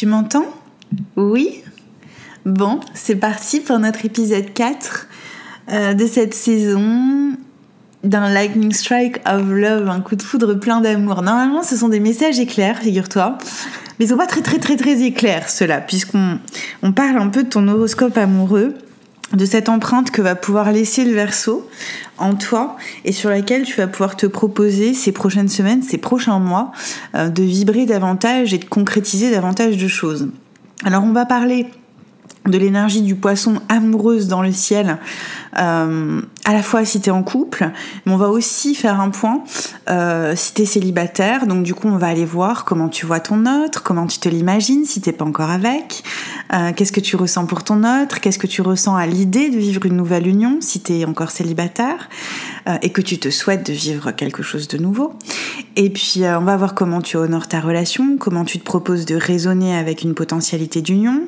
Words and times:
Tu 0.00 0.06
m'entends? 0.06 0.46
Oui 1.16 1.62
Bon, 2.46 2.80
c'est 2.94 3.16
parti 3.16 3.60
pour 3.60 3.78
notre 3.78 4.06
épisode 4.06 4.54
4 4.54 5.06
euh, 5.68 5.92
de 5.92 6.06
cette 6.06 6.32
saison 6.32 7.36
d'un 8.02 8.32
lightning 8.32 8.72
strike 8.72 9.18
of 9.28 9.42
love, 9.50 9.90
un 9.90 10.00
coup 10.00 10.16
de 10.16 10.22
foudre 10.22 10.54
plein 10.54 10.80
d'amour. 10.80 11.20
Normalement, 11.20 11.62
ce 11.62 11.76
sont 11.76 11.90
des 11.90 12.00
messages 12.00 12.40
éclairs, 12.40 12.78
figure-toi. 12.78 13.36
Mais 13.98 14.06
ils 14.06 14.08
sont 14.08 14.16
pas 14.16 14.26
très 14.26 14.40
très 14.40 14.58
très 14.58 14.76
très 14.76 15.02
éclairs, 15.02 15.50
ceux-là, 15.50 15.82
puisqu'on 15.82 16.38
on 16.82 16.92
parle 16.92 17.18
un 17.18 17.28
peu 17.28 17.42
de 17.42 17.50
ton 17.50 17.68
horoscope 17.68 18.16
amoureux 18.16 18.72
de 19.32 19.44
cette 19.44 19.68
empreinte 19.68 20.10
que 20.10 20.22
va 20.22 20.34
pouvoir 20.34 20.72
laisser 20.72 21.04
le 21.04 21.12
verso 21.12 21.68
en 22.18 22.34
toi 22.34 22.76
et 23.04 23.12
sur 23.12 23.30
laquelle 23.30 23.62
tu 23.62 23.76
vas 23.76 23.86
pouvoir 23.86 24.16
te 24.16 24.26
proposer 24.26 24.94
ces 24.94 25.12
prochaines 25.12 25.48
semaines, 25.48 25.82
ces 25.82 25.98
prochains 25.98 26.38
mois, 26.38 26.72
euh, 27.14 27.28
de 27.28 27.42
vibrer 27.42 27.86
davantage 27.86 28.52
et 28.52 28.58
de 28.58 28.64
concrétiser 28.64 29.30
davantage 29.30 29.76
de 29.76 29.88
choses. 29.88 30.28
Alors 30.84 31.04
on 31.04 31.12
va 31.12 31.26
parler 31.26 31.66
de 32.46 32.58
l'énergie 32.58 33.02
du 33.02 33.14
poisson 33.14 33.60
amoureuse 33.68 34.26
dans 34.26 34.42
le 34.42 34.52
ciel, 34.52 34.98
euh, 35.58 36.20
à 36.44 36.52
la 36.52 36.62
fois 36.62 36.84
si 36.84 37.00
tu 37.00 37.08
es 37.08 37.12
en 37.12 37.22
couple, 37.22 37.70
mais 38.06 38.12
on 38.12 38.16
va 38.16 38.28
aussi 38.28 38.74
faire 38.74 39.00
un 39.00 39.10
point 39.10 39.42
euh, 39.88 40.34
si 40.36 40.54
tu 40.54 40.62
es 40.62 40.64
célibataire. 40.64 41.46
Donc 41.46 41.62
du 41.62 41.74
coup, 41.74 41.88
on 41.88 41.96
va 41.96 42.08
aller 42.08 42.24
voir 42.24 42.64
comment 42.64 42.88
tu 42.88 43.06
vois 43.06 43.20
ton 43.20 43.46
autre, 43.46 43.82
comment 43.82 44.06
tu 44.06 44.18
te 44.18 44.28
l'imagines 44.28 44.84
si 44.84 45.00
t'es 45.00 45.12
pas 45.12 45.24
encore 45.24 45.50
avec, 45.50 46.02
euh, 46.52 46.72
qu'est-ce 46.74 46.92
que 46.92 47.00
tu 47.00 47.16
ressens 47.16 47.46
pour 47.46 47.64
ton 47.64 47.84
autre, 47.84 48.20
qu'est-ce 48.20 48.38
que 48.38 48.46
tu 48.46 48.62
ressens 48.62 48.96
à 48.96 49.06
l'idée 49.06 49.50
de 49.50 49.58
vivre 49.58 49.84
une 49.86 49.96
nouvelle 49.96 50.26
union 50.26 50.58
si 50.60 50.80
tu 50.80 50.92
es 50.92 51.04
encore 51.04 51.30
célibataire? 51.30 52.08
Et 52.82 52.90
que 52.90 53.00
tu 53.00 53.18
te 53.18 53.30
souhaites 53.30 53.66
de 53.66 53.72
vivre 53.72 54.12
quelque 54.12 54.42
chose 54.42 54.68
de 54.68 54.78
nouveau. 54.78 55.14
Et 55.76 55.90
puis 55.90 56.20
on 56.24 56.44
va 56.44 56.56
voir 56.56 56.74
comment 56.74 57.00
tu 57.00 57.16
honores 57.16 57.48
ta 57.48 57.58
relation, 57.58 58.16
comment 58.18 58.44
tu 58.44 58.58
te 58.58 58.64
proposes 58.64 59.06
de 59.06 59.16
raisonner 59.16 59.74
avec 59.74 60.02
une 60.02 60.14
potentialité 60.14 60.82
d'union, 60.82 61.22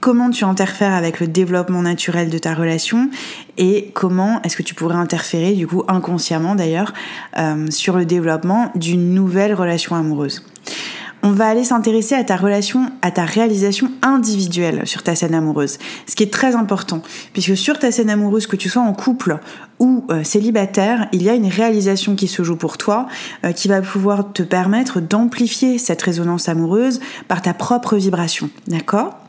comment 0.00 0.30
tu 0.30 0.44
interfères 0.44 0.94
avec 0.94 1.20
le 1.20 1.28
développement 1.28 1.82
naturel 1.82 2.30
de 2.30 2.38
ta 2.38 2.54
relation 2.54 3.10
et 3.58 3.90
comment 3.94 4.40
est-ce 4.42 4.56
que 4.56 4.62
tu 4.62 4.74
pourrais 4.74 4.96
interférer 4.96 5.52
du 5.52 5.66
coup 5.66 5.82
inconsciemment 5.88 6.54
d'ailleurs 6.54 6.92
euh, 7.38 7.66
sur 7.70 7.96
le 7.96 8.04
développement 8.04 8.70
d'une 8.74 9.14
nouvelle 9.14 9.54
relation 9.54 9.94
amoureuse? 9.96 10.44
On 11.24 11.30
va 11.30 11.46
aller 11.46 11.62
s'intéresser 11.62 12.16
à 12.16 12.24
ta 12.24 12.34
relation, 12.34 12.90
à 13.00 13.12
ta 13.12 13.24
réalisation 13.24 13.92
individuelle 14.02 14.82
sur 14.86 15.04
ta 15.04 15.14
scène 15.14 15.36
amoureuse, 15.36 15.78
ce 16.08 16.16
qui 16.16 16.24
est 16.24 16.32
très 16.32 16.56
important, 16.56 17.00
puisque 17.32 17.56
sur 17.56 17.78
ta 17.78 17.92
scène 17.92 18.10
amoureuse, 18.10 18.48
que 18.48 18.56
tu 18.56 18.68
sois 18.68 18.82
en 18.82 18.92
couple 18.92 19.38
ou 19.78 20.04
euh, 20.10 20.24
célibataire, 20.24 21.06
il 21.12 21.22
y 21.22 21.30
a 21.30 21.34
une 21.34 21.46
réalisation 21.46 22.16
qui 22.16 22.26
se 22.26 22.42
joue 22.42 22.56
pour 22.56 22.76
toi, 22.76 23.06
euh, 23.44 23.52
qui 23.52 23.68
va 23.68 23.80
pouvoir 23.82 24.32
te 24.32 24.42
permettre 24.42 25.00
d'amplifier 25.00 25.78
cette 25.78 26.02
résonance 26.02 26.48
amoureuse 26.48 26.98
par 27.28 27.40
ta 27.40 27.54
propre 27.54 27.94
vibration, 27.94 28.50
d'accord? 28.66 29.21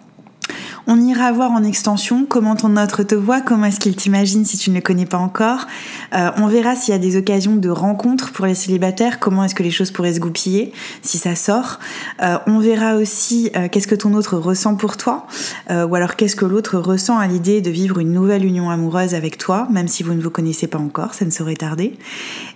On 0.88 1.00
ira 1.00 1.32
voir 1.32 1.52
en 1.52 1.64
extension 1.64 2.26
comment 2.28 2.56
ton 2.56 2.76
autre 2.78 3.04
te 3.04 3.16
voit, 3.16 3.42
comment 3.42 3.66
est-ce 3.66 3.80
qu'il 3.80 3.96
t'imagine 3.96 4.46
si 4.46 4.58
tu 4.58 4.70
ne 4.70 4.76
le 4.76 4.82
connais 4.82 5.06
pas 5.06 5.18
encore. 5.18 5.68
Euh, 6.14 6.32
on 6.38 6.48
verra 6.48 6.76
s'il 6.76 6.94
y 6.94 6.96
a 6.96 7.00
des 7.00 7.18
occasions 7.18 7.56
de 7.56 7.70
rencontres 7.70 8.32
pour 8.32 8.46
les 8.46 8.56
célibataires, 8.56 9.20
comment 9.20 9.44
est-ce 9.44 9.56
que 9.56 9.64
les 9.64 9.72
choses 9.72 9.92
pourraient 9.92 10.14
se 10.14 10.20
goupiller 10.20 10.74
si 11.02 11.18
ça 11.18 11.36
sort. 11.36 11.80
Euh, 12.22 12.38
on 12.48 12.60
verra 12.60 12.96
aussi 12.96 13.52
euh, 13.56 13.68
qu'est-ce 13.70 13.88
que 13.88 13.96
ton 13.96 14.14
autre 14.14 14.38
ressent 14.38 14.76
pour 14.76 14.98
toi, 14.98 15.26
ou 15.70 15.96
alors 15.96 16.16
qu'est-ce 16.16 16.36
que 16.36 16.46
l'autre 16.46 16.78
ressent 16.78 17.18
à 17.18 17.28
l'idée 17.28 17.62
de 17.62 17.70
vivre 17.70 18.00
une 18.00 18.12
nouvelle 18.12 18.46
union 18.46 18.70
amoureuse 18.70 19.16
avec 19.16 19.38
toi, 19.38 19.68
même 19.72 19.88
si 19.88 20.04
vous 20.04 20.14
ne 20.14 20.22
vous 20.22 20.30
connaissez 20.30 20.68
pas 20.68 20.78
encore, 20.78 21.14
ça 21.14 21.26
ne 21.26 21.32
saurait 21.32 21.56
tarder. 21.56 21.98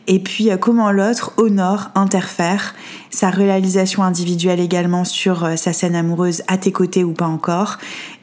Et 0.07 0.19
puis 0.19 0.49
comment 0.59 0.91
l'autre 0.91 1.33
honore, 1.37 1.89
interfère 1.95 2.75
sa 3.09 3.29
réalisation 3.29 4.03
individuelle 4.03 4.59
également 4.59 5.03
sur 5.03 5.57
sa 5.57 5.73
scène 5.73 5.95
amoureuse 5.95 6.43
à 6.47 6.57
tes 6.57 6.71
côtés 6.71 7.03
ou 7.03 7.13
pas 7.13 7.25
encore 7.25 7.77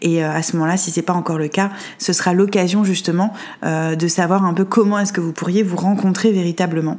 et 0.05 0.23
euh, 0.23 0.31
à 0.31 0.43
ce 0.43 0.57
moment-là, 0.57 0.77
si 0.77 0.91
c'est 0.91 1.03
pas 1.03 1.15
encore 1.15 1.39
le 1.39 1.49
cas, 1.49 1.71
ce 1.99 2.13
sera 2.13 2.35
l'occasion 2.35 2.85
justement 2.85 3.33
euh, 3.65 3.97
de 3.97 4.07
savoir 4.07 4.45
un 4.45 4.53
peu 4.53 4.67
comment 4.67 4.99
est-ce 4.99 5.15
que 5.15 5.21
vous 5.21 5.33
pourriez 5.33 5.63
vous 5.63 5.77
rencontrer 5.77 6.31
véritablement 6.31 6.99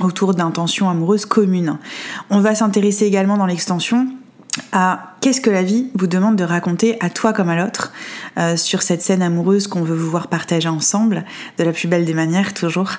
autour 0.00 0.34
d'intentions 0.34 0.90
amoureuses 0.90 1.24
communes. 1.24 1.78
On 2.30 2.40
va 2.40 2.56
s'intéresser 2.56 3.06
également 3.06 3.36
dans 3.36 3.46
l'extension 3.46 4.08
à 4.72 5.14
qu'est-ce 5.20 5.40
que 5.40 5.50
la 5.50 5.62
vie 5.62 5.88
vous 5.94 6.06
demande 6.06 6.36
de 6.36 6.44
raconter 6.44 6.96
à 7.00 7.08
toi 7.08 7.32
comme 7.32 7.48
à 7.48 7.56
l'autre 7.56 7.92
euh, 8.38 8.56
sur 8.56 8.82
cette 8.82 9.02
scène 9.02 9.22
amoureuse 9.22 9.66
qu'on 9.66 9.82
veut 9.82 9.94
vous 9.94 10.10
voir 10.10 10.28
partager 10.28 10.68
ensemble, 10.68 11.24
de 11.58 11.64
la 11.64 11.72
plus 11.72 11.88
belle 11.88 12.04
des 12.04 12.14
manières 12.14 12.52
toujours. 12.52 12.92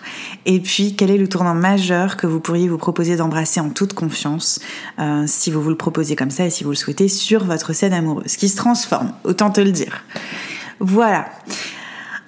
Et 0.45 0.59
puis 0.59 0.95
quel 0.95 1.11
est 1.11 1.17
le 1.17 1.29
tournant 1.29 1.53
majeur 1.53 2.17
que 2.17 2.25
vous 2.25 2.39
pourriez 2.39 2.67
vous 2.67 2.77
proposer 2.77 3.15
d'embrasser 3.15 3.59
en 3.59 3.69
toute 3.69 3.93
confiance, 3.93 4.59
euh, 4.99 5.25
si 5.27 5.51
vous 5.51 5.61
vous 5.61 5.69
le 5.69 5.77
proposez 5.77 6.15
comme 6.15 6.31
ça 6.31 6.45
et 6.45 6.49
si 6.49 6.63
vous 6.63 6.71
le 6.71 6.75
souhaitez, 6.75 7.07
sur 7.07 7.45
votre 7.45 7.73
scène 7.73 7.93
amoureuse, 7.93 8.35
qui 8.35 8.49
se 8.49 8.55
transforme, 8.55 9.13
autant 9.23 9.51
te 9.51 9.61
le 9.61 9.71
dire. 9.71 10.03
Voilà. 10.79 11.25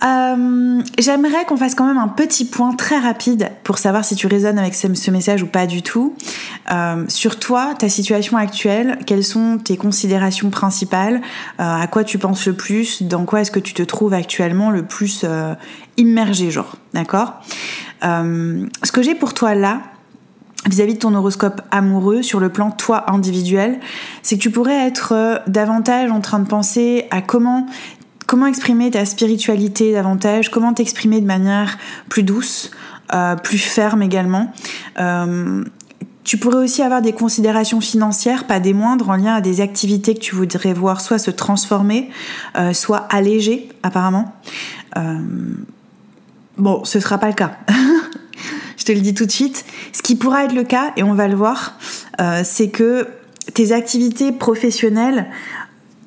Euh, 0.03 0.81
j'aimerais 0.99 1.45
qu'on 1.45 1.57
fasse 1.57 1.73
quand 1.73 1.85
même 1.85 1.97
un 1.97 2.07
petit 2.07 2.45
point 2.45 2.73
très 2.73 2.99
rapide 2.99 3.49
pour 3.63 3.77
savoir 3.77 4.03
si 4.03 4.15
tu 4.15 4.27
résonnes 4.27 4.59
avec 4.59 4.75
ce, 4.75 5.11
message 5.11 5.41
ou 5.43 5.47
pas 5.47 5.67
du 5.67 5.81
tout. 5.81 6.15
Euh, 6.71 7.05
sur 7.07 7.39
toi, 7.39 7.73
ta 7.77 7.89
situation 7.89 8.37
actuelle, 8.37 8.99
quelles 9.05 9.23
sont 9.23 9.57
tes 9.57 9.77
considérations 9.77 10.49
principales? 10.49 11.21
Euh, 11.59 11.81
À 11.81 11.87
quoi 11.87 12.03
tu 12.03 12.17
penses 12.17 12.45
le 12.45 12.53
plus? 12.53 13.03
Dans 13.03 13.25
quoi 13.25 13.41
est-ce 13.41 13.51
que 13.51 13.59
tu 13.59 13.73
te 13.73 13.83
trouves 13.83 14.13
actuellement 14.13 14.69
le 14.69 14.83
plus 14.83 15.25
immergé, 15.97 16.51
genre? 16.51 16.75
D'accord? 16.93 17.41
Ce 18.01 18.91
que 18.91 19.01
j'ai 19.01 19.15
pour 19.15 19.33
toi 19.33 19.55
là, 19.55 19.81
vis-à-vis 20.67 20.93
-vis 20.93 20.95
de 20.95 20.99
ton 20.99 21.15
horoscope 21.15 21.61
amoureux 21.71 22.21
sur 22.21 22.39
le 22.39 22.49
plan 22.49 22.71
toi 22.71 23.09
individuel, 23.11 23.79
c'est 24.21 24.37
que 24.37 24.41
tu 24.41 24.51
pourrais 24.51 24.87
être 24.87 25.41
davantage 25.47 26.11
en 26.11 26.21
train 26.21 26.39
de 26.39 26.47
penser 26.47 27.05
à 27.11 27.21
comment 27.21 27.65
comment 28.25 28.47
exprimer 28.47 28.91
ta 28.91 29.05
spiritualité 29.05 29.93
davantage, 29.93 30.49
comment 30.49 30.73
t'exprimer 30.73 31.21
de 31.21 31.25
manière 31.25 31.77
plus 32.09 32.23
douce, 32.23 32.71
euh, 33.13 33.35
plus 33.35 33.57
ferme 33.57 34.01
également. 34.01 34.51
Euh, 34.99 35.63
tu 36.23 36.37
pourrais 36.37 36.57
aussi 36.57 36.81
avoir 36.81 37.03
des 37.03 37.13
considérations 37.13 37.81
financières, 37.81 38.47
pas 38.47 38.59
des 38.59 38.73
moindres, 38.73 39.09
en 39.09 39.15
lien 39.15 39.35
à 39.35 39.41
des 39.41 39.61
activités 39.61 40.15
que 40.15 40.19
tu 40.19 40.33
voudrais 40.33 40.73
voir 40.73 41.01
soit 41.01 41.19
se 41.19 41.29
transformer, 41.29 42.09
euh, 42.57 42.73
soit 42.73 43.07
alléger, 43.11 43.69
apparemment. 43.83 44.33
bon, 46.57 46.83
ce 46.83 46.99
sera 46.99 47.17
pas 47.19 47.27
le 47.27 47.33
cas. 47.33 47.57
Je 48.77 48.85
te 48.85 48.91
le 48.91 49.01
dis 49.01 49.13
tout 49.13 49.25
de 49.25 49.31
suite. 49.31 49.65
Ce 49.93 50.01
qui 50.01 50.15
pourra 50.15 50.45
être 50.45 50.53
le 50.53 50.63
cas, 50.63 50.93
et 50.95 51.03
on 51.03 51.13
va 51.13 51.27
le 51.27 51.35
voir, 51.35 51.77
c'est 52.43 52.69
que 52.69 53.07
tes 53.53 53.71
activités 53.71 54.31
professionnelles 54.31 55.27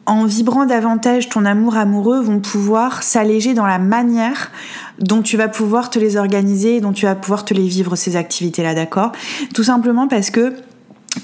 en 0.09 0.25
vibrant 0.25 0.67
davantage 0.67 1.29
ton 1.29 1.45
amour 1.45 1.77
amoureux, 1.77 2.21
vont 2.21 2.41
pouvoir 2.41 3.03
s'alléger 3.03 3.55
dans 3.55 3.67
la 3.67 3.79
manière 3.79 4.51
dont 4.99 5.23
tu 5.23 5.37
vas 5.37 5.49
pouvoir 5.49 5.91
te 5.91 5.99
les 5.99 6.17
organiser, 6.17 6.81
dont 6.81 6.93
tu 6.93 7.07
vas 7.07 7.15
pouvoir 7.15 7.45
te 7.45 7.55
les 7.55 7.69
vivre 7.69 7.95
ces 7.95 8.17
activités-là, 8.17 8.75
d'accord? 8.75 9.13
Tout 9.55 9.63
simplement 9.63 10.09
parce 10.09 10.31
que 10.31 10.55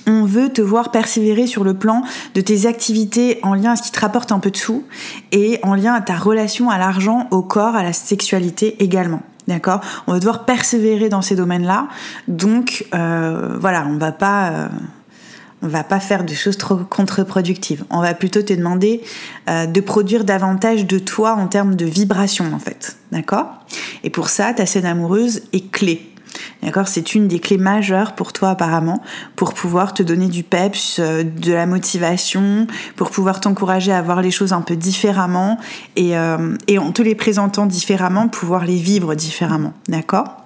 on 0.06 0.24
veut 0.24 0.50
te 0.50 0.62
voir 0.62 0.90
persévérer 0.90 1.46
sur 1.46 1.64
le 1.64 1.74
plan 1.74 2.02
de 2.34 2.40
tes 2.40 2.66
activités 2.66 3.38
en 3.42 3.54
lien 3.54 3.72
à 3.72 3.76
ce 3.76 3.82
qui 3.82 3.90
te 3.90 4.00
rapporte 4.00 4.32
un 4.32 4.38
peu 4.38 4.50
de 4.50 4.56
sous 4.56 4.84
et 5.32 5.60
en 5.62 5.74
lien 5.74 5.94
à 5.94 6.00
ta 6.00 6.16
relation 6.16 6.70
à 6.70 6.78
l'argent, 6.78 7.28
au 7.30 7.42
corps, 7.42 7.76
à 7.76 7.82
la 7.82 7.92
sexualité 7.92 8.82
également. 8.82 9.22
D'accord? 9.46 9.80
On 10.06 10.12
va 10.12 10.18
devoir 10.18 10.46
persévérer 10.46 11.08
dans 11.08 11.22
ces 11.22 11.36
domaines-là. 11.36 11.88
Donc 12.28 12.86
euh, 12.94 13.56
voilà, 13.60 13.86
on 13.88 13.98
va 13.98 14.12
pas. 14.12 14.50
Euh, 14.50 14.68
on 15.64 15.68
va 15.68 15.82
pas 15.82 15.98
faire 15.98 16.24
des 16.24 16.34
choses 16.34 16.58
trop 16.58 16.76
contre-productives. 16.76 17.84
On 17.88 18.02
va 18.02 18.12
plutôt 18.12 18.42
te 18.42 18.52
demander 18.52 19.00
euh, 19.48 19.64
de 19.64 19.80
produire 19.80 20.24
davantage 20.24 20.86
de 20.86 20.98
toi 20.98 21.32
en 21.32 21.46
termes 21.48 21.74
de 21.74 21.86
vibration 21.86 22.52
en 22.54 22.58
fait. 22.58 22.96
D'accord? 23.12 23.46
Et 24.04 24.10
pour 24.10 24.28
ça, 24.28 24.52
ta 24.52 24.66
scène 24.66 24.84
amoureuse 24.84 25.42
est 25.54 25.70
clé. 25.70 26.10
D'accord? 26.62 26.86
C'est 26.86 27.14
une 27.14 27.28
des 27.28 27.38
clés 27.38 27.56
majeures 27.56 28.14
pour 28.14 28.34
toi 28.34 28.50
apparemment 28.50 29.02
pour 29.36 29.54
pouvoir 29.54 29.94
te 29.94 30.02
donner 30.02 30.28
du 30.28 30.42
peps, 30.42 30.98
euh, 30.98 31.24
de 31.24 31.54
la 31.54 31.64
motivation, 31.64 32.66
pour 32.96 33.10
pouvoir 33.10 33.40
t'encourager 33.40 33.92
à 33.92 34.02
voir 34.02 34.20
les 34.20 34.30
choses 34.30 34.52
un 34.52 34.60
peu 34.60 34.76
différemment 34.76 35.58
et, 35.96 36.14
euh, 36.18 36.56
en 36.78 36.92
te 36.92 37.00
les 37.00 37.14
présentant 37.14 37.64
différemment, 37.64 38.28
pouvoir 38.28 38.66
les 38.66 38.76
vivre 38.76 39.14
différemment. 39.14 39.72
D'accord? 39.88 40.44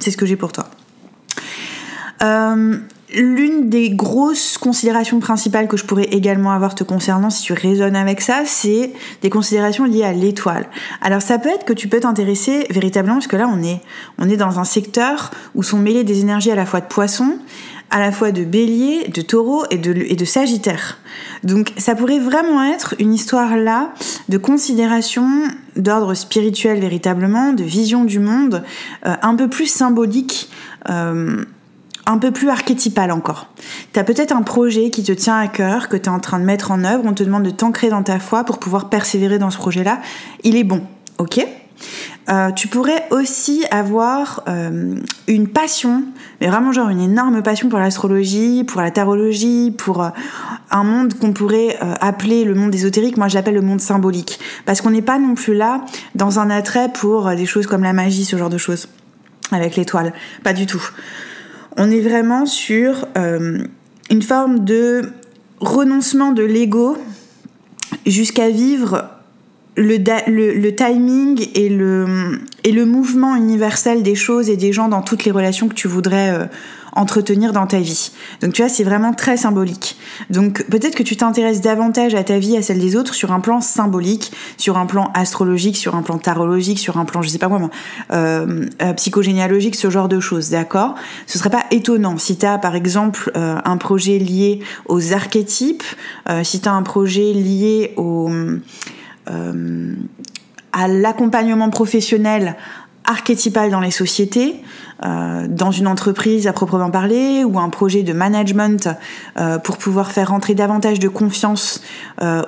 C'est 0.00 0.10
ce 0.10 0.18
que 0.18 0.26
j'ai 0.26 0.36
pour 0.36 0.52
toi. 0.52 0.68
L'une 3.14 3.68
des 3.68 3.90
grosses 3.90 4.56
considérations 4.56 5.20
principales 5.20 5.68
que 5.68 5.76
je 5.76 5.84
pourrais 5.84 6.04
également 6.04 6.52
avoir 6.52 6.74
te 6.74 6.84
concernant 6.84 7.30
si 7.30 7.42
tu 7.42 7.52
résonnes 7.52 7.96
avec 7.96 8.20
ça, 8.20 8.42
c'est 8.46 8.92
des 9.20 9.30
considérations 9.30 9.84
liées 9.84 10.04
à 10.04 10.12
l'étoile. 10.12 10.66
Alors 11.00 11.20
ça 11.20 11.38
peut 11.38 11.50
être 11.50 11.64
que 11.64 11.72
tu 11.72 11.88
peux 11.88 12.00
t'intéresser 12.00 12.66
véritablement, 12.70 13.14
parce 13.14 13.26
que 13.26 13.36
là 13.36 13.50
on 13.52 13.62
est, 13.62 13.80
on 14.18 14.28
est 14.28 14.36
dans 14.36 14.58
un 14.58 14.64
secteur 14.64 15.30
où 15.54 15.62
sont 15.62 15.78
mêlées 15.78 16.04
des 16.04 16.20
énergies 16.20 16.50
à 16.50 16.54
la 16.54 16.64
fois 16.64 16.80
de 16.80 16.86
poisson, 16.86 17.38
à 17.92 18.00
la 18.00 18.10
fois 18.10 18.32
de 18.32 18.42
bélier, 18.42 19.08
de 19.08 19.20
taureau 19.20 19.64
et 19.70 19.76
de, 19.76 20.24
sagittaire. 20.24 20.98
Donc 21.44 21.72
ça 21.76 21.94
pourrait 21.94 22.18
vraiment 22.18 22.64
être 22.64 22.94
une 22.98 23.12
histoire 23.12 23.56
là 23.58 23.92
de 24.30 24.38
considération 24.38 25.28
d'ordre 25.76 26.14
spirituel 26.14 26.80
véritablement, 26.80 27.52
de 27.52 27.62
vision 27.62 28.04
du 28.04 28.18
monde, 28.18 28.64
euh, 29.04 29.14
un 29.20 29.36
peu 29.36 29.48
plus 29.48 29.66
symbolique. 29.66 30.50
Euh, 30.88 31.44
un 32.06 32.18
peu 32.18 32.30
plus 32.30 32.48
archétypal 32.48 33.10
encore. 33.10 33.48
Tu 33.92 34.00
as 34.00 34.04
peut-être 34.04 34.32
un 34.32 34.42
projet 34.42 34.90
qui 34.90 35.02
te 35.02 35.12
tient 35.12 35.38
à 35.38 35.48
cœur, 35.48 35.88
que 35.88 35.96
tu 35.96 36.04
es 36.04 36.08
en 36.08 36.20
train 36.20 36.38
de 36.38 36.44
mettre 36.44 36.70
en 36.70 36.84
œuvre, 36.84 37.04
on 37.06 37.14
te 37.14 37.22
demande 37.22 37.44
de 37.44 37.50
t'ancrer 37.50 37.90
dans 37.90 38.02
ta 38.02 38.18
foi 38.18 38.44
pour 38.44 38.58
pouvoir 38.58 38.88
persévérer 38.88 39.38
dans 39.38 39.50
ce 39.50 39.58
projet-là. 39.58 40.00
Il 40.42 40.56
est 40.56 40.64
bon, 40.64 40.82
ok? 41.18 41.46
Euh, 42.28 42.52
tu 42.52 42.68
pourrais 42.68 43.06
aussi 43.10 43.64
avoir 43.70 44.44
euh, 44.48 44.94
une 45.26 45.48
passion, 45.48 46.04
mais 46.40 46.46
vraiment 46.46 46.70
genre 46.72 46.88
une 46.88 47.00
énorme 47.00 47.42
passion 47.42 47.68
pour 47.68 47.80
l'astrologie, 47.80 48.62
pour 48.64 48.80
la 48.80 48.92
tarologie, 48.92 49.74
pour 49.76 50.02
euh, 50.02 50.10
un 50.70 50.84
monde 50.84 51.14
qu'on 51.14 51.32
pourrait 51.32 51.76
appeler 52.00 52.44
le 52.44 52.54
monde 52.54 52.74
ésotérique. 52.74 53.16
Moi, 53.16 53.28
je 53.28 53.34
l'appelle 53.34 53.54
le 53.54 53.60
monde 53.60 53.80
symbolique, 53.80 54.38
parce 54.64 54.80
qu'on 54.80 54.90
n'est 54.90 55.02
pas 55.02 55.18
non 55.18 55.34
plus 55.34 55.54
là 55.54 55.82
dans 56.14 56.38
un 56.38 56.48
attrait 56.48 56.90
pour 56.90 57.28
des 57.34 57.44
choses 57.44 57.66
comme 57.66 57.82
la 57.82 57.92
magie, 57.92 58.24
ce 58.24 58.36
genre 58.36 58.48
de 58.48 58.58
choses, 58.58 58.88
avec 59.50 59.76
l'étoile. 59.76 60.14
Pas 60.42 60.52
du 60.54 60.66
tout. 60.66 60.82
On 61.76 61.90
est 61.90 62.00
vraiment 62.00 62.46
sur 62.46 63.06
une 63.16 64.22
forme 64.22 64.64
de 64.64 65.12
renoncement 65.60 66.32
de 66.32 66.42
l'ego 66.42 66.96
jusqu'à 68.06 68.50
vivre 68.50 69.08
le, 69.76 70.70
timing 70.70 71.48
et 71.54 71.68
le, 71.68 72.40
et 72.64 72.84
mouvement 72.84 73.36
universel 73.36 74.02
des 74.02 74.14
choses 74.14 74.50
et 74.50 74.56
des 74.56 74.72
gens 74.72 74.88
dans 74.88 75.02
toutes 75.02 75.24
les 75.24 75.30
relations 75.30 75.68
que 75.68 75.74
tu 75.74 75.88
voudrais 75.88 76.30
euh, 76.30 76.44
entretenir 76.92 77.52
dans 77.52 77.66
ta 77.66 77.80
vie. 77.80 78.12
Donc 78.40 78.52
tu 78.52 78.62
vois, 78.62 78.68
c'est 78.68 78.84
vraiment 78.84 79.12
très 79.12 79.36
symbolique. 79.36 79.96
Donc 80.30 80.64
peut-être 80.68 80.94
que 80.94 81.02
tu 81.02 81.16
t'intéresses 81.16 81.60
davantage 81.60 82.14
à 82.14 82.24
ta 82.24 82.38
vie, 82.38 82.56
à 82.56 82.62
celle 82.62 82.78
des 82.78 82.96
autres, 82.96 83.14
sur 83.14 83.32
un 83.32 83.40
plan 83.40 83.60
symbolique, 83.60 84.32
sur 84.56 84.78
un 84.78 84.86
plan 84.86 85.10
astrologique, 85.14 85.76
sur 85.76 85.94
un 85.94 86.02
plan 86.02 86.18
tarologique, 86.18 86.78
sur 86.78 86.98
un 86.98 87.04
plan, 87.04 87.22
je 87.22 87.28
sais 87.28 87.38
pas 87.38 87.48
moi, 87.48 87.70
euh, 88.12 88.66
euh, 88.82 88.92
psychogénéalogique, 88.94 89.76
ce 89.76 89.90
genre 89.90 90.08
de 90.08 90.20
choses, 90.20 90.50
d'accord? 90.50 90.94
Ce 91.26 91.38
serait 91.38 91.50
pas 91.50 91.64
étonnant 91.70 92.18
si 92.18 92.36
tu 92.36 92.46
as 92.46 92.58
par 92.58 92.74
exemple 92.74 93.30
euh, 93.36 93.58
un 93.64 93.76
projet 93.76 94.18
lié 94.18 94.60
aux 94.86 95.12
archétypes, 95.12 95.84
si 96.42 96.60
tu 96.60 96.68
as 96.68 96.72
un 96.72 96.82
projet 96.82 97.32
lié 97.32 97.94
au 97.96 98.30
euh, 99.30 99.94
à 100.74 100.88
l'accompagnement 100.88 101.68
professionnel 101.68 102.56
archétypal 103.04 103.70
dans 103.70 103.80
les 103.80 103.90
sociétés, 103.90 104.62
euh, 105.04 105.46
dans 105.48 105.70
une 105.70 105.86
entreprise 105.88 106.46
à 106.46 106.52
proprement 106.52 106.90
parler, 106.90 107.44
ou 107.44 107.58
un 107.58 107.68
projet 107.68 108.02
de 108.02 108.12
management 108.12 108.88
euh, 109.38 109.58
pour 109.58 109.76
pouvoir 109.76 110.12
faire 110.12 110.28
rentrer 110.28 110.54
davantage 110.54 110.98
de 110.98 111.08
confiance 111.08 111.82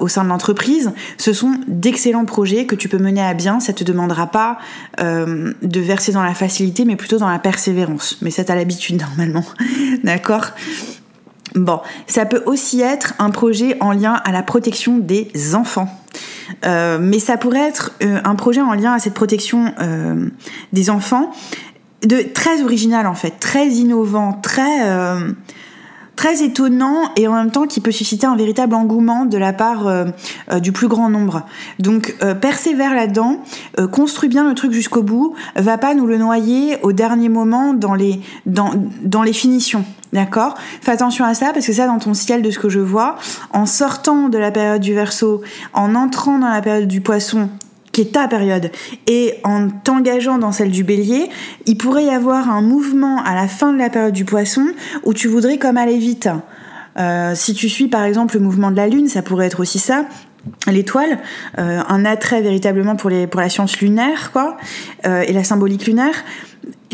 au 0.01 0.07
sein 0.07 0.23
de 0.23 0.29
l'entreprise, 0.29 0.93
ce 1.19 1.33
sont 1.33 1.57
d'excellents 1.67 2.27
projets 2.27 2.65
que 2.65 2.77
tu 2.77 2.89
peux 2.89 2.99
mener 2.99 3.21
à 3.21 3.35
bien. 3.35 3.59
Ça 3.59 3.73
te 3.73 3.83
demandera 3.83 4.29
pas 4.29 4.59
de 4.99 5.81
verser 5.81 6.13
dans 6.13 6.23
la 6.23 6.35
facilité, 6.35 6.85
mais 6.85 6.95
plutôt 6.95 7.19
dans 7.19 7.29
la 7.29 7.41
persévérance. 7.41 8.19
Mais 8.23 8.31
ça 8.31 8.45
t'as 8.45 8.55
l'habitude 8.55 9.01
normalement, 9.19 9.45
d'accord? 10.05 10.53
Bon, 11.55 11.81
ça 12.09 12.27
peut 12.27 12.43
aussi 12.47 12.81
être 12.81 13.15
un 13.21 13.31
projet 13.31 13.77
en 13.81 13.93
lien 13.93 14.15
à 14.25 14.33
la 14.33 14.43
protection 14.43 14.99
des 14.99 15.55
enfants. 15.55 15.89
Euh, 16.65 16.99
mais 17.01 17.19
ça 17.19 17.37
pourrait 17.37 17.69
être 17.69 17.93
euh, 18.03 18.21
un 18.25 18.35
projet 18.35 18.61
en 18.61 18.75
lien 18.75 18.93
à 18.93 18.99
cette 18.99 19.15
protection 19.15 19.73
euh, 19.81 20.29
des 20.73 20.91
enfants, 20.91 21.31
de 22.03 22.23
très 22.23 22.63
original 22.63 23.07
en 23.07 23.15
fait, 23.15 23.35
très 23.41 23.69
innovant, 23.69 24.33
très 24.33 24.83
très 26.17 26.43
étonnant 26.43 27.11
et 27.17 27.29
en 27.29 27.35
même 27.35 27.51
temps 27.51 27.67
qui 27.67 27.81
peut 27.81 27.91
susciter 27.91 28.27
un 28.27 28.37
véritable 28.37 28.75
engouement 28.75 29.25
de 29.25 29.39
la 29.39 29.53
part 29.53 29.87
euh, 29.87 30.07
euh, 30.53 30.61
du 30.61 30.73
plus 30.73 30.89
grand 30.89 31.11
nombre. 31.11 31.43
Donc 31.79 32.15
euh, 32.23 32.35
persévère 32.35 32.95
là-dedans, 32.95 33.41
construis 33.93 34.29
bien 34.29 34.49
le 34.49 34.55
truc 34.55 34.73
jusqu'au 34.73 35.03
bout, 35.03 35.35
va 35.57 35.79
pas 35.79 35.95
nous 35.95 36.07
le 36.07 36.19
noyer 36.19 36.79
au 36.83 36.93
dernier 36.93 37.29
moment 37.29 37.75
dans 37.75 37.95
les 37.95 38.21
dans 38.47 39.23
les 39.23 39.33
finitions. 39.33 39.85
D'accord? 40.13 40.55
Fais 40.81 40.93
attention 40.93 41.25
à 41.25 41.35
ça 41.35 41.51
parce 41.53 41.67
que 41.67 41.73
ça 41.73 41.87
dans 41.87 41.99
ton 41.99 42.15
ciel 42.15 42.43
de 42.43 42.51
ce 42.51 42.59
que 42.61 42.69
je 42.69 42.79
vois, 42.79 43.17
en 43.53 43.67
sortant 43.67 44.29
de 44.29 44.39
la 44.39 44.53
période 44.53 44.81
du 44.81 44.95
verso, 44.95 45.43
en 45.73 45.97
entrant 45.97 46.39
dans 46.39 46.49
la 46.49 46.63
période 46.63 46.87
du 46.87 47.01
poisson 47.01 47.49
qui 47.95 48.01
est 48.01 48.13
ta 48.13 48.27
période, 48.27 48.71
et 49.07 49.35
en 49.45 49.71
t'engageant 49.71 50.37
dans 50.37 50.53
celle 50.53 50.71
du 50.71 50.83
bélier, 50.83 51.31
il 51.65 51.79
pourrait 51.79 52.05
y 52.05 52.11
avoir 52.11 52.51
un 52.51 52.61
mouvement 52.61 53.23
à 53.25 53.35
la 53.35 53.47
fin 53.47 53.73
de 53.73 53.79
la 53.79 53.89
période 53.89 54.13
du 54.13 54.25
poisson 54.25 54.67
où 55.05 55.15
tu 55.15 55.29
voudrais 55.29 55.59
comme 55.59 55.77
aller 55.77 55.97
vite. 55.97 56.29
Euh, 56.99 57.33
si 57.37 57.55
tu 57.55 57.69
suis 57.69 57.87
par 57.87 58.03
exemple 58.03 58.35
le 58.35 58.41
mouvement 58.41 58.73
de 58.73 58.77
la 58.77 58.89
lune, 58.89 59.07
ça 59.07 59.23
pourrait 59.23 59.47
être 59.47 59.61
aussi 59.61 59.79
ça. 59.79 60.07
L'étoile, 60.67 61.21
euh, 61.59 61.81
un 61.89 62.05
attrait 62.05 62.43
véritablement 62.43 62.97
pour, 62.97 63.11
les, 63.11 63.29
pour 63.29 63.41
la 63.41 63.49
science 63.49 63.81
lunaire, 63.81 64.33
quoi, 64.33 64.57
euh, 65.07 65.23
et 65.23 65.33
la 65.33 65.45
symbolique 65.45 65.87
lunaire. 65.87 66.25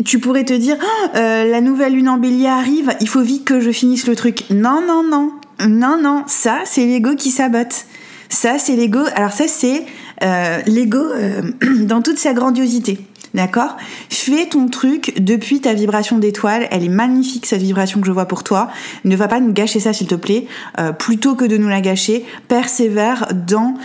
Tu 0.05 0.19
pourrais 0.19 0.45
te 0.45 0.53
dire, 0.53 0.77
oh, 0.79 1.09
la 1.15 1.61
nouvelle 1.61 1.93
lune 1.93 2.09
en 2.09 2.17
bélier 2.17 2.47
arrive, 2.47 2.93
il 3.01 3.09
faut 3.09 3.21
vite 3.21 3.43
que 3.43 3.59
je 3.59 3.71
finisse 3.71 4.07
le 4.07 4.15
truc. 4.15 4.45
Non, 4.51 4.81
non, 4.87 5.03
non, 5.03 5.31
non, 5.67 5.99
non, 5.99 6.23
ça 6.27 6.59
c'est 6.65 6.85
l'ego 6.85 7.15
qui 7.15 7.31
sabote. 7.31 7.85
Ça 8.29 8.57
c'est 8.59 8.75
l'ego. 8.75 9.01
Alors 9.15 9.31
ça 9.31 9.47
c'est 9.47 9.85
euh, 10.23 10.61
l'ego 10.65 10.99
euh, 10.99 11.41
dans 11.83 12.01
toute 12.01 12.17
sa 12.17 12.33
grandiosité. 12.33 12.99
D'accord? 13.33 13.77
Fais 14.09 14.47
ton 14.47 14.67
truc 14.67 15.13
depuis 15.17 15.61
ta 15.61 15.73
vibration 15.73 16.17
d'étoile. 16.17 16.67
Elle 16.69 16.83
est 16.83 16.89
magnifique, 16.89 17.45
cette 17.45 17.61
vibration 17.61 18.01
que 18.01 18.07
je 18.07 18.11
vois 18.11 18.25
pour 18.25 18.43
toi. 18.43 18.69
Ne 19.05 19.15
va 19.15 19.29
pas 19.29 19.39
nous 19.39 19.53
gâcher 19.53 19.79
ça, 19.79 19.93
s'il 19.93 20.07
te 20.07 20.15
plaît. 20.15 20.47
Euh, 20.79 20.91
plutôt 20.91 21.35
que 21.35 21.45
de 21.45 21.55
nous 21.55 21.69
la 21.69 21.79
gâcher, 21.79 22.25
persévère 22.49 23.27
dans 23.47 23.75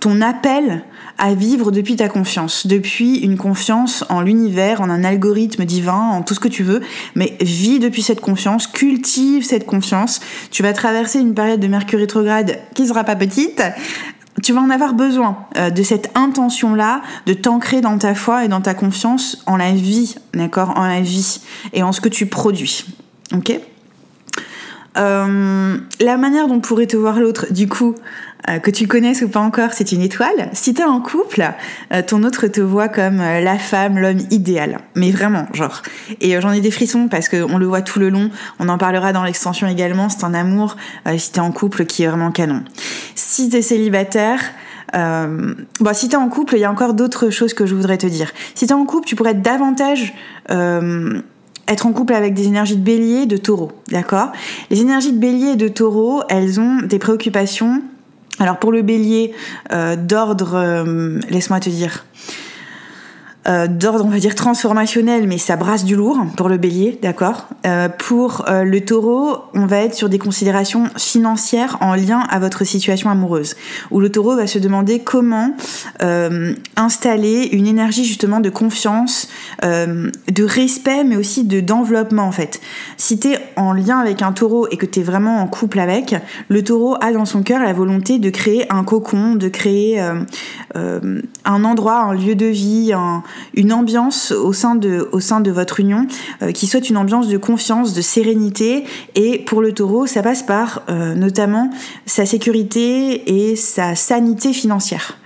ton 0.00 0.20
appel 0.20 0.84
à 1.18 1.34
vivre 1.34 1.72
depuis 1.72 1.96
ta 1.96 2.08
confiance, 2.08 2.66
depuis 2.66 3.16
une 3.18 3.36
confiance 3.36 4.04
en 4.08 4.20
l'univers, 4.20 4.80
en 4.80 4.88
un 4.88 5.02
algorithme 5.02 5.64
divin, 5.64 5.98
en 5.98 6.22
tout 6.22 6.34
ce 6.34 6.40
que 6.40 6.48
tu 6.48 6.62
veux, 6.62 6.80
mais 7.16 7.36
vis 7.40 7.80
depuis 7.80 8.02
cette 8.02 8.20
confiance, 8.20 8.68
cultive 8.68 9.44
cette 9.44 9.66
confiance. 9.66 10.20
Tu 10.52 10.62
vas 10.62 10.72
traverser 10.72 11.18
une 11.18 11.34
période 11.34 11.58
de 11.58 11.66
Mercure 11.66 11.98
rétrograde 11.98 12.58
qui 12.74 12.86
sera 12.86 13.02
pas 13.02 13.16
petite, 13.16 13.62
tu 14.42 14.52
vas 14.52 14.60
en 14.60 14.70
avoir 14.70 14.94
besoin 14.94 15.36
euh, 15.56 15.70
de 15.70 15.82
cette 15.82 16.10
intention-là, 16.14 17.02
de 17.26 17.32
t'ancrer 17.32 17.80
dans 17.80 17.98
ta 17.98 18.14
foi 18.14 18.44
et 18.44 18.48
dans 18.48 18.60
ta 18.60 18.74
confiance 18.74 19.42
en 19.46 19.56
la 19.56 19.72
vie, 19.72 20.14
d'accord 20.34 20.72
En 20.76 20.86
la 20.86 21.00
vie 21.00 21.40
et 21.72 21.82
en 21.82 21.92
ce 21.92 22.00
que 22.00 22.08
tu 22.08 22.26
produis. 22.26 22.84
Ok? 23.34 23.58
Euh, 24.96 25.78
La 26.00 26.16
manière 26.16 26.48
dont 26.48 26.60
pourrait 26.60 26.86
te 26.86 26.96
voir 26.96 27.20
l'autre, 27.20 27.52
du 27.52 27.68
coup, 27.68 27.94
que 28.62 28.70
tu 28.70 28.86
connaisses 28.86 29.22
ou 29.22 29.28
pas 29.28 29.40
encore, 29.40 29.72
c'est 29.72 29.92
une 29.92 30.00
étoile. 30.00 30.48
Si 30.52 30.72
t'es 30.72 30.84
en 30.84 31.00
couple, 31.00 31.44
euh, 31.92 32.02
ton 32.02 32.22
autre 32.22 32.46
te 32.46 32.60
voit 32.60 32.88
comme 32.88 33.20
euh, 33.20 33.40
la 33.40 33.58
femme, 33.58 33.98
l'homme 33.98 34.20
idéal. 34.30 34.78
Mais 34.94 35.10
vraiment, 35.10 35.46
genre. 35.52 35.82
Et 36.20 36.40
j'en 36.40 36.52
ai 36.52 36.60
des 36.60 36.70
frissons 36.70 37.08
parce 37.08 37.28
qu'on 37.28 37.58
le 37.58 37.66
voit 37.66 37.82
tout 37.82 37.98
le 37.98 38.08
long. 38.08 38.30
On 38.58 38.68
en 38.68 38.78
parlera 38.78 39.12
dans 39.12 39.24
l'extension 39.24 39.66
également. 39.66 40.08
C'est 40.08 40.24
un 40.24 40.34
amour, 40.34 40.76
si 41.16 41.32
t'es 41.32 41.40
en 41.40 41.52
couple, 41.52 41.84
qui 41.84 42.04
est 42.04 42.06
vraiment 42.06 42.30
canon. 42.30 42.62
Si 43.14 43.50
t'es 43.50 43.62
célibataire, 43.62 44.40
euh, 44.94 45.54
bon, 45.80 45.94
si 45.94 46.08
t'es 46.08 46.16
en 46.16 46.28
couple, 46.28 46.56
il 46.56 46.60
y 46.60 46.64
a 46.64 46.70
encore 46.70 46.94
d'autres 46.94 47.30
choses 47.30 47.52
que 47.52 47.66
je 47.66 47.74
voudrais 47.74 47.98
te 47.98 48.06
dire. 48.06 48.32
Si 48.54 48.66
t'es 48.66 48.72
en 48.72 48.86
couple, 48.86 49.06
tu 49.06 49.16
pourrais 49.16 49.32
être 49.32 49.42
davantage 49.42 50.14
être 51.70 51.84
en 51.84 51.92
couple 51.92 52.14
avec 52.14 52.32
des 52.32 52.46
énergies 52.46 52.76
de 52.76 52.82
bélier, 52.82 53.26
de 53.26 53.36
taureau, 53.36 53.72
d'accord? 53.90 54.32
Les 54.70 54.80
énergies 54.80 55.12
de 55.12 55.18
bélier 55.18 55.48
et 55.48 55.56
de 55.56 55.68
taureau, 55.68 56.22
elles 56.30 56.58
ont 56.58 56.78
des 56.80 56.98
préoccupations 56.98 57.82
alors 58.40 58.58
pour 58.58 58.72
le 58.72 58.82
bélier, 58.82 59.32
euh, 59.72 59.96
d'ordre, 59.96 60.54
euh, 60.54 61.18
laisse-moi 61.28 61.60
te 61.60 61.68
dire, 61.68 62.04
euh, 63.48 63.66
d'ordre, 63.66 64.04
on 64.04 64.10
va 64.10 64.18
dire, 64.18 64.34
transformationnel, 64.34 65.26
mais 65.26 65.38
ça 65.38 65.56
brasse 65.56 65.84
du 65.84 65.96
lourd 65.96 66.18
pour 66.36 66.50
le 66.50 66.58
bélier, 66.58 66.98
d'accord? 67.00 67.46
Euh, 67.66 67.88
Pour 67.88 68.44
euh, 68.48 68.62
le 68.62 68.84
taureau, 68.84 69.38
on 69.54 69.64
va 69.64 69.78
être 69.78 69.94
sur 69.94 70.10
des 70.10 70.18
considérations 70.18 70.84
financières 70.98 71.78
en 71.80 71.94
lien 71.94 72.20
à 72.28 72.40
votre 72.40 72.64
situation 72.64 73.08
amoureuse, 73.08 73.56
où 73.90 74.00
le 74.00 74.10
taureau 74.10 74.36
va 74.36 74.46
se 74.46 74.58
demander 74.58 75.00
comment 75.00 75.54
installer 76.76 77.48
une 77.52 77.66
énergie 77.66 78.04
justement 78.04 78.40
de 78.40 78.50
confiance, 78.50 79.28
de 79.62 80.44
respect, 80.44 81.04
mais 81.04 81.16
aussi 81.16 81.44
de 81.44 81.60
d'enveloppement 81.60 82.24
en 82.24 82.32
fait. 82.32 82.60
Si 82.96 83.18
tu 83.18 83.28
es 83.32 83.38
en 83.56 83.72
lien 83.72 83.98
avec 83.98 84.22
un 84.22 84.32
taureau 84.32 84.68
et 84.70 84.76
que 84.76 84.86
tu 84.86 85.00
es 85.00 85.02
vraiment 85.02 85.38
en 85.38 85.46
couple 85.46 85.80
avec, 85.80 86.14
le 86.48 86.62
taureau 86.62 86.96
a 87.00 87.12
dans 87.12 87.24
son 87.24 87.42
cœur 87.42 87.60
la 87.62 87.72
volonté 87.72 88.18
de 88.18 88.30
créer 88.30 88.70
un 88.72 88.84
cocon, 88.84 89.34
de 89.34 89.48
créer 89.48 90.00
un 90.74 91.64
endroit, 91.64 92.02
un 92.02 92.14
lieu 92.14 92.34
de 92.34 92.46
vie, 92.46 92.92
un, 92.92 93.22
une 93.54 93.72
ambiance 93.72 94.32
au 94.32 94.52
sein 94.52 94.74
de, 94.74 95.08
au 95.12 95.20
sein 95.20 95.40
de 95.40 95.50
votre 95.50 95.80
union 95.80 96.06
euh, 96.42 96.52
qui 96.52 96.66
soit 96.66 96.88
une 96.88 96.96
ambiance 96.96 97.28
de 97.28 97.36
confiance, 97.36 97.94
de 97.94 98.00
sérénité. 98.00 98.84
Et 99.14 99.38
pour 99.38 99.62
le 99.62 99.72
taureau, 99.72 100.06
ça 100.06 100.22
passe 100.22 100.42
par 100.42 100.82
euh, 100.88 101.14
notamment 101.14 101.70
sa 102.06 102.26
sécurité 102.26 103.50
et 103.50 103.56
sa 103.56 103.94
sanité 103.94 104.52
financière. 104.52 105.18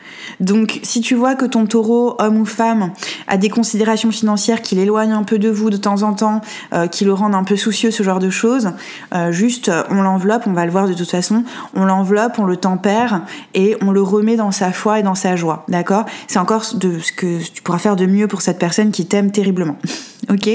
Donc 0.43 0.81
si 0.83 1.01
tu 1.01 1.15
vois 1.15 1.35
que 1.35 1.47
ton 1.47 1.67
taureau, 1.67 2.17
homme 2.19 2.37
ou 2.37 2.45
femme, 2.45 2.93
a 3.29 3.37
des 3.37 3.49
considérations 3.49 4.11
financières 4.11 4.61
qui 4.61 4.75
l'éloignent 4.75 5.15
un 5.15 5.23
peu 5.23 5.39
de 5.39 5.49
vous 5.49 5.71
de 5.71 5.77
temps 5.77 6.03
en 6.03 6.13
temps, 6.13 6.41
euh, 6.75 6.87
qui 6.87 7.05
le 7.05 7.13
rendent 7.13 7.35
un 7.35 7.45
peu 7.45 7.57
soucieux, 7.57 7.91
ce 7.91 8.03
genre 8.03 8.19
de 8.19 8.29
choses, 8.29 8.73
euh, 9.15 9.33
juste 9.33 9.71
on 9.89 10.03
l'enveloppe, 10.03 10.43
on 10.47 10.53
va 10.53 10.67
le 10.67 10.73
voir 10.73 10.89
de 10.89 10.95
toute 10.95 11.11
façon, 11.11 11.45
on 11.75 11.85
l'enveloppe, 11.85 12.39
on 12.39 12.45
le 12.45 12.57
tempère 12.57 13.23
et 13.55 13.77
on 13.81 13.91
le 13.91 14.03
remet 14.03 14.37
dans 14.37 14.51
sa 14.51 14.73
foi 14.73 14.99
et 14.99 15.03
dans 15.03 15.15
sa 15.15 15.37
joie, 15.37 15.65
d'accord? 15.69 16.05
C'est 16.27 16.39
encore 16.39 16.65
de 16.75 16.99
ce 16.99 17.13
que 17.13 17.43
tu 17.43 17.63
pourras 17.63 17.79
faire 17.79 17.97
de 17.97 18.07
mieux 18.07 18.27
pour 18.27 18.43
cette 18.43 18.59
personne 18.59 18.91
qui 18.91 19.07
t'aime 19.07 19.31
terriblement. 19.31 19.77
Ok? 20.31 20.49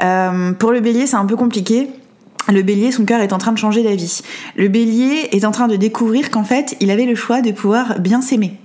Euh, 0.00 0.52
Pour 0.52 0.70
le 0.70 0.78
bélier, 0.78 1.08
c'est 1.08 1.16
un 1.16 1.26
peu 1.26 1.34
compliqué. 1.34 1.90
Le 2.48 2.62
bélier, 2.62 2.92
son 2.92 3.04
cœur 3.04 3.20
est 3.20 3.32
en 3.32 3.38
train 3.38 3.52
de 3.52 3.58
changer 3.58 3.82
d'avis. 3.82 4.22
Le 4.56 4.68
bélier 4.68 5.28
est 5.32 5.44
en 5.44 5.50
train 5.50 5.68
de 5.68 5.76
découvrir 5.76 6.30
qu'en 6.30 6.44
fait, 6.44 6.76
il 6.80 6.90
avait 6.90 7.04
le 7.04 7.14
choix 7.14 7.40
de 7.40 7.50
pouvoir 7.50 8.00
bien 8.00 8.20
s'aimer. 8.20 8.58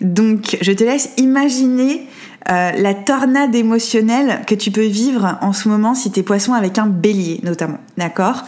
Donc, 0.00 0.56
je 0.60 0.72
te 0.72 0.84
laisse 0.84 1.10
imaginer 1.16 2.06
euh, 2.48 2.72
la 2.72 2.94
tornade 2.94 3.54
émotionnelle 3.54 4.40
que 4.46 4.54
tu 4.54 4.70
peux 4.70 4.86
vivre 4.86 5.38
en 5.42 5.52
ce 5.52 5.68
moment 5.68 5.94
si 5.94 6.10
t'es 6.10 6.22
poisson 6.22 6.54
avec 6.54 6.78
un 6.78 6.86
bélier, 6.86 7.40
notamment. 7.42 7.78
D'accord? 7.98 8.44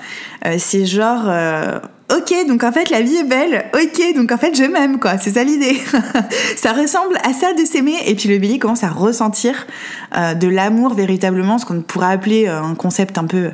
Euh, 0.46 0.56
C'est 0.58 0.86
genre... 0.86 1.24
Euh, 1.26 1.78
ok, 2.10 2.46
donc 2.48 2.64
en 2.64 2.72
fait 2.72 2.88
la 2.88 3.02
vie 3.02 3.16
est 3.16 3.24
belle. 3.24 3.66
Ok, 3.74 4.16
donc 4.16 4.32
en 4.32 4.38
fait 4.38 4.56
je 4.56 4.64
m'aime 4.64 4.98
quoi. 4.98 5.18
C'est 5.18 5.32
ça 5.32 5.44
l'idée. 5.44 5.78
ça 6.56 6.72
ressemble 6.72 7.16
à 7.22 7.34
ça 7.34 7.52
de 7.52 7.64
s'aimer. 7.66 7.96
Et 8.06 8.14
puis 8.14 8.30
le 8.30 8.38
bélier 8.38 8.58
commence 8.58 8.82
à 8.82 8.90
ressentir 8.90 9.66
de 10.14 10.48
l'amour 10.48 10.94
véritablement, 10.94 11.58
ce 11.58 11.66
qu'on 11.66 11.80
pourrait 11.80 12.12
appeler 12.12 12.48
un 12.48 12.74
concept 12.74 13.18
un 13.18 13.24
peu 13.24 13.50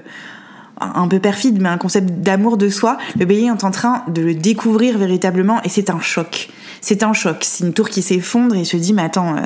un 0.80 1.08
peu 1.08 1.18
perfide, 1.18 1.60
mais 1.60 1.68
un 1.68 1.78
concept 1.78 2.08
d'amour 2.20 2.56
de 2.56 2.68
soi, 2.68 2.98
le 3.18 3.26
bélier 3.26 3.46
est 3.46 3.64
en 3.64 3.70
train 3.72 4.04
de 4.06 4.22
le 4.22 4.34
découvrir 4.34 4.96
véritablement 4.96 5.60
et 5.64 5.68
c'est 5.68 5.90
un 5.90 6.00
choc. 6.00 6.50
C'est 6.80 7.02
un 7.02 7.12
choc. 7.12 7.38
C'est 7.42 7.64
une 7.64 7.72
tour 7.72 7.88
qui 7.88 8.02
s'effondre 8.02 8.54
et 8.54 8.64
se 8.64 8.76
dit, 8.76 8.92
mais 8.92 9.02
attends, 9.02 9.36
euh, 9.36 9.40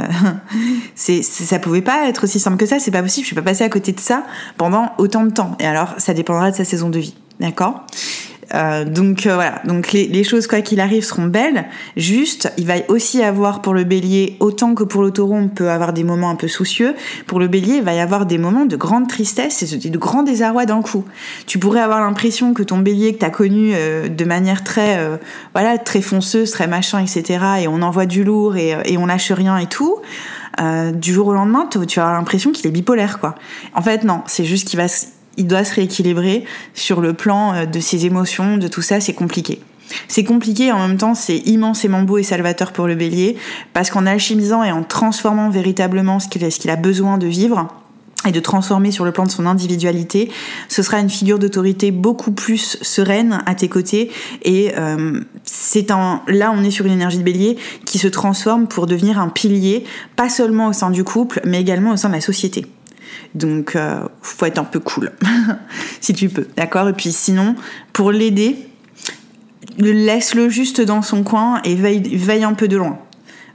c'est, 0.95 1.23
ça 1.23 1.59
pouvait 1.59 1.83
pas 1.83 2.09
être 2.09 2.25
aussi 2.25 2.39
simple 2.39 2.57
que 2.57 2.67
ça, 2.67 2.79
c'est 2.79 2.91
pas 2.91 3.03
possible, 3.03 3.25
je 3.25 3.29
suis 3.29 3.37
pas 3.37 3.43
passé 3.43 3.65
à 3.65 3.69
côté 3.69 3.93
de 3.93 4.01
ça 4.01 4.25
pendant 4.57 4.93
autant 4.99 5.25
de 5.25 5.31
temps. 5.31 5.57
Et 5.61 5.67
alors, 5.67 5.95
ça 5.99 6.15
dépendra 6.15 6.51
de 6.51 6.57
sa 6.57 6.65
saison 6.65 6.89
de 6.89 6.99
vie. 6.99 7.15
D'accord? 7.41 7.87
Euh, 8.55 8.85
donc 8.85 9.27
euh, 9.27 9.35
voilà, 9.35 9.61
donc 9.65 9.93
les, 9.93 10.25
choses 10.25 10.47
quoi 10.47 10.61
qu'il 10.61 10.81
arrive 10.81 11.05
seront 11.05 11.27
belles. 11.27 11.65
Juste, 11.97 12.53
il 12.59 12.67
va 12.67 12.75
aussi 12.89 13.23
avoir 13.23 13.63
pour 13.63 13.75
le 13.75 13.85
Bélier 13.85 14.37
autant 14.41 14.75
que 14.75 14.85
pour 14.85 15.03
le 15.03 15.11
Taureau, 15.11 15.35
on 15.35 15.49
peut 15.49 15.71
avoir 15.71 15.93
des 15.93 16.05
moments 16.05 16.31
un 16.31 16.37
peu 16.37 16.49
soucieux. 16.49 16.95
Pour 17.27 17.41
le 17.41 17.49
Bélier, 17.49 17.77
il 17.77 17.83
va 17.83 17.95
y 17.95 18.01
avoir 18.01 18.27
des 18.27 18.39
moments 18.39 18.65
de 18.65 18.77
grande 18.77 19.09
tristesse 19.09 19.63
et 19.63 19.91
de 19.91 19.99
grand 19.99 20.23
désarroi 20.23 20.67
d'un 20.67 20.83
coup. 20.83 21.05
Tu 21.47 21.59
pourrais 21.59 21.81
avoir 21.81 22.01
l'impression 22.01 22.55
que 22.55 22.63
ton 22.63 22.79
Bélier 22.79 23.15
que 23.15 23.19
t'as 23.19 23.31
connu 23.31 23.73
euh, 23.75 24.09
de 24.09 24.25
manière 24.25 24.65
très 24.65 24.83
voilà 25.53 25.79
très 25.79 26.03
fonceuse, 26.03 26.51
très 26.51 26.67
machin, 26.67 26.99
etc. 27.01 27.45
Et 27.63 27.69
on 27.69 27.83
envoie 27.83 28.07
du 28.07 28.25
lourd 28.25 28.57
et, 28.57 28.97
on 28.97 29.07
lâche 29.07 29.33
rien 29.33 29.57
et 29.59 29.67
tout. 29.67 29.97
du 30.95 31.13
jour 31.13 31.29
au 31.29 31.33
lendemain, 31.33 31.67
tu, 31.71 31.85
tu 31.87 32.01
as 32.01 32.13
l'impression 32.13 32.53
qu'il 32.53 32.67
est 32.67 32.71
bipolaire, 32.71 33.19
quoi. 33.19 33.35
En 33.75 33.83
fait, 33.83 34.05
non, 34.05 34.23
c'est 34.27 34.45
juste 34.45 34.69
qu'il 34.69 34.79
va 34.79 34.89
il 35.37 35.47
doit 35.47 35.65
se 35.65 35.75
rééquilibrer 35.75 36.45
sur 36.75 37.01
le 37.01 37.13
plan 37.13 37.55
euh, 37.55 37.67
de 37.67 37.81
ses 37.81 38.07
émotions, 38.07 38.57
de 38.57 38.69
tout 38.69 38.83
ça, 38.83 39.01
c'est 39.01 39.15
compliqué. 39.15 39.61
C'est 40.09 40.25
compliqué, 40.25 40.73
en 40.73 40.87
même 40.87 40.97
temps, 40.97 41.15
c'est 41.15 41.39
immensément 41.39 42.03
beau 42.03 42.19
et 42.19 42.23
salvateur 42.23 42.73
pour 42.73 42.87
le 42.87 42.95
bélier, 42.95 43.37
parce 43.73 43.91
qu'en 43.91 44.07
alchimisant 44.07 44.63
et 44.63 44.73
en 44.73 44.83
transformant 44.83 45.51
véritablement 45.51 46.19
ce 46.21 46.29
qu'il 46.29 46.71
a, 46.71 46.77
besoin 46.77 47.19
de 47.19 47.27
vivre, 47.27 47.69
et 48.25 48.31
de 48.31 48.39
transformer 48.39 48.93
sur 48.93 49.05
le 49.05 49.11
plan 49.11 49.25
de 49.25 49.31
son 49.33 49.47
individualité, 49.47 50.31
ce 50.69 50.85
sera 50.85 51.01
une 51.01 51.11
figure 51.11 51.41
d'autorité 51.41 51.91
beaucoup 51.91 52.31
plus 52.31 52.79
sereine 52.81 53.43
à 53.47 53.57
tes 53.57 53.69
côtés. 53.69 54.13
Et 54.43 54.73
euh, 54.79 55.21
c'est 55.43 55.91
un, 55.91 56.23
là, 56.29 56.55
on 56.57 56.63
est 56.63 56.71
sur 56.71 56.87
une 56.87 56.93
énergie 56.93 57.19
de 57.19 57.25
bélier 57.25 57.57
qui 57.85 57.99
se 57.99 58.07
transforme 58.07 58.69
pour 58.69 58.87
devenir 58.87 59.19
un 59.19 59.29
pilier, 59.29 59.85
pas 60.15 60.29
seulement 60.29 60.69
au 60.69 60.73
sein 60.73 60.91
du 60.91 61.03
couple, 61.03 61.41
mais 61.45 61.61
également 61.61 61.91
au 61.91 61.97
sein 61.97 62.11
de 62.11 62.15
la 62.15 62.21
société. 62.21 62.65
Donc, 63.35 63.77
euh, 63.77 64.01
faut 64.21 64.47
être 64.47 64.59
un 64.59 64.65
peu 64.65 64.81
cool, 64.81 65.13
si 66.01 66.13
tu 66.13 66.29
peux, 66.29 66.47
d'accord? 66.57 66.89
Et 66.89 66.93
puis 66.93 67.13
sinon, 67.13 67.55
pour 67.93 68.13
l'aider, 68.13 68.57
laisse-le 69.79 70.49
juste 70.49 70.81
dans 70.81 71.03
son 71.03 71.23
coin 71.23 71.61
et 71.65 71.75
veille, 71.75 72.45
un 72.45 72.55
peu 72.55 72.69
de 72.69 72.77
loin. 72.77 72.99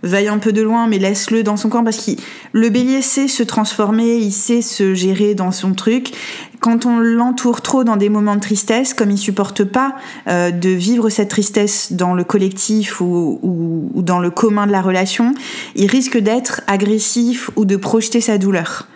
Veille 0.03 0.27
un 0.27 0.37
peu 0.37 0.51
de 0.51 0.61
loin, 0.61 0.87
mais 0.87 0.99
laisse-le 0.99 1.41
dans 1.41 1.57
son 1.57 1.69
coin 1.69 1.83
parce 1.83 1.97
que 1.97 2.11
le 2.53 2.69
bélier 2.69 3.01
sait 3.01 3.27
se 3.27 3.41
transformer, 3.41 4.17
il 4.17 4.31
sait 4.31 4.61
se 4.61 4.93
gérer 4.93 5.33
dans 5.33 5.51
son 5.51 5.73
truc. 5.73 6.13
Quand 6.59 6.85
on 6.85 6.99
l'entoure 6.99 7.61
trop 7.61 7.83
dans 7.83 7.97
des 7.97 8.09
moments 8.09 8.35
de 8.35 8.39
tristesse, 8.39 8.93
comme 8.93 9.09
il 9.09 9.17
supporte 9.17 9.63
pas 9.63 9.95
euh, 10.27 10.51
de 10.51 10.69
vivre 10.69 11.09
cette 11.09 11.29
tristesse 11.29 11.93
dans 11.93 12.13
le 12.13 12.23
collectif 12.23 13.01
ou 13.01 13.91
dans 13.95 14.19
le 14.19 14.29
commun 14.29 14.67
de 14.67 14.71
la 14.71 14.81
relation, 14.81 15.33
il 15.75 15.87
risque 15.87 16.17
d'être 16.17 16.61
agressif 16.67 17.49
ou 17.55 17.65
de 17.65 17.75
projeter 17.75 18.21
sa 18.21 18.37
douleur 18.37 18.87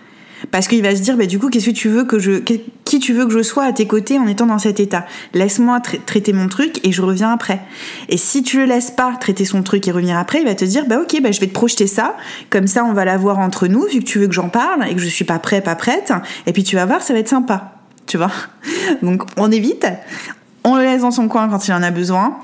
parce 0.50 0.68
qu'il 0.68 0.82
va 0.82 0.96
se 0.96 1.02
dire 1.02 1.18
bah, 1.18 1.26
du 1.26 1.38
coup 1.38 1.50
qu'est-ce 1.50 1.68
que 1.68 1.76
tu 1.76 1.90
veux 1.90 2.04
que 2.04 2.20
je 2.20 2.42
qui 2.84 3.00
tu 3.00 3.14
veux 3.14 3.26
que 3.26 3.32
je 3.32 3.44
sois 3.44 3.66
à 3.66 3.72
tes 3.72 3.86
côtés 3.86 4.18
en 4.18 4.28
étant 4.28 4.46
dans 4.46 4.60
cet 4.60 4.80
état? 4.80 5.06
Laisse-moi 5.34 5.80
traiter 6.06 6.34
mon 6.34 6.48
truc 6.48 6.86
et 6.86 6.92
je 6.92 7.02
reviens 7.02 7.32
après. 7.32 7.62
Et 8.10 8.18
si 8.18 8.44
tu 8.44 8.58
le 8.58 8.66
laisses 8.66 8.92
pas 8.92 9.14
traiter 9.20 9.46
son 9.46 9.62
truc 9.64 9.88
et 9.88 9.92
revenir 9.92 10.18
après 10.18 10.40
il 10.40 10.46
va 10.46 10.56
te 10.56 10.66
dire 10.66 10.86
bah 10.88 11.00
ok 11.00 11.22
bah 11.22 11.32
je 11.32 11.40
vais 11.40 11.48
te 11.48 11.54
projeter 11.54 11.88
ça. 11.88 12.16
Comme 12.50 12.68
ça 12.68 12.84
on 12.84 12.94
va 12.94 13.06
l'avoir 13.06 13.40
entre 13.40 13.68
nous 13.68 13.86
vu 13.86 14.00
que 14.00 14.06
tu 14.06 14.20
veux 14.20 14.28
que 14.28 14.34
j'en 14.34 14.50
parle 14.50 14.88
et 14.90 14.96
que 14.96 15.02
je 15.02 15.08
suis 15.08 15.26
pas 15.26 15.40
prêt 15.40 15.62
pas 15.62 15.76
prête. 15.76 16.12
Et 16.48 16.54
puis 16.54 16.64
tu 16.64 16.76
vas 16.76 16.86
voir 16.86 17.02
ça 17.02 17.14
va 17.14 17.20
être 17.20 17.30
sympa. 17.30 17.74
Tu 18.08 18.18
vois? 18.18 18.32
Donc 19.02 19.24
on 19.38 19.52
évite. 19.52 19.86
On 20.64 20.76
le 20.76 20.84
laisse 20.84 21.02
dans 21.02 21.12
son 21.12 21.28
coin 21.28 21.50
quand 21.50 21.68
il 21.68 21.74
en 21.74 21.82
a 21.82 21.92
besoin 21.92 22.38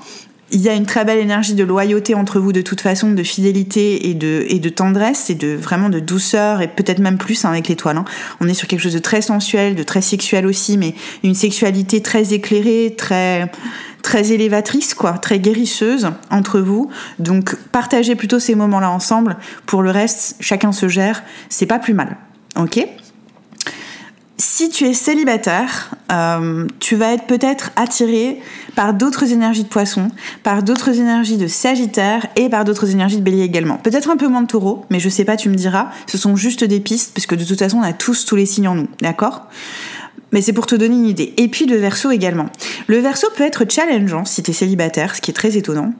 il 0.50 0.60
y 0.60 0.68
a 0.68 0.74
une 0.74 0.86
très 0.86 1.04
belle 1.04 1.18
énergie 1.18 1.54
de 1.54 1.64
loyauté 1.64 2.14
entre 2.14 2.40
vous 2.40 2.52
de 2.52 2.62
toute 2.62 2.80
façon, 2.80 3.12
de 3.12 3.22
fidélité 3.22 4.08
et 4.08 4.14
de, 4.14 4.44
et 4.48 4.58
de 4.58 4.68
tendresse 4.68 5.30
et 5.30 5.34
de 5.34 5.54
vraiment 5.54 5.90
de 5.90 6.00
douceur 6.00 6.62
et 6.62 6.68
peut-être 6.68 7.00
même 7.00 7.18
plus 7.18 7.44
hein, 7.44 7.50
avec 7.50 7.68
l'étoile. 7.68 7.98
Hein. 7.98 8.04
On 8.40 8.48
est 8.48 8.54
sur 8.54 8.66
quelque 8.66 8.80
chose 8.80 8.94
de 8.94 8.98
très 8.98 9.20
sensuel, 9.20 9.74
de 9.74 9.82
très 9.82 10.00
sexuel 10.00 10.46
aussi, 10.46 10.78
mais 10.78 10.94
une 11.22 11.34
sexualité 11.34 12.00
très 12.02 12.32
éclairée, 12.32 12.94
très 12.96 13.50
très 14.02 14.32
élévatrice 14.32 14.94
quoi, 14.94 15.12
très 15.12 15.38
guérisseuse 15.38 16.08
entre 16.30 16.60
vous. 16.60 16.90
Donc 17.18 17.54
partagez 17.72 18.14
plutôt 18.14 18.38
ces 18.38 18.54
moments-là 18.54 18.90
ensemble. 18.90 19.36
Pour 19.66 19.82
le 19.82 19.90
reste, 19.90 20.36
chacun 20.40 20.72
se 20.72 20.88
gère, 20.88 21.22
c'est 21.50 21.66
pas 21.66 21.78
plus 21.78 21.94
mal. 21.94 22.16
OK? 22.56 22.86
Si 24.38 24.70
tu 24.70 24.84
es 24.84 24.94
célibataire, 24.94 25.90
euh, 26.12 26.66
tu 26.78 26.94
vas 26.94 27.12
être 27.12 27.26
peut-être 27.26 27.72
attiré 27.74 28.40
par 28.76 28.94
d'autres 28.94 29.32
énergies 29.32 29.64
de 29.64 29.68
poisson, 29.68 30.10
par 30.44 30.62
d'autres 30.62 31.00
énergies 31.00 31.36
de 31.36 31.48
sagittaire 31.48 32.26
et 32.36 32.48
par 32.48 32.64
d'autres 32.64 32.90
énergies 32.90 33.16
de 33.16 33.22
bélier 33.22 33.42
également. 33.42 33.78
Peut-être 33.78 34.10
un 34.10 34.16
peu 34.16 34.28
moins 34.28 34.42
de 34.42 34.46
taureau, 34.46 34.86
mais 34.90 35.00
je 35.00 35.08
sais 35.08 35.24
pas, 35.24 35.36
tu 35.36 35.48
me 35.48 35.56
diras. 35.56 35.90
Ce 36.06 36.16
sont 36.16 36.36
juste 36.36 36.62
des 36.62 36.78
pistes, 36.78 37.12
puisque 37.12 37.34
de 37.34 37.44
toute 37.44 37.58
façon, 37.58 37.78
on 37.78 37.82
a 37.82 37.92
tous 37.92 38.24
tous 38.24 38.36
les 38.36 38.46
signes 38.46 38.68
en 38.68 38.76
nous, 38.76 38.88
d'accord? 39.02 39.48
Mais 40.32 40.40
c'est 40.42 40.52
pour 40.52 40.66
te 40.66 40.74
donner 40.74 40.94
une 40.94 41.06
idée. 41.06 41.34
Et 41.36 41.48
puis 41.48 41.66
le 41.66 41.76
verso 41.76 42.10
également. 42.10 42.46
Le 42.86 42.98
verso 42.98 43.26
peut 43.36 43.44
être 43.44 43.64
challengeant 43.68 44.24
si 44.24 44.42
tu 44.42 44.50
es 44.50 44.54
célibataire, 44.54 45.16
ce 45.16 45.20
qui 45.20 45.30
est 45.30 45.34
très 45.34 45.56
étonnant. 45.56 45.92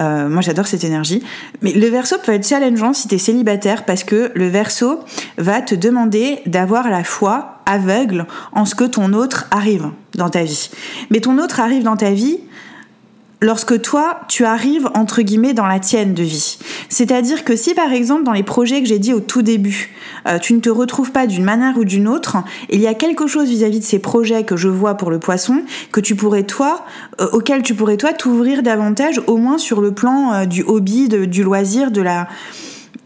Euh, 0.00 0.28
moi 0.28 0.42
j'adore 0.42 0.66
cette 0.66 0.84
énergie. 0.84 1.22
Mais 1.62 1.72
le 1.72 1.88
verso 1.88 2.16
peut 2.24 2.32
être 2.32 2.46
challengeant 2.46 2.92
si 2.92 3.08
tu 3.08 3.16
es 3.16 3.18
célibataire 3.18 3.84
parce 3.84 4.04
que 4.04 4.30
le 4.34 4.48
verso 4.48 5.00
va 5.38 5.60
te 5.60 5.74
demander 5.74 6.40
d'avoir 6.46 6.90
la 6.90 7.04
foi 7.04 7.60
aveugle 7.66 8.26
en 8.52 8.64
ce 8.64 8.74
que 8.74 8.84
ton 8.84 9.12
autre 9.12 9.46
arrive 9.50 9.90
dans 10.14 10.30
ta 10.30 10.44
vie. 10.44 10.70
Mais 11.10 11.20
ton 11.20 11.38
autre 11.38 11.60
arrive 11.60 11.82
dans 11.82 11.96
ta 11.96 12.12
vie 12.12 12.38
lorsque 13.40 13.80
toi, 13.82 14.20
tu 14.28 14.44
arrives 14.44 14.88
entre 14.94 15.22
guillemets 15.22 15.54
dans 15.54 15.66
la 15.66 15.78
tienne 15.78 16.14
de 16.14 16.22
vie. 16.22 16.58
C'est-à-dire 16.88 17.44
que 17.44 17.56
si 17.56 17.74
par 17.74 17.92
exemple 17.92 18.24
dans 18.24 18.32
les 18.32 18.42
projets 18.42 18.80
que 18.82 18.88
j'ai 18.88 18.98
dit 18.98 19.12
au 19.12 19.20
tout 19.20 19.42
début, 19.42 19.94
euh, 20.26 20.38
tu 20.38 20.54
ne 20.54 20.60
te 20.60 20.70
retrouves 20.70 21.12
pas 21.12 21.26
d'une 21.26 21.44
manière 21.44 21.76
ou 21.78 21.84
d'une 21.84 22.08
autre, 22.08 22.38
il 22.70 22.80
y 22.80 22.86
a 22.86 22.94
quelque 22.94 23.26
chose 23.26 23.48
vis-à-vis 23.48 23.80
de 23.80 23.84
ces 23.84 23.98
projets 23.98 24.44
que 24.44 24.56
je 24.56 24.68
vois 24.68 24.94
pour 24.94 25.10
le 25.10 25.18
poisson 25.18 25.62
que 25.92 26.00
tu 26.00 26.16
pourrais 26.16 26.44
toi, 26.44 26.84
euh, 27.20 27.28
auquel 27.32 27.62
tu 27.62 27.74
pourrais 27.74 27.96
toi 27.96 28.12
t'ouvrir 28.12 28.62
davantage, 28.62 29.20
au 29.26 29.36
moins 29.36 29.58
sur 29.58 29.80
le 29.80 29.92
plan 29.92 30.32
euh, 30.32 30.44
du 30.46 30.62
hobby, 30.62 31.08
du 31.08 31.42
loisir, 31.42 31.90
de 31.90 32.00
la 32.00 32.28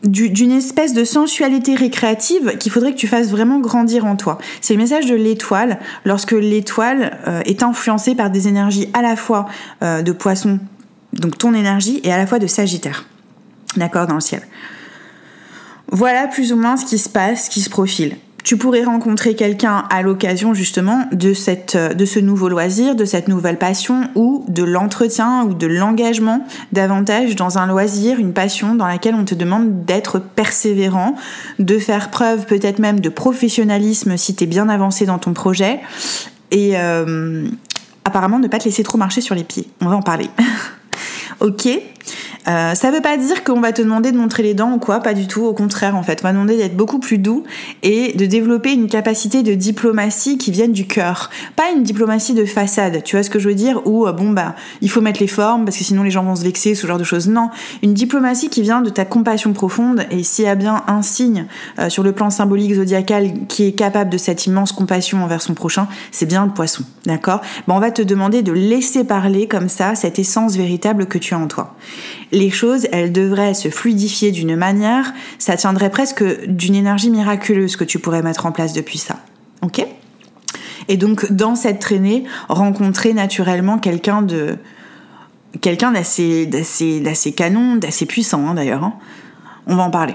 d'une 0.04 0.52
espèce 0.52 0.94
de 0.94 1.04
sensualité 1.04 1.74
récréative 1.74 2.56
qu'il 2.58 2.72
faudrait 2.72 2.92
que 2.92 2.98
tu 2.98 3.06
fasses 3.06 3.28
vraiment 3.28 3.60
grandir 3.60 4.06
en 4.06 4.16
toi. 4.16 4.38
C'est 4.60 4.74
le 4.74 4.80
message 4.80 5.06
de 5.06 5.14
l'étoile 5.14 5.78
lorsque 6.04 6.32
l'étoile 6.32 7.18
euh, 7.28 7.42
est 7.44 7.62
influencée 7.62 8.14
par 8.14 8.30
des 8.30 8.48
énergies 8.48 8.88
à 8.94 9.02
la 9.02 9.16
fois 9.16 9.46
euh, 9.82 10.02
de 10.02 10.12
poisson, 10.12 10.58
donc 11.12 11.36
ton 11.36 11.54
énergie, 11.54 12.00
et 12.02 12.12
à 12.12 12.16
la 12.16 12.26
fois 12.26 12.38
de 12.38 12.46
sagittaire. 12.46 13.06
D'accord 13.76 14.06
dans 14.06 14.14
le 14.14 14.20
ciel. 14.20 14.42
Voilà 15.92 16.28
plus 16.28 16.52
ou 16.52 16.56
moins 16.56 16.76
ce 16.76 16.86
qui 16.86 16.98
se 16.98 17.08
passe, 17.08 17.46
ce 17.46 17.50
qui 17.50 17.60
se 17.60 17.70
profile 17.70 18.16
tu 18.44 18.56
pourrais 18.56 18.84
rencontrer 18.84 19.34
quelqu'un 19.34 19.84
à 19.90 20.02
l'occasion 20.02 20.54
justement 20.54 21.06
de, 21.12 21.34
cette, 21.34 21.76
de 21.76 22.04
ce 22.04 22.18
nouveau 22.18 22.48
loisir, 22.48 22.94
de 22.94 23.04
cette 23.04 23.28
nouvelle 23.28 23.58
passion 23.58 24.08
ou 24.14 24.44
de 24.48 24.62
l'entretien 24.62 25.44
ou 25.44 25.54
de 25.54 25.66
l'engagement 25.66 26.44
davantage 26.72 27.36
dans 27.36 27.58
un 27.58 27.66
loisir, 27.66 28.18
une 28.18 28.32
passion 28.32 28.74
dans 28.74 28.86
laquelle 28.86 29.14
on 29.14 29.24
te 29.24 29.34
demande 29.34 29.84
d'être 29.84 30.18
persévérant, 30.18 31.14
de 31.58 31.78
faire 31.78 32.10
preuve 32.10 32.46
peut-être 32.46 32.78
même 32.78 33.00
de 33.00 33.08
professionnalisme 33.08 34.16
si 34.16 34.34
tu 34.34 34.44
es 34.44 34.46
bien 34.46 34.68
avancé 34.68 35.06
dans 35.06 35.18
ton 35.18 35.32
projet 35.32 35.80
et 36.50 36.72
euh, 36.74 37.48
apparemment 38.04 38.38
ne 38.38 38.48
pas 38.48 38.58
te 38.58 38.64
laisser 38.64 38.82
trop 38.82 38.98
marcher 38.98 39.20
sur 39.20 39.34
les 39.34 39.44
pieds. 39.44 39.68
On 39.80 39.88
va 39.88 39.96
en 39.96 40.02
parler. 40.02 40.28
ok 41.40 41.68
Euh, 42.48 42.74
ça 42.74 42.90
veut 42.90 43.00
pas 43.00 43.16
dire 43.16 43.44
qu'on 43.44 43.60
va 43.60 43.72
te 43.72 43.82
demander 43.82 44.12
de 44.12 44.16
montrer 44.16 44.42
les 44.42 44.54
dents 44.54 44.72
ou 44.72 44.78
quoi, 44.78 45.00
pas 45.00 45.14
du 45.14 45.26
tout. 45.26 45.44
Au 45.44 45.52
contraire, 45.52 45.96
en 45.96 46.02
fait, 46.02 46.20
on 46.22 46.26
va 46.26 46.32
demander 46.32 46.56
d'être 46.56 46.76
beaucoup 46.76 46.98
plus 46.98 47.18
doux 47.18 47.44
et 47.82 48.12
de 48.14 48.26
développer 48.26 48.72
une 48.72 48.88
capacité 48.88 49.42
de 49.42 49.54
diplomatie 49.54 50.38
qui 50.38 50.50
vienne 50.50 50.72
du 50.72 50.86
cœur. 50.86 51.30
Pas 51.56 51.70
une 51.74 51.82
diplomatie 51.82 52.34
de 52.34 52.44
façade, 52.44 53.02
tu 53.02 53.16
vois 53.16 53.22
ce 53.22 53.30
que 53.30 53.38
je 53.38 53.48
veux 53.48 53.54
dire 53.54 53.86
Où, 53.86 54.06
euh, 54.06 54.12
bon, 54.12 54.30
bah, 54.30 54.54
il 54.80 54.90
faut 54.90 55.00
mettre 55.00 55.20
les 55.20 55.26
formes 55.26 55.64
parce 55.64 55.76
que 55.76 55.84
sinon 55.84 56.02
les 56.02 56.10
gens 56.10 56.24
vont 56.24 56.36
se 56.36 56.44
vexer, 56.44 56.74
ce 56.74 56.86
genre 56.86 56.98
de 56.98 57.04
choses. 57.04 57.28
Non, 57.28 57.50
une 57.82 57.94
diplomatie 57.94 58.48
qui 58.48 58.62
vient 58.62 58.80
de 58.80 58.90
ta 58.90 59.04
compassion 59.04 59.52
profonde 59.52 60.04
et 60.10 60.22
s'il 60.22 60.44
y 60.46 60.48
a 60.48 60.54
bien 60.54 60.82
un 60.86 61.02
signe 61.02 61.46
euh, 61.78 61.88
sur 61.88 62.02
le 62.02 62.12
plan 62.12 62.30
symbolique 62.30 62.74
zodiacal 62.74 63.32
qui 63.48 63.66
est 63.66 63.72
capable 63.72 64.10
de 64.10 64.18
cette 64.18 64.46
immense 64.46 64.72
compassion 64.72 65.22
envers 65.22 65.42
son 65.42 65.54
prochain, 65.54 65.88
c'est 66.10 66.26
bien 66.26 66.46
le 66.46 66.52
poisson, 66.52 66.84
d'accord? 67.04 67.40
Bon, 67.66 67.74
On 67.74 67.80
va 67.80 67.90
te 67.90 68.02
demander 68.02 68.42
de 68.42 68.52
laisser 68.52 69.04
parler 69.04 69.46
comme 69.46 69.68
ça 69.68 69.94
cette 69.94 70.18
essence 70.18 70.56
véritable 70.56 71.06
que 71.06 71.18
tu 71.18 71.34
as 71.34 71.38
en 71.38 71.46
toi 71.46 71.74
les 72.32 72.50
choses, 72.50 72.86
elles 72.92 73.12
devraient 73.12 73.54
se 73.54 73.68
fluidifier 73.68 74.30
d'une 74.30 74.56
manière, 74.56 75.12
ça 75.38 75.56
tiendrait 75.56 75.90
presque 75.90 76.24
d'une 76.46 76.74
énergie 76.74 77.10
miraculeuse 77.10 77.76
que 77.76 77.84
tu 77.84 77.98
pourrais 77.98 78.22
mettre 78.22 78.46
en 78.46 78.52
place 78.52 78.72
depuis 78.72 78.98
ça. 78.98 79.16
Ok? 79.62 79.84
Et 80.88 80.96
donc, 80.96 81.30
dans 81.32 81.54
cette 81.54 81.78
traînée, 81.78 82.24
rencontrer 82.48 83.12
naturellement 83.12 83.78
quelqu'un 83.78 84.22
de. 84.22 84.56
quelqu'un 85.60 85.92
d'assez, 85.92 86.46
d'assez, 86.46 87.00
d'assez 87.00 87.32
canon, 87.32 87.76
d'assez 87.76 88.06
puissant 88.06 88.46
hein, 88.48 88.54
d'ailleurs. 88.54 88.84
Hein. 88.84 88.94
On 89.66 89.76
va 89.76 89.82
en 89.82 89.90
parler. 89.90 90.14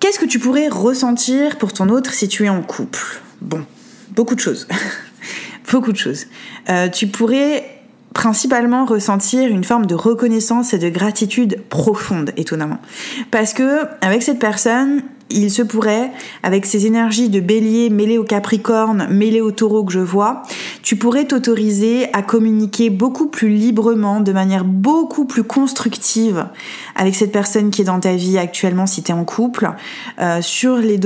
Qu'est-ce 0.00 0.18
que 0.18 0.26
tu 0.26 0.38
pourrais 0.38 0.68
ressentir 0.68 1.58
pour 1.58 1.72
ton 1.72 1.88
autre 1.88 2.12
si 2.12 2.28
tu 2.28 2.44
es 2.44 2.48
en 2.48 2.62
couple? 2.62 3.20
Bon, 3.40 3.64
beaucoup 4.10 4.34
de 4.34 4.40
choses. 4.40 4.66
beaucoup 5.72 5.92
de 5.92 5.96
choses. 5.96 6.26
Euh, 6.68 6.88
tu 6.88 7.06
pourrais 7.06 7.81
principalement 8.14 8.84
ressentir 8.84 9.50
une 9.50 9.64
forme 9.64 9.86
de 9.86 9.94
reconnaissance 9.94 10.74
et 10.74 10.78
de 10.78 10.88
gratitude 10.88 11.60
profonde, 11.68 12.32
étonnamment. 12.36 12.78
Parce 13.30 13.54
que 13.54 13.84
avec 14.00 14.22
cette 14.22 14.38
personne, 14.38 15.02
il 15.32 15.50
se 15.50 15.62
pourrait, 15.62 16.10
avec 16.42 16.66
ces 16.66 16.86
énergies 16.86 17.28
de 17.28 17.40
bélier 17.40 17.90
mêlées 17.90 18.18
au 18.18 18.24
capricorne, 18.24 19.08
mêlées 19.10 19.40
au 19.40 19.50
taureau 19.50 19.84
que 19.84 19.92
je 19.92 20.00
vois, 20.00 20.42
tu 20.82 20.96
pourrais 20.96 21.24
t'autoriser 21.24 22.12
à 22.12 22.22
communiquer 22.22 22.90
beaucoup 22.90 23.26
plus 23.26 23.48
librement, 23.48 24.20
de 24.20 24.32
manière 24.32 24.64
beaucoup 24.64 25.24
plus 25.24 25.44
constructive 25.44 26.46
avec 26.96 27.14
cette 27.14 27.32
personne 27.32 27.70
qui 27.70 27.82
est 27.82 27.86
dans 27.86 28.00
ta 28.00 28.14
vie 28.14 28.38
actuellement 28.38 28.86
si 28.86 29.02
tu 29.02 29.12
es 29.12 29.14
en 29.14 29.24
couple, 29.24 29.70
euh, 30.20 30.40
sur 30.42 30.76
les 30.76 30.98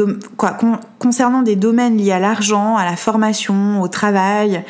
concernant 0.99 1.43
des 1.43 1.57
domaines 1.57 1.97
liés 1.97 2.13
à 2.13 2.19
l'argent, 2.19 2.77
à 2.77 2.85
la 2.85 2.97
formation, 2.97 3.81
au 3.81 3.89
travail, 3.89 4.63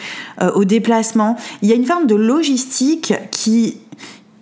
euh, 0.43 0.51
au 0.53 0.65
déplacement. 0.65 1.37
Il 1.63 1.69
y 1.69 1.73
a 1.73 1.77
une 1.77 1.87
forme 1.87 2.07
de 2.07 2.15
logistique 2.15 3.15
qui 3.31 3.79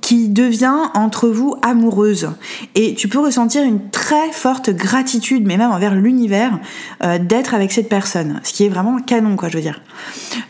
qui 0.05 0.29
devient 0.29 0.91
entre 0.93 1.31
vous 1.31 1.57
amoureuse. 1.63 2.29
Et 2.75 2.95
tu 2.95 3.09
peux 3.09 3.21
ressentir 3.21 3.63
une 3.63 3.89
très 3.89 4.31
forte 4.33 4.69
gratitude, 4.69 5.47
mais 5.47 5.57
même 5.57 5.71
envers 5.71 5.95
l'univers, 5.95 6.61
euh, 7.03 7.19
d'être 7.19 7.55
avec 7.55 7.73
cette 7.73 7.89
personne. 7.89 8.39
Ce 8.45 8.53
qui 8.53 8.67
est 8.67 8.69
vraiment 8.69 8.99
canon, 8.99 9.37
quoi, 9.37 9.49
je 9.49 9.57
veux 9.57 9.63
dire. 9.63 9.81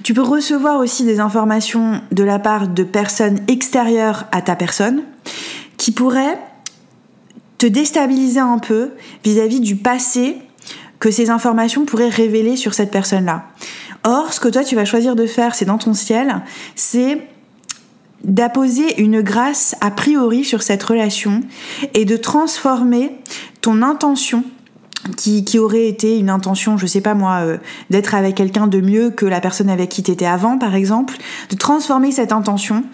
Tu 0.03 0.13
peux 0.13 0.23
recevoir 0.23 0.81
aussi 0.81 1.05
des 1.05 1.21
informations 1.21 2.01
de 2.11 2.25
la 2.25 2.41
part 2.41 2.67
de 2.67 2.83
personnes 2.83 3.39
extérieures 3.47 4.25
à 4.33 4.43
ta 4.43 4.57
personne, 4.57 5.05
qui 5.77 5.93
pourraient 5.93 6.37
te 7.59 7.67
déstabiliser 7.67 8.41
un 8.41 8.59
peu 8.59 8.91
vis-à-vis 9.23 9.61
-vis 9.61 9.65
du 9.65 9.77
passé 9.77 10.39
que 10.99 11.13
ces 11.13 11.31
informations 11.31 11.85
pourraient 11.85 12.09
révéler 12.09 12.57
sur 12.57 12.75
cette 12.75 12.91
personne-là. 12.91 13.45
Or, 14.03 14.33
ce 14.33 14.41
que 14.41 14.49
toi 14.49 14.65
tu 14.65 14.75
vas 14.75 14.85
choisir 14.85 15.15
de 15.15 15.27
faire, 15.27 15.55
c'est 15.55 15.65
dans 15.65 15.79
ton 15.79 15.95
ciel, 15.95 16.43
c'est 16.75 17.21
d'apposer 18.25 19.01
une 19.01 19.21
grâce 19.21 19.77
a 19.81 19.91
priori 19.91 20.45
sur 20.45 20.63
cette 20.63 20.83
relation 20.83 21.41
et 21.93 22.05
de 22.05 22.17
transformer 22.17 23.13
ton 23.61 23.83
intention 23.83 24.45
qui, 25.17 25.45
qui, 25.45 25.59
aurait 25.59 25.87
été 25.87 26.19
une 26.19 26.31
intention, 26.31 26.79
je 26.79 26.87
sais 26.87 27.03
pas 27.03 27.15
moi, 27.15 27.41
euh, 27.43 27.59
d'être 27.91 28.15
avec 28.15 28.35
quelqu'un 28.37 28.67
de 28.67 28.81
mieux 28.81 29.11
que 29.11 29.27
la 29.27 29.41
personne 29.41 29.69
avec 29.69 29.91
qui 29.91 30.03
tu 30.03 30.11
étais 30.11 30.25
avant, 30.25 30.57
par 30.57 30.75
exemple, 30.75 31.17
de 31.51 31.57
transformer 31.57 32.11
cette 32.11 32.33
intention 32.33 32.85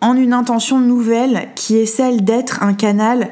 en 0.00 0.16
une 0.16 0.32
intention 0.32 0.80
nouvelle 0.80 1.48
qui 1.54 1.76
est 1.76 1.86
celle 1.86 2.24
d'être 2.24 2.62
un 2.62 2.74
canal 2.74 3.30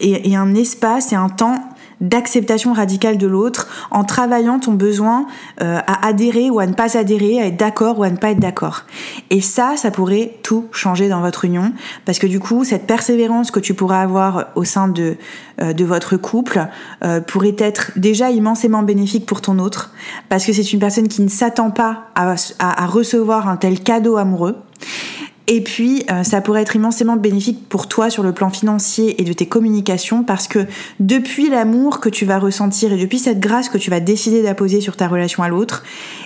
et 0.00 0.36
un 0.36 0.54
espace 0.54 1.12
et 1.12 1.16
un 1.16 1.28
temps 1.28 1.58
d'acceptation 2.00 2.72
radicale 2.72 3.18
de 3.18 3.26
l'autre 3.26 3.68
en 3.90 4.04
travaillant 4.04 4.58
ton 4.58 4.72
besoin 4.72 5.26
euh, 5.60 5.78
à 5.86 6.06
adhérer 6.06 6.50
ou 6.50 6.60
à 6.60 6.66
ne 6.66 6.74
pas 6.74 6.96
adhérer, 6.96 7.40
à 7.40 7.46
être 7.46 7.56
d'accord 7.56 7.98
ou 7.98 8.02
à 8.02 8.10
ne 8.10 8.16
pas 8.16 8.30
être 8.30 8.40
d'accord. 8.40 8.84
Et 9.30 9.40
ça, 9.40 9.74
ça 9.76 9.90
pourrait 9.90 10.34
tout 10.42 10.66
changer 10.72 11.08
dans 11.08 11.20
votre 11.20 11.44
union 11.44 11.72
parce 12.04 12.18
que 12.18 12.26
du 12.26 12.40
coup, 12.40 12.64
cette 12.64 12.86
persévérance 12.86 13.50
que 13.50 13.60
tu 13.60 13.74
pourras 13.74 14.02
avoir 14.02 14.46
au 14.54 14.64
sein 14.64 14.88
de, 14.88 15.16
euh, 15.60 15.72
de 15.72 15.84
votre 15.84 16.16
couple 16.16 16.66
euh, 17.04 17.20
pourrait 17.20 17.56
être 17.58 17.92
déjà 17.96 18.30
immensément 18.30 18.82
bénéfique 18.82 19.26
pour 19.26 19.40
ton 19.40 19.58
autre 19.58 19.92
parce 20.28 20.44
que 20.46 20.52
c'est 20.52 20.72
une 20.72 20.80
personne 20.80 21.08
qui 21.08 21.22
ne 21.22 21.28
s'attend 21.28 21.70
pas 21.70 22.04
à, 22.14 22.34
à 22.58 22.86
recevoir 22.86 23.48
un 23.48 23.56
tel 23.56 23.80
cadeau 23.80 24.16
amoureux 24.16 24.56
et 25.50 25.62
puis, 25.62 26.04
euh, 26.10 26.24
ça 26.24 26.42
pourrait 26.42 26.60
être 26.60 26.76
immensément 26.76 27.16
bénéfique 27.16 27.70
pour 27.70 27.88
toi 27.88 28.10
sur 28.10 28.22
le 28.22 28.32
plan 28.32 28.50
financier 28.50 29.18
et 29.18 29.24
de 29.24 29.32
tes 29.32 29.46
communications 29.46 30.22
parce 30.22 30.46
que 30.46 30.66
depuis 31.00 31.48
l'amour 31.48 32.00
que 32.00 32.10
tu 32.10 32.26
vas 32.26 32.38
ressentir 32.38 32.92
et 32.92 32.98
depuis 32.98 33.18
cette 33.18 33.40
grâce 33.40 33.70
que 33.70 33.78
tu 33.78 33.88
vas 33.88 34.00
décider 34.00 34.42
d'apposer 34.42 34.82
sur 34.82 34.94
ta 34.94 35.08
relation 35.08 35.42
à 35.42 35.48
l'autre, 35.48 35.84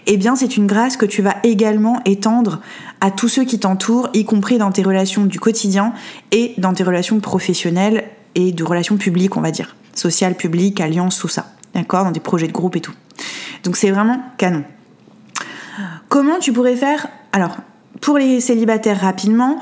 eh 0.09 0.17
bien, 0.17 0.35
c'est 0.35 0.57
une 0.57 0.67
grâce 0.67 0.97
que 0.97 1.07
tu 1.07 1.23
vas 1.23 1.37
également 1.45 2.01
étendre 2.05 2.61
à 3.01 3.13
tous 3.13 3.29
ceux 3.29 3.45
qui 3.45 3.61
t'entourent, 3.61 4.09
y 4.13 4.25
compris 4.25 4.59
dans 4.59 4.73
tes 4.73 4.83
relations 4.83 5.25
du 5.25 5.39
quotidien 5.39 5.93
et 6.33 6.55
dans 6.59 6.75
tes 6.75 6.83
relations 6.83 7.21
professionnelles 7.21 8.03
et 8.35 8.51
de 8.51 8.65
relations 8.65 8.97
publiques, 8.97 9.37
on 9.37 9.41
va 9.41 9.53
dire. 9.53 9.77
Sociales, 9.95 10.35
publiques, 10.35 10.81
alliances, 10.81 11.21
tout 11.21 11.29
ça. 11.29 11.53
D'accord? 11.75 12.05
Dans 12.05 12.11
des 12.11 12.19
projets 12.19 12.49
de 12.49 12.53
groupe 12.53 12.75
et 12.75 12.81
tout. 12.81 12.95
Donc, 13.63 13.77
c'est 13.77 13.93
vraiment 13.93 14.21
canon. 14.37 14.65
Comment 16.09 16.41
tu 16.41 16.53
pourrais 16.53 16.75
faire? 16.75 17.07
Alors, 17.31 17.57
pour 18.01 18.19
les 18.19 18.41
célibataires 18.41 19.01
rapidement, 19.01 19.61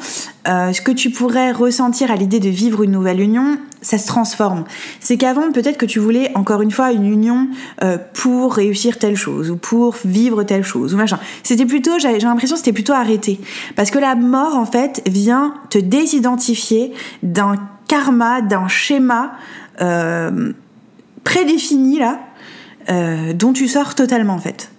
euh, 0.49 0.73
ce 0.73 0.81
que 0.81 0.93
tu 0.93 1.11
pourrais 1.11 1.53
ressentir 1.53 2.11
à 2.11 2.17
l'idée 2.17 2.41
de 2.41 2.49
vivre 2.49 2.83
une 2.83 2.93
nouvelle 2.93 3.21
union, 3.21 3.59
ça 3.83 3.99
se 3.99 4.07
transforme. 4.07 4.65
C'est 5.01 5.17
qu'avant, 5.17 5.53
peut-être 5.53 5.77
que 5.77 5.87
tu 5.87 5.99
voulais 5.99 6.31
encore 6.35 6.63
une 6.63 6.71
fois 6.71 6.93
une 6.93 7.07
union 7.07 7.49
euh, 7.83 7.99
pour 8.15 8.55
réussir 8.55 8.99
telle 8.99 9.17
chose 9.17 9.51
ou 9.51 9.57
pour 9.57 9.97
vivre 10.05 10.43
telle 10.45 10.65
chose 10.65 10.95
ou 10.95 10.97
machin. 10.97 11.19
C'était 11.43 11.67
plutôt, 11.67 11.99
j'ai 11.99 12.19
l'impression, 12.19 12.57
c'était 12.57 12.73
plutôt 12.73 12.93
arrêté 12.93 13.41
parce 13.77 13.91
que 13.91 13.99
la 13.99 14.15
mort 14.15 14.57
en 14.57 14.67
fait 14.67 15.03
vient 15.07 15.55
te 15.69 15.79
désidentifier 15.79 16.93
d'un 17.23 17.57
karma, 17.89 18.43
d'un 18.43 18.69
schéma 18.69 19.33
euh, 19.81 20.53
prédéfini 21.25 21.99
là, 21.99 22.21
dont 23.35 23.53
tu 23.53 23.69
sors 23.69 23.95
totalement 23.95 24.35
en 24.35 24.39
fait 24.39 24.71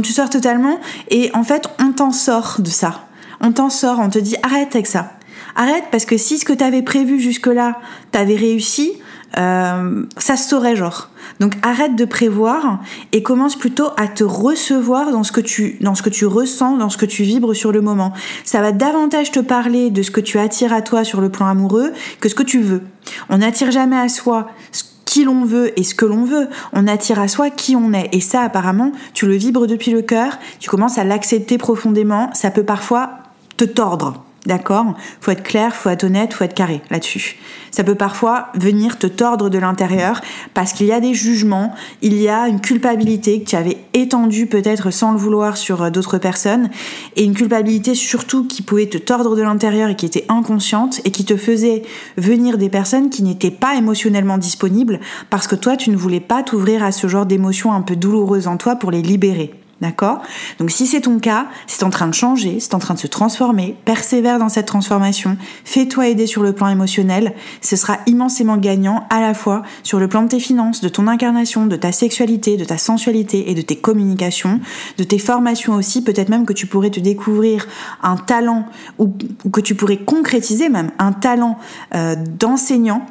tu 0.00 0.12
sors 0.12 0.30
totalement 0.30 0.78
et 1.10 1.30
en 1.34 1.44
fait 1.44 1.68
on 1.80 1.92
t'en 1.92 2.12
sort 2.12 2.56
de 2.58 2.70
ça. 2.70 3.06
On 3.40 3.52
t'en 3.52 3.70
sort, 3.70 3.98
on 4.00 4.08
te 4.08 4.18
dit 4.18 4.36
arrête 4.42 4.74
avec 4.74 4.86
ça. 4.86 5.12
Arrête 5.56 5.84
parce 5.90 6.04
que 6.04 6.16
si 6.16 6.38
ce 6.38 6.44
que 6.44 6.52
t'avais 6.52 6.82
prévu 6.82 7.20
jusque-là 7.20 7.78
t'avais 8.10 8.36
réussi, 8.36 8.92
euh, 9.38 10.04
ça 10.16 10.36
se 10.36 10.48
saurait 10.48 10.76
genre. 10.76 11.10
Donc 11.40 11.54
arrête 11.62 11.96
de 11.96 12.04
prévoir 12.04 12.80
et 13.12 13.22
commence 13.22 13.56
plutôt 13.56 13.88
à 13.96 14.06
te 14.06 14.22
recevoir 14.22 15.10
dans 15.10 15.24
ce 15.24 15.32
que 15.32 15.40
tu 15.40 15.76
dans 15.80 15.94
ce 15.94 16.02
que 16.02 16.10
tu 16.10 16.26
ressens, 16.26 16.76
dans 16.76 16.90
ce 16.90 16.98
que 16.98 17.06
tu 17.06 17.24
vibres 17.24 17.54
sur 17.54 17.72
le 17.72 17.80
moment. 17.80 18.12
Ça 18.44 18.60
va 18.60 18.72
davantage 18.72 19.32
te 19.32 19.40
parler 19.40 19.90
de 19.90 20.02
ce 20.02 20.10
que 20.10 20.20
tu 20.20 20.38
attires 20.38 20.72
à 20.72 20.82
toi 20.82 21.04
sur 21.04 21.20
le 21.20 21.30
plan 21.30 21.46
amoureux 21.46 21.92
que 22.20 22.28
ce 22.28 22.34
que 22.34 22.42
tu 22.42 22.60
veux. 22.60 22.82
On 23.28 23.38
n'attire 23.38 23.70
jamais 23.70 23.98
à 23.98 24.08
soi 24.08 24.48
ce 24.70 24.84
qui 25.14 25.22
l'on 25.22 25.44
veut 25.44 25.78
et 25.78 25.84
ce 25.84 25.94
que 25.94 26.06
l'on 26.06 26.24
veut. 26.24 26.48
On 26.72 26.88
attire 26.88 27.20
à 27.20 27.28
soi 27.28 27.48
qui 27.48 27.76
on 27.76 27.92
est. 27.92 28.08
Et 28.10 28.20
ça, 28.20 28.40
apparemment, 28.40 28.90
tu 29.12 29.26
le 29.26 29.36
vibres 29.36 29.68
depuis 29.68 29.92
le 29.92 30.02
cœur, 30.02 30.40
tu 30.58 30.68
commences 30.68 30.98
à 30.98 31.04
l'accepter 31.04 31.56
profondément. 31.56 32.30
Ça 32.34 32.50
peut 32.50 32.64
parfois 32.64 33.10
te 33.56 33.64
tordre. 33.64 34.24
D'accord 34.46 34.94
Faut 35.22 35.30
être 35.30 35.42
clair, 35.42 35.74
faut 35.74 35.88
être 35.88 36.04
honnête, 36.04 36.34
faut 36.34 36.44
être 36.44 36.54
carré 36.54 36.82
là-dessus. 36.90 37.36
Ça 37.70 37.82
peut 37.82 37.94
parfois 37.94 38.48
venir 38.54 38.98
te 38.98 39.06
tordre 39.06 39.48
de 39.48 39.58
l'intérieur 39.58 40.20
parce 40.52 40.74
qu'il 40.74 40.86
y 40.86 40.92
a 40.92 41.00
des 41.00 41.14
jugements, 41.14 41.74
il 42.02 42.20
y 42.20 42.28
a 42.28 42.46
une 42.46 42.60
culpabilité 42.60 43.40
que 43.40 43.48
tu 43.48 43.56
avais 43.56 43.78
étendue 43.94 44.46
peut-être 44.46 44.90
sans 44.90 45.12
le 45.12 45.18
vouloir 45.18 45.56
sur 45.56 45.82
euh, 45.82 45.90
d'autres 45.90 46.18
personnes 46.18 46.68
et 47.16 47.24
une 47.24 47.34
culpabilité 47.34 47.94
surtout 47.94 48.46
qui 48.46 48.60
pouvait 48.60 48.86
te 48.86 48.98
tordre 48.98 49.34
de 49.34 49.42
l'intérieur 49.42 49.88
et 49.88 49.96
qui 49.96 50.06
était 50.06 50.26
inconsciente 50.28 51.00
et 51.06 51.10
qui 51.10 51.24
te 51.24 51.38
faisait 51.38 51.82
venir 52.18 52.58
des 52.58 52.68
personnes 52.68 53.08
qui 53.08 53.22
n'étaient 53.22 53.50
pas 53.50 53.76
émotionnellement 53.76 54.36
disponibles 54.36 55.00
parce 55.30 55.46
que 55.46 55.56
toi 55.56 55.76
tu 55.76 55.88
ne 55.88 55.96
voulais 55.96 56.20
pas 56.20 56.42
t'ouvrir 56.42 56.84
à 56.84 56.92
ce 56.92 57.06
genre 57.06 57.24
d'émotions 57.24 57.72
un 57.72 57.82
peu 57.82 57.96
douloureuses 57.96 58.46
en 58.46 58.58
toi 58.58 58.76
pour 58.76 58.90
les 58.90 59.02
libérer. 59.02 59.54
D'accord? 59.84 60.22
Donc 60.58 60.70
si 60.70 60.86
c'est 60.86 61.02
ton 61.02 61.18
cas, 61.18 61.46
c'est 61.66 61.82
en 61.82 61.90
train 61.90 62.06
de 62.06 62.14
changer, 62.14 62.58
c'est 62.58 62.72
en 62.72 62.78
train 62.78 62.94
de 62.94 62.98
se 62.98 63.06
transformer, 63.06 63.76
persévère 63.84 64.38
dans 64.38 64.48
cette 64.48 64.64
transformation, 64.64 65.36
fais-toi 65.66 66.08
aider 66.08 66.26
sur 66.26 66.42
le 66.42 66.54
plan 66.54 66.68
émotionnel, 66.68 67.34
ce 67.60 67.76
sera 67.76 67.98
immensément 68.06 68.56
gagnant 68.56 69.06
à 69.10 69.20
la 69.20 69.34
fois 69.34 69.62
sur 69.82 69.98
le 70.00 70.08
plan 70.08 70.22
de 70.22 70.28
tes 70.28 70.40
finances, 70.40 70.80
de 70.80 70.88
ton 70.88 71.06
incarnation, 71.06 71.66
de 71.66 71.76
ta 71.76 71.92
sexualité, 71.92 72.56
de 72.56 72.64
ta 72.64 72.78
sensualité 72.78 73.50
et 73.50 73.54
de 73.54 73.60
tes 73.60 73.76
communications, 73.76 74.58
de 74.96 75.04
tes 75.04 75.18
formations 75.18 75.74
aussi, 75.74 76.02
peut-être 76.02 76.30
même 76.30 76.46
que 76.46 76.54
tu 76.54 76.66
pourrais 76.66 76.88
te 76.88 77.00
découvrir 77.00 77.66
un 78.02 78.16
talent 78.16 78.64
ou, 78.98 79.12
que 79.52 79.60
tu 79.60 79.74
pourrais 79.74 79.98
concrétiser 79.98 80.70
même 80.70 80.92
un 80.98 81.12
talent 81.12 81.58
euh, 81.94 82.16
d'enseignant 82.16 83.04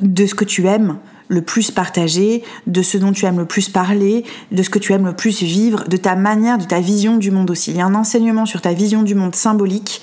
de 0.00 0.24
ce 0.24 0.34
que 0.34 0.46
tu 0.46 0.66
aimes, 0.66 0.96
le 1.28 1.42
plus 1.42 1.70
partager, 1.70 2.42
de 2.66 2.82
ce 2.82 2.98
dont 2.98 3.12
tu 3.12 3.26
aimes 3.26 3.38
le 3.38 3.46
plus 3.46 3.68
parler, 3.68 4.24
de 4.52 4.62
ce 4.62 4.70
que 4.70 4.78
tu 4.78 4.92
aimes 4.92 5.06
le 5.06 5.16
plus 5.16 5.42
vivre, 5.42 5.84
de 5.88 5.96
ta 5.96 6.16
manière, 6.16 6.58
de 6.58 6.64
ta 6.64 6.80
vision 6.80 7.16
du 7.16 7.30
monde 7.30 7.50
aussi. 7.50 7.70
Il 7.70 7.76
y 7.76 7.80
a 7.80 7.86
un 7.86 7.94
enseignement 7.94 8.46
sur 8.46 8.60
ta 8.60 8.72
vision 8.72 9.02
du 9.02 9.14
monde 9.14 9.34
symbolique 9.34 10.02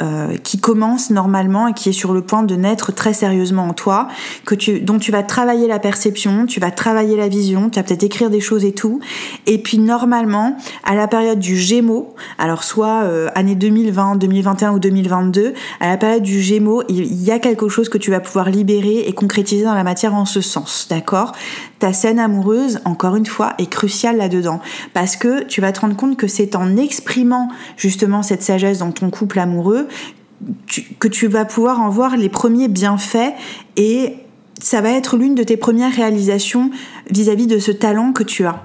euh, 0.00 0.36
qui 0.36 0.58
commence 0.58 1.10
normalement 1.10 1.68
et 1.68 1.72
qui 1.72 1.88
est 1.88 1.92
sur 1.92 2.12
le 2.12 2.20
point 2.20 2.42
de 2.42 2.56
naître 2.56 2.92
très 2.92 3.12
sérieusement 3.12 3.68
en 3.68 3.72
toi, 3.74 4.08
que 4.44 4.54
tu, 4.54 4.80
dont 4.80 4.98
tu 4.98 5.12
vas 5.12 5.22
travailler 5.22 5.68
la 5.68 5.78
perception, 5.78 6.46
tu 6.46 6.58
vas 6.58 6.70
travailler 6.70 7.16
la 7.16 7.28
vision, 7.28 7.70
tu 7.70 7.78
vas 7.78 7.84
peut-être 7.84 8.02
écrire 8.02 8.28
des 8.28 8.40
choses 8.40 8.64
et 8.64 8.72
tout. 8.72 9.00
Et 9.46 9.58
puis 9.58 9.78
normalement, 9.78 10.56
à 10.82 10.94
la 10.94 11.06
période 11.06 11.38
du 11.38 11.56
Gémeaux, 11.56 12.14
alors 12.38 12.64
soit 12.64 13.04
euh, 13.04 13.28
année 13.34 13.54
2020, 13.54 14.16
2021 14.16 14.72
ou 14.72 14.78
2022, 14.80 15.54
à 15.78 15.88
la 15.88 15.96
période 15.96 16.22
du 16.22 16.40
Gémeaux, 16.40 16.82
il 16.88 17.22
y 17.22 17.30
a 17.30 17.38
quelque 17.38 17.68
chose 17.68 17.88
que 17.88 17.98
tu 17.98 18.10
vas 18.10 18.20
pouvoir 18.20 18.50
libérer 18.50 19.04
et 19.06 19.12
concrétiser 19.12 19.64
dans 19.64 19.74
la 19.74 19.84
matière 19.84 20.14
en 20.14 20.24
ce 20.24 20.40
sens, 20.40 20.86
d'accord? 20.90 21.32
Ta 21.84 21.92
scène 21.92 22.18
amoureuse, 22.18 22.80
encore 22.86 23.14
une 23.14 23.26
fois, 23.26 23.52
est 23.58 23.68
cruciale 23.68 24.16
là-dedans. 24.16 24.62
Parce 24.94 25.16
que 25.16 25.44
tu 25.44 25.60
vas 25.60 25.70
te 25.70 25.80
rendre 25.80 25.94
compte 25.94 26.16
que 26.16 26.26
c'est 26.26 26.56
en 26.56 26.78
exprimant 26.78 27.50
justement 27.76 28.22
cette 28.22 28.42
sagesse 28.42 28.78
dans 28.78 28.90
ton 28.90 29.10
couple 29.10 29.38
amoureux 29.38 29.86
que 30.98 31.08
tu 31.08 31.26
vas 31.26 31.44
pouvoir 31.44 31.80
en 31.80 31.90
voir 31.90 32.16
les 32.16 32.30
premiers 32.30 32.68
bienfaits 32.68 33.34
et 33.76 34.14
ça 34.62 34.80
va 34.80 34.92
être 34.92 35.18
l'une 35.18 35.34
de 35.34 35.42
tes 35.42 35.58
premières 35.58 35.92
réalisations 35.92 36.70
vis-à-vis 37.10 37.46
de 37.46 37.58
ce 37.58 37.70
talent 37.70 38.14
que 38.14 38.22
tu 38.22 38.46
as. 38.46 38.62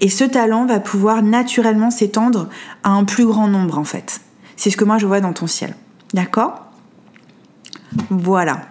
Et 0.00 0.08
ce 0.08 0.24
talent 0.24 0.64
va 0.64 0.80
pouvoir 0.80 1.22
naturellement 1.22 1.90
s'étendre 1.90 2.48
à 2.84 2.92
un 2.92 3.04
plus 3.04 3.26
grand 3.26 3.48
nombre 3.48 3.76
en 3.76 3.84
fait. 3.84 4.22
C'est 4.56 4.70
ce 4.70 4.78
que 4.78 4.86
moi 4.86 4.96
je 4.96 5.04
vois 5.06 5.20
dans 5.20 5.34
ton 5.34 5.46
ciel. 5.46 5.74
D'accord? 6.14 6.54
Voilà. 8.08 8.62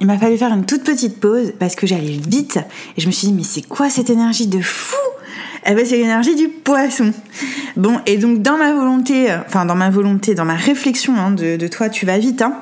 Il 0.00 0.06
m'a 0.06 0.18
fallu 0.18 0.36
faire 0.36 0.52
une 0.52 0.64
toute 0.64 0.84
petite 0.84 1.20
pause 1.20 1.52
parce 1.58 1.74
que 1.74 1.86
j'allais 1.86 2.18
vite 2.28 2.58
et 2.96 3.00
je 3.00 3.06
me 3.06 3.12
suis 3.12 3.28
dit 3.28 3.34
mais 3.34 3.42
c'est 3.42 3.62
quoi 3.62 3.90
cette 3.90 4.10
énergie 4.10 4.46
de 4.46 4.60
fou? 4.60 4.96
Eh 5.66 5.74
ben 5.74 5.84
c'est 5.84 5.98
l'énergie 5.98 6.34
du 6.34 6.48
poisson. 6.48 7.12
Bon 7.76 8.00
et 8.06 8.16
donc 8.16 8.42
dans 8.42 8.56
ma 8.56 8.72
volonté, 8.72 9.30
euh, 9.30 9.38
enfin 9.46 9.66
dans 9.66 9.74
ma 9.74 9.90
volonté, 9.90 10.34
dans 10.34 10.44
ma 10.44 10.54
réflexion 10.54 11.14
hein, 11.16 11.30
de, 11.30 11.66
toi, 11.68 11.88
tu 11.88 12.06
vas 12.06 12.18
vite, 12.18 12.42
hein. 12.42 12.54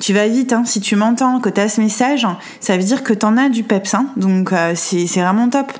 Tu 0.00 0.12
vas 0.12 0.28
vite, 0.28 0.52
hein. 0.52 0.64
Si 0.64 0.80
tu 0.80 0.94
m'entends, 0.96 1.40
que 1.40 1.48
tu 1.48 1.60
as 1.60 1.68
ce 1.68 1.80
message, 1.80 2.26
ça 2.60 2.76
veut 2.76 2.82
dire 2.82 3.02
que 3.02 3.14
tu 3.14 3.24
en 3.24 3.36
as 3.36 3.48
du 3.48 3.62
peps, 3.62 3.94
hein. 3.94 4.06
Donc 4.16 4.52
euh, 4.52 4.74
c'est 4.76 5.06
vraiment 5.06 5.48
top. 5.48 5.72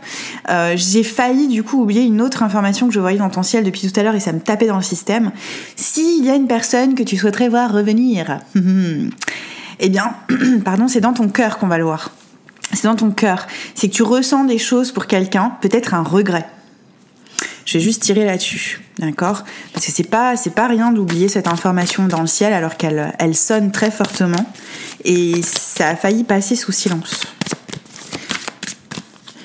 Euh, 0.50 0.72
j'ai 0.76 1.04
failli 1.04 1.48
du 1.48 1.62
coup 1.62 1.82
oublier 1.82 2.02
une 2.02 2.20
autre 2.20 2.42
information 2.42 2.88
que 2.88 2.94
je 2.94 3.00
voyais 3.00 3.18
dans 3.18 3.30
ton 3.30 3.42
ciel 3.42 3.64
depuis 3.64 3.90
tout 3.90 4.00
à 4.00 4.02
l'heure 4.02 4.14
et 4.14 4.20
ça 4.20 4.32
me 4.32 4.40
tapait 4.40 4.66
dans 4.66 4.76
le 4.76 4.82
système. 4.82 5.30
S'il 5.76 6.24
y 6.24 6.30
a 6.30 6.34
une 6.34 6.48
personne 6.48 6.94
que 6.94 7.02
tu 7.02 7.16
souhaiterais 7.16 7.48
voir 7.48 7.72
revenir. 7.72 8.40
Eh 9.84 9.88
bien, 9.88 10.14
pardon, 10.64 10.86
c'est 10.86 11.00
dans 11.00 11.12
ton 11.12 11.28
cœur 11.28 11.58
qu'on 11.58 11.66
va 11.66 11.76
le 11.76 11.84
voir. 11.84 12.12
C'est 12.72 12.84
dans 12.84 12.94
ton 12.94 13.10
cœur. 13.10 13.48
C'est 13.74 13.88
que 13.88 13.94
tu 13.94 14.04
ressens 14.04 14.44
des 14.44 14.58
choses 14.58 14.92
pour 14.92 15.06
quelqu'un, 15.06 15.56
peut-être 15.60 15.92
un 15.92 16.02
regret. 16.02 16.46
Je 17.66 17.78
vais 17.78 17.84
juste 17.84 18.02
tirer 18.02 18.24
là-dessus, 18.24 18.80
d'accord? 18.98 19.44
Parce 19.72 19.86
que 19.86 19.92
c'est 19.92 20.08
pas 20.08 20.36
c'est 20.36 20.54
pas 20.54 20.68
rien 20.68 20.92
d'oublier 20.92 21.28
cette 21.28 21.48
information 21.48 22.06
dans 22.06 22.20
le 22.20 22.26
ciel 22.26 22.52
alors 22.52 22.76
qu'elle 22.76 23.12
elle 23.18 23.36
sonne 23.36 23.70
très 23.72 23.90
fortement 23.90 24.52
et 25.04 25.42
ça 25.42 25.88
a 25.90 25.96
failli 25.96 26.24
passer 26.24 26.56
sous 26.56 26.72
silence. 26.72 27.26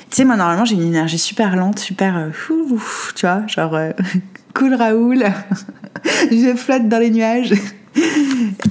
Tu 0.10 0.18
sais, 0.18 0.24
moi 0.24 0.36
normalement 0.36 0.66
j'ai 0.66 0.76
une 0.76 0.88
énergie 0.88 1.20
super 1.20 1.56
lente, 1.56 1.80
super 1.80 2.18
euh, 2.18 2.30
tu 3.16 3.26
vois, 3.26 3.46
genre 3.48 3.76
euh, 3.76 3.92
cool 4.56 4.74
Raoul, 4.74 5.26
je 6.32 6.56
flotte 6.56 6.88
dans 6.88 7.00
les 7.00 7.12
nuages. 7.12 7.54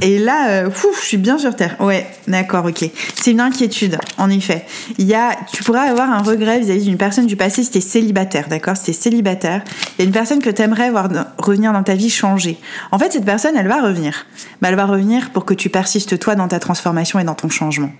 Et 0.03 0.19
là, 0.19 0.49
euh, 0.49 0.71
je 1.01 1.07
suis 1.07 1.17
bien 1.17 1.39
sur 1.39 1.57
terre. 1.57 1.77
Ouais, 1.81 2.07
d'accord, 2.29 2.67
ok. 2.67 2.91
C'est 3.15 3.31
une 3.31 3.41
inquiétude, 3.41 3.99
en 4.19 4.31
effet. 4.31 4.65
Il 4.99 5.07
y 5.07 5.15
a, 5.15 5.37
tu 5.53 5.63
pourrais 5.63 5.89
avoir 5.89 6.11
un 6.11 6.23
regret 6.23 6.61
vis-à-vis 6.61 6.85
d'une 6.85 6.97
personne 6.97 7.27
du 7.27 7.37
passé 7.37 7.63
si 7.63 7.71
t'es 7.71 7.81
célibataire, 7.81 8.49
d'accord? 8.49 8.77
Si 8.77 8.85
t'es 8.85 8.93
célibataire, 8.93 9.63
il 9.99 10.03
y 10.03 10.05
a 10.05 10.07
une 10.07 10.13
personne 10.13 10.41
que 10.41 10.51
t'aimerais 10.51 10.91
voir 10.91 11.09
revenir 11.39 11.73
dans 11.73 11.83
ta 11.83 11.95
vie 11.95 12.11
changer. 12.11 12.59
En 12.93 12.99
fait, 12.99 13.13
cette 13.13 13.25
personne, 13.25 13.57
elle 13.57 13.69
va 13.69 13.83
revenir. 13.83 14.27
Mais 14.61 14.69
elle 14.69 14.77
va 14.77 14.87
revenir 14.87 15.31
pour 15.31 15.45
que 15.45 15.55
tu 15.55 15.71
persistes 15.71 16.19
toi 16.19 16.35
dans 16.35 16.49
ta 16.49 16.59
transformation 16.59 17.19
et 17.19 17.25
dans 17.25 17.35
ton 17.35 17.49
changement. 17.49 17.91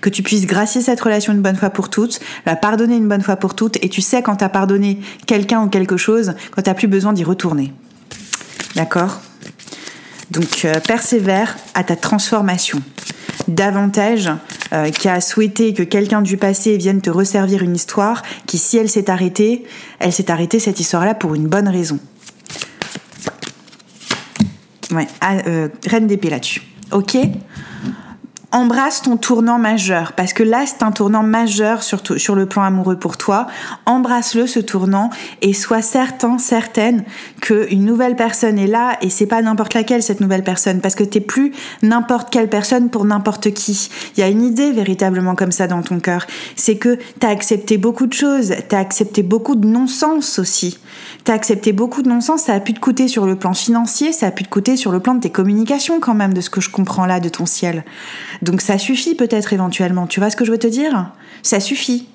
Que 0.00 0.08
tu 0.08 0.22
puisses 0.22 0.46
gracier 0.46 0.80
cette 0.80 1.00
relation 1.00 1.32
une 1.32 1.42
bonne 1.42 1.56
fois 1.56 1.70
pour 1.70 1.90
toutes, 1.90 2.20
la 2.46 2.56
pardonner 2.56 2.96
une 2.96 3.08
bonne 3.08 3.22
fois 3.22 3.36
pour 3.36 3.54
toutes, 3.54 3.76
et 3.84 3.88
tu 3.88 4.00
sais 4.00 4.22
quand 4.22 4.36
t'as 4.36 4.48
pardonné 4.48 5.00
quelqu'un 5.26 5.62
ou 5.62 5.68
quelque 5.68 5.96
chose, 5.96 6.34
quand 6.50 6.62
t'as 6.62 6.74
plus 6.74 6.88
besoin 6.88 7.12
d'y 7.12 7.24
retourner. 7.24 7.72
D'accord? 8.74 9.20
Donc 10.30 10.64
euh, 10.64 10.80
persévère 10.80 11.56
à 11.74 11.84
ta 11.84 11.96
transformation. 11.96 12.82
Davantage 13.48 14.30
euh, 14.72 14.90
qu'à 14.90 15.20
souhaiter 15.20 15.72
que 15.72 15.82
quelqu'un 15.82 16.22
du 16.22 16.36
passé 16.36 16.76
vienne 16.76 17.00
te 17.00 17.10
resservir 17.10 17.62
une 17.62 17.76
histoire 17.76 18.22
qui, 18.46 18.58
si 18.58 18.76
elle 18.76 18.88
s'est 18.88 19.10
arrêtée, 19.10 19.64
elle 20.00 20.12
s'est 20.12 20.30
arrêtée 20.30 20.58
cette 20.58 20.80
histoire-là 20.80 21.14
pour 21.14 21.34
une 21.34 21.46
bonne 21.46 21.68
raison. 21.68 21.98
Ouais, 24.90 25.06
ah, 25.20 25.36
euh, 25.46 25.68
reine 25.86 26.06
d'épée 26.06 26.30
là-dessus. 26.30 26.62
Ok 26.92 27.16
embrasse 28.56 29.02
ton 29.02 29.18
tournant 29.18 29.58
majeur, 29.58 30.14
parce 30.14 30.32
que 30.32 30.42
là, 30.42 30.64
c'est 30.64 30.82
un 30.82 30.90
tournant 30.90 31.22
majeur 31.22 31.82
sur, 31.82 32.00
sur 32.16 32.34
le 32.34 32.46
plan 32.46 32.62
amoureux 32.62 32.98
pour 32.98 33.18
toi. 33.18 33.48
Embrasse-le, 33.84 34.46
ce 34.46 34.60
tournant, 34.60 35.10
et 35.42 35.52
sois 35.52 35.82
certain, 35.82 36.38
certaine 36.38 37.04
qu'une 37.42 37.84
nouvelle 37.84 38.16
personne 38.16 38.58
est 38.58 38.66
là, 38.66 38.96
et 39.02 39.10
c'est 39.10 39.26
pas 39.26 39.42
n'importe 39.42 39.74
laquelle, 39.74 40.02
cette 40.02 40.22
nouvelle 40.22 40.42
personne, 40.42 40.80
parce 40.80 40.94
que 40.94 41.04
t'es 41.04 41.20
plus 41.20 41.52
n'importe 41.82 42.30
quelle 42.30 42.48
personne 42.48 42.88
pour 42.88 43.04
n'importe 43.04 43.50
qui. 43.52 43.90
Il 44.16 44.20
y 44.20 44.22
a 44.22 44.28
une 44.28 44.42
idée 44.42 44.72
véritablement 44.72 45.34
comme 45.34 45.52
ça 45.52 45.66
dans 45.66 45.82
ton 45.82 46.00
cœur. 46.00 46.26
C'est 46.54 46.78
que 46.78 46.98
t'as 47.20 47.28
accepté 47.28 47.76
beaucoup 47.76 48.06
de 48.06 48.14
choses, 48.14 48.54
t'as 48.70 48.78
accepté 48.78 49.22
beaucoup 49.22 49.56
de 49.56 49.66
non-sens 49.66 50.38
aussi. 50.38 50.78
T'as 51.24 51.34
accepté 51.34 51.74
beaucoup 51.74 52.00
de 52.00 52.08
non-sens, 52.08 52.44
ça 52.44 52.54
a 52.54 52.60
pu 52.60 52.72
te 52.72 52.80
coûter 52.80 53.06
sur 53.06 53.26
le 53.26 53.36
plan 53.36 53.52
financier, 53.52 54.12
ça 54.12 54.28
a 54.28 54.30
pu 54.30 54.44
te 54.44 54.48
coûter 54.48 54.78
sur 54.78 54.92
le 54.92 55.00
plan 55.00 55.14
de 55.14 55.20
tes 55.20 55.30
communications 55.30 56.00
quand 56.00 56.14
même, 56.14 56.32
de 56.32 56.40
ce 56.40 56.48
que 56.48 56.62
je 56.62 56.70
comprends 56.70 57.04
là 57.04 57.20
de 57.20 57.28
ton 57.28 57.44
ciel. 57.44 57.84
Donc 58.46 58.60
ça 58.60 58.78
suffit 58.78 59.14
peut-être 59.14 59.52
éventuellement. 59.52 60.06
Tu 60.06 60.20
vois 60.20 60.30
ce 60.30 60.36
que 60.36 60.44
je 60.44 60.52
veux 60.52 60.58
te 60.58 60.68
dire? 60.68 61.12
Ça 61.42 61.60
suffit. 61.60 62.08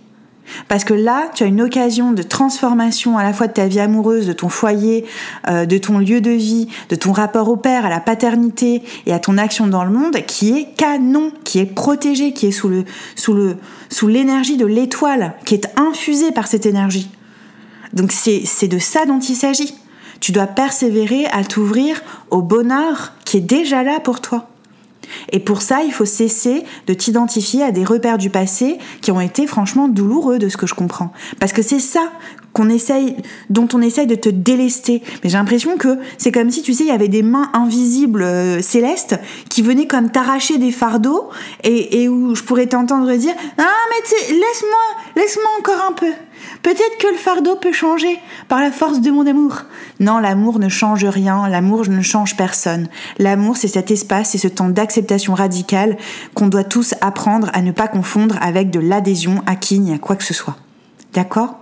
Parce 0.68 0.84
que 0.84 0.94
là, 0.94 1.30
tu 1.34 1.44
as 1.44 1.46
une 1.46 1.62
occasion 1.62 2.14
de 2.14 2.24
transformation 2.24 3.18
à 3.18 3.24
la 3.24 3.34
fois 3.34 3.48
de 3.48 3.54
ta 3.54 3.68
vie 3.68 3.80
amoureuse, 3.80 4.28
de 4.28 4.34
ton 4.34 4.50
foyer, 4.50 5.06
euh, 5.48 5.66
de 5.66 5.78
ton 5.78 6.00
lieu 6.00 6.20
de 6.22 6.32
vie, 6.32 6.68
de 6.90 6.96
ton 6.96 7.12
rapport 7.12 7.50
au 7.50 7.58
père, 7.58 7.86
à 7.86 7.90
la 7.90 8.00
paternité 8.00 8.82
et 9.06 9.14
à 9.14 9.20
ton 9.20 9.38
action 9.38 9.68
dans 9.68 9.84
le 9.84 9.92
monde 9.92 10.18
qui 10.26 10.58
est 10.58 10.76
canon, 10.76 11.32
qui 11.44 11.60
est 11.60 11.66
protégé, 11.66 12.34
qui 12.34 12.48
est 12.48 12.52
sous 12.52 12.70
le 12.70 12.86
sous 13.16 13.34
le 13.34 13.58
sous 13.90 14.08
l'énergie 14.08 14.58
de 14.58 14.66
l'étoile, 14.66 15.36
qui 15.46 15.54
est 15.54 15.68
infusée 15.78 16.32
par 16.32 16.48
cette 16.48 16.66
énergie. 16.66 17.10
Donc 17.94 18.12
c'est 18.12 18.42
c'est 18.46 18.68
de 18.68 18.80
ça 18.80 19.06
dont 19.06 19.20
il 19.20 19.36
s'agit. 19.36 19.76
Tu 20.22 20.32
dois 20.32 20.48
persévérer 20.48 21.26
à 21.28 21.44
t'ouvrir 21.44 22.02
au 22.30 22.42
bonheur 22.42 23.14
qui 23.26 23.38
est 23.38 23.42
déjà 23.42 23.84
là 23.84 24.00
pour 24.00 24.22
toi. 24.22 24.51
Et 25.32 25.40
pour 25.40 25.62
ça, 25.62 25.84
il 25.84 25.92
faut 25.92 26.06
cesser 26.06 26.64
de 26.88 26.94
t'identifier 26.94 27.64
à 27.64 27.72
des 27.72 27.84
repères 27.84 28.18
du 28.18 28.30
passé 28.30 28.78
qui 29.02 29.12
ont 29.12 29.22
été 29.22 29.48
franchement 29.48 29.88
douloureux 29.88 30.40
de 30.40 30.50
ce 30.50 30.58
que 30.58 30.68
je 30.68 30.74
comprends. 30.74 31.12
Parce 31.40 31.54
que 31.54 31.62
c'est 31.62 31.80
ça 31.80 32.12
qu'on 32.54 32.68
dont 33.50 33.68
on 33.74 33.82
essaye 33.82 34.08
de 34.08 34.16
te 34.16 34.30
délester. 34.30 35.02
Mais 35.24 35.30
j'ai 35.30 35.38
l'impression 35.38 35.78
que 35.78 36.00
c'est 36.18 36.32
comme 36.32 36.52
si, 36.52 36.62
tu 36.62 36.74
sais, 36.74 36.84
il 36.84 36.90
y 36.90 36.92
avait 36.92 37.08
des 37.08 37.24
mains 37.24 37.50
invisibles 37.54 38.24
euh, 38.24 38.62
célestes 38.62 39.18
qui 39.50 39.62
venaient 39.62 39.88
comme 39.88 40.10
t'arracher 40.10 40.58
des 40.58 40.72
fardeaux 40.72 41.30
et, 41.64 42.04
et 42.04 42.10
où 42.10 42.36
je 42.36 42.44
pourrais 42.44 42.68
t'entendre 42.68 43.12
dire, 43.14 43.34
ah, 43.58 43.64
mais 43.90 44.34
laisse-moi, 44.34 45.14
laisse-moi 45.16 45.50
encore 45.60 45.88
un 45.90 45.94
peu. 45.94 46.12
Peut-être 46.64 46.98
que 47.00 47.08
le 47.08 47.18
fardeau 47.18 47.56
peut 47.56 47.72
changer 47.72 48.20
par 48.48 48.60
la 48.60 48.72
force 48.72 49.02
de 49.02 49.12
mon 49.12 49.26
amour. 49.26 49.64
Non, 50.00 50.20
l'amour 50.20 50.60
ne 50.60 50.70
change 50.70 51.06
rien, 51.06 51.48
l'amour 51.48 51.88
ne 51.88 52.02
change 52.02 52.36
personne. 52.36 52.88
L'amour, 53.20 53.58
c'est 53.58 53.68
cet 53.68 53.92
espace, 53.92 54.32
c'est 54.32 54.38
ce 54.38 54.48
temps 54.48 54.70
d'acceptation 54.70 55.34
radicale 55.34 55.98
qu'on 56.34 56.48
doit 56.48 56.64
tous 56.64 56.96
apprendre 57.02 57.50
à 57.54 57.62
ne 57.62 57.72
pas 57.72 57.88
confondre 57.88 58.38
avec 58.42 58.70
de 58.70 58.80
l'adhésion 58.80 59.44
à 59.46 59.56
qui 59.56 59.80
ni 59.80 59.94
à 59.94 59.98
quoi 59.98 60.16
que 60.16 60.24
ce 60.24 60.34
soit. 60.34 60.58
D'accord? 61.14 61.58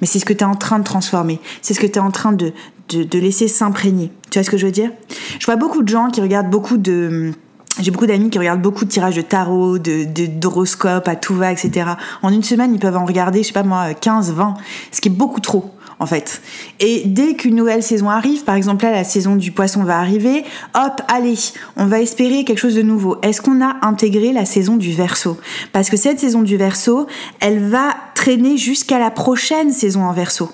Mais 0.00 0.06
c'est 0.06 0.18
ce 0.18 0.24
que 0.24 0.32
tu 0.32 0.40
es 0.40 0.46
en 0.46 0.56
train 0.56 0.78
de 0.78 0.84
transformer, 0.84 1.40
c'est 1.60 1.74
ce 1.74 1.80
que 1.80 1.86
tu 1.86 1.94
es 1.94 1.98
en 1.98 2.10
train 2.10 2.32
de, 2.32 2.52
de, 2.88 3.02
de 3.02 3.18
laisser 3.18 3.48
s'imprégner. 3.48 4.10
Tu 4.30 4.38
vois 4.38 4.44
ce 4.44 4.50
que 4.50 4.56
je 4.56 4.66
veux 4.66 4.72
dire? 4.72 4.90
Je 5.38 5.44
vois 5.44 5.56
beaucoup 5.56 5.82
de 5.82 5.88
gens 5.88 6.08
qui 6.08 6.20
regardent 6.20 6.50
beaucoup 6.50 6.78
de 6.78 7.32
j'ai 7.80 7.90
beaucoup 7.90 8.06
d'amis 8.06 8.30
qui 8.30 8.38
regardent 8.38 8.62
beaucoup 8.62 8.84
de 8.84 8.90
tirages 8.90 9.16
de 9.16 9.22
tarot, 9.22 9.78
de, 9.78 10.04
d'horoscopes 10.26 11.08
à 11.08 11.16
tout 11.16 11.34
va, 11.34 11.50
etc. 11.50 11.90
En 12.22 12.32
une 12.32 12.42
semaine, 12.42 12.72
ils 12.74 12.80
peuvent 12.80 12.96
en 12.96 13.04
regarder, 13.04 13.42
je 13.42 13.48
sais 13.48 13.52
pas 13.52 13.62
moi, 13.62 13.94
15, 13.94 14.32
20, 14.32 14.54
ce 14.92 15.00
qui 15.00 15.08
est 15.08 15.12
beaucoup 15.12 15.40
trop 15.40 15.74
en 15.98 16.06
fait. 16.06 16.42
Et 16.80 17.02
dès 17.06 17.34
qu'une 17.34 17.54
nouvelle 17.54 17.82
saison 17.82 18.10
arrive, 18.10 18.44
par 18.44 18.56
exemple 18.56 18.84
là 18.84 18.90
la 18.90 19.04
saison 19.04 19.36
du 19.36 19.52
poisson 19.52 19.84
va 19.84 19.98
arriver, 19.98 20.44
hop, 20.74 21.00
allez, 21.08 21.38
on 21.76 21.86
va 21.86 22.00
espérer 22.00 22.44
quelque 22.44 22.58
chose 22.58 22.74
de 22.74 22.82
nouveau. 22.82 23.16
Est-ce 23.22 23.40
qu'on 23.40 23.64
a 23.64 23.76
intégré 23.82 24.32
la 24.32 24.44
saison 24.44 24.76
du 24.76 24.92
verso? 24.92 25.38
Parce 25.72 25.90
que 25.90 25.96
cette 25.96 26.20
saison 26.20 26.42
du 26.42 26.56
verso, 26.56 27.06
elle 27.40 27.60
va 27.60 27.94
traîner 28.14 28.56
jusqu'à 28.56 28.98
la 28.98 29.10
prochaine 29.10 29.72
saison 29.72 30.04
en 30.04 30.12
verso. 30.12 30.50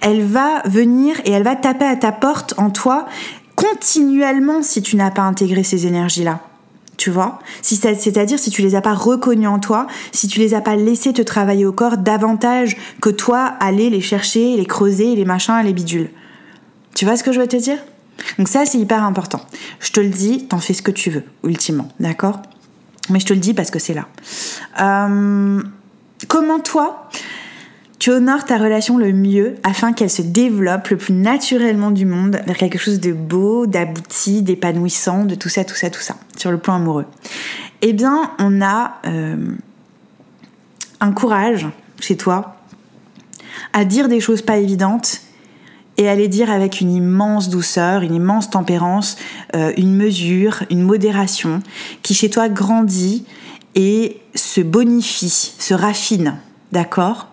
Elle 0.00 0.22
va 0.22 0.62
venir 0.66 1.16
et 1.24 1.30
elle 1.30 1.42
va 1.42 1.56
taper 1.56 1.86
à 1.86 1.96
ta 1.96 2.12
porte 2.12 2.54
en 2.58 2.70
toi 2.70 3.06
continuellement 3.56 4.62
si 4.62 4.82
tu 4.82 4.96
n'as 4.96 5.10
pas 5.10 5.22
intégré 5.22 5.62
ces 5.62 5.86
énergies-là 5.86 6.40
tu 7.02 7.10
vois 7.10 7.40
C'est-à-dire 7.62 8.38
si 8.38 8.50
tu 8.50 8.62
les 8.62 8.76
as 8.76 8.80
pas 8.80 8.94
reconnus 8.94 9.48
en 9.48 9.58
toi, 9.58 9.88
si 10.12 10.28
tu 10.28 10.38
les 10.38 10.54
as 10.54 10.60
pas 10.60 10.76
laissés 10.76 11.12
te 11.12 11.20
travailler 11.20 11.66
au 11.66 11.72
corps 11.72 11.96
davantage 11.96 12.76
que 13.00 13.10
toi 13.10 13.54
aller 13.58 13.90
les 13.90 14.00
chercher, 14.00 14.54
les 14.56 14.66
creuser, 14.66 15.16
les 15.16 15.24
machins, 15.24 15.60
les 15.64 15.72
bidules. 15.72 16.10
Tu 16.94 17.04
vois 17.04 17.16
ce 17.16 17.24
que 17.24 17.32
je 17.32 17.40
veux 17.40 17.48
te 17.48 17.56
dire? 17.56 17.78
Donc 18.38 18.46
ça 18.46 18.66
c'est 18.66 18.78
hyper 18.78 19.02
important. 19.02 19.40
Je 19.80 19.90
te 19.90 19.98
le 19.98 20.10
dis, 20.10 20.46
t'en 20.46 20.58
fais 20.58 20.74
ce 20.74 20.82
que 20.82 20.92
tu 20.92 21.10
veux, 21.10 21.24
ultimement, 21.42 21.88
d'accord? 21.98 22.40
Mais 23.10 23.18
je 23.18 23.26
te 23.26 23.32
le 23.32 23.40
dis 23.40 23.52
parce 23.52 23.72
que 23.72 23.80
c'est 23.80 23.94
là. 23.94 24.06
Euh, 24.80 25.60
comment 26.28 26.60
toi 26.60 27.08
tu 28.02 28.10
honores 28.10 28.44
ta 28.44 28.58
relation 28.58 28.98
le 28.98 29.12
mieux 29.12 29.54
afin 29.62 29.92
qu'elle 29.92 30.10
se 30.10 30.22
développe 30.22 30.88
le 30.88 30.96
plus 30.96 31.14
naturellement 31.14 31.92
du 31.92 32.04
monde 32.04 32.40
vers 32.44 32.56
quelque 32.56 32.76
chose 32.76 32.98
de 32.98 33.12
beau, 33.12 33.68
d'abouti, 33.68 34.42
d'épanouissant, 34.42 35.24
de 35.24 35.36
tout 35.36 35.48
ça, 35.48 35.62
tout 35.62 35.76
ça, 35.76 35.88
tout 35.88 36.00
ça, 36.00 36.16
sur 36.36 36.50
le 36.50 36.58
plan 36.58 36.74
amoureux. 36.74 37.06
Eh 37.80 37.92
bien, 37.92 38.32
on 38.40 38.60
a 38.60 38.96
euh, 39.06 39.36
un 40.98 41.12
courage 41.12 41.68
chez 42.00 42.16
toi 42.16 42.56
à 43.72 43.84
dire 43.84 44.08
des 44.08 44.18
choses 44.18 44.42
pas 44.42 44.56
évidentes 44.56 45.20
et 45.96 46.08
à 46.08 46.16
les 46.16 46.26
dire 46.26 46.50
avec 46.50 46.80
une 46.80 46.90
immense 46.90 47.50
douceur, 47.50 48.02
une 48.02 48.16
immense 48.16 48.50
tempérance, 48.50 49.16
euh, 49.54 49.72
une 49.76 49.94
mesure, 49.94 50.64
une 50.70 50.82
modération 50.82 51.62
qui 52.02 52.14
chez 52.14 52.30
toi 52.30 52.48
grandit 52.48 53.26
et 53.76 54.20
se 54.34 54.60
bonifie, 54.60 55.54
se 55.56 55.72
raffine. 55.72 56.34
D'accord? 56.72 57.28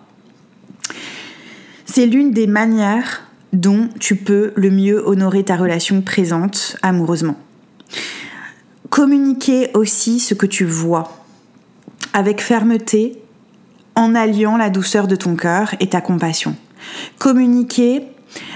C'est 1.84 2.06
l'une 2.06 2.32
des 2.32 2.46
manières 2.46 3.22
dont 3.52 3.88
tu 3.98 4.16
peux 4.16 4.52
le 4.54 4.70
mieux 4.70 5.02
honorer 5.06 5.44
ta 5.44 5.56
relation 5.56 6.02
présente 6.02 6.76
amoureusement. 6.82 7.36
Communiquer 8.90 9.70
aussi 9.74 10.20
ce 10.20 10.34
que 10.34 10.46
tu 10.46 10.64
vois 10.64 11.24
avec 12.12 12.40
fermeté 12.40 13.20
en 13.94 14.14
alliant 14.14 14.56
la 14.56 14.70
douceur 14.70 15.06
de 15.06 15.16
ton 15.16 15.36
cœur 15.36 15.74
et 15.80 15.88
ta 15.88 16.00
compassion. 16.00 16.56
Communiquer 17.18 18.06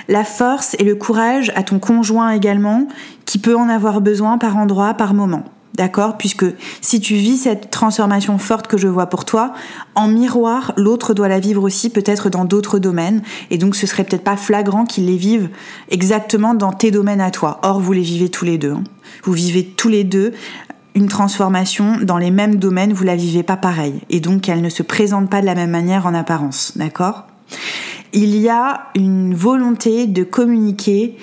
la 0.09 0.25
force 0.25 0.77
et 0.79 0.85
le 0.85 0.95
courage 0.95 1.53
à 1.57 1.63
ton 1.63 1.79
conjoint 1.79 2.31
également 2.31 2.87
qui 3.25 3.39
peut 3.39 3.57
en 3.57 3.69
avoir 3.69 4.01
besoin 4.01 4.39
par 4.39 4.57
endroit, 4.57 4.95
par 4.95 5.15
moment. 5.15 5.45
D'accord? 5.75 6.17
Puisque 6.17 6.47
si 6.81 7.01
tu 7.01 7.15
vis 7.15 7.37
cette 7.37 7.71
transformation 7.71 8.39
forte 8.39 8.69
que 8.69 8.77
je 8.77 8.87
vois 8.87 9.07
pour 9.07 9.25
toi, 9.25 9.53
en 9.97 10.07
miroir, 10.07 10.73
l'autre 10.77 11.15
doit 11.15 11.27
la 11.27 11.41
vivre 11.41 11.65
aussi 11.65 11.91
peut-être 11.91 12.31
dans 12.31 12.45
d'autres 12.45 12.79
domaines. 12.79 13.23
Et 13.51 13.59
donc 13.59 13.75
ce 13.75 13.87
serait 13.87 14.05
peut-être 14.05 14.23
pas 14.23 14.37
flagrant 14.37 14.85
qu'ils 14.85 15.07
les 15.07 15.17
vivent 15.17 15.51
exactement 15.91 16.55
dans 16.55 16.73
tes 16.73 16.93
domaines 16.93 17.21
à 17.21 17.33
toi. 17.33 17.59
Or, 17.63 17.81
vous 17.81 17.93
les 17.93 18.03
vivez 18.03 18.29
tous 18.29 18.45
les 18.45 18.57
deux. 18.57 18.73
Hein. 18.73 18.85
Vous 19.25 19.33
vivez 19.33 19.65
tous 19.65 19.89
les 19.89 20.05
deux 20.05 20.33
une 20.95 21.09
transformation 21.09 21.99
dans 22.01 22.19
les 22.19 22.31
mêmes 22.31 22.57
domaines, 22.57 22.93
vous 22.93 23.03
la 23.03 23.17
vivez 23.17 23.43
pas 23.43 23.57
pareil. 23.57 23.95
Et 24.11 24.21
donc 24.21 24.49
elle 24.49 24.63
ne 24.63 24.69
se 24.69 24.85
présente 24.85 25.29
pas 25.29 25.41
de 25.41 25.47
la 25.47 25.57
même 25.57 25.71
manière 25.71 26.07
en 26.07 26.15
apparence. 26.15 26.73
D'accord? 26.77 27.27
Il 28.13 28.37
y 28.37 28.49
a 28.49 28.87
une 28.95 29.35
volonté 29.35 30.07
de 30.07 30.23
communiquer. 30.23 31.17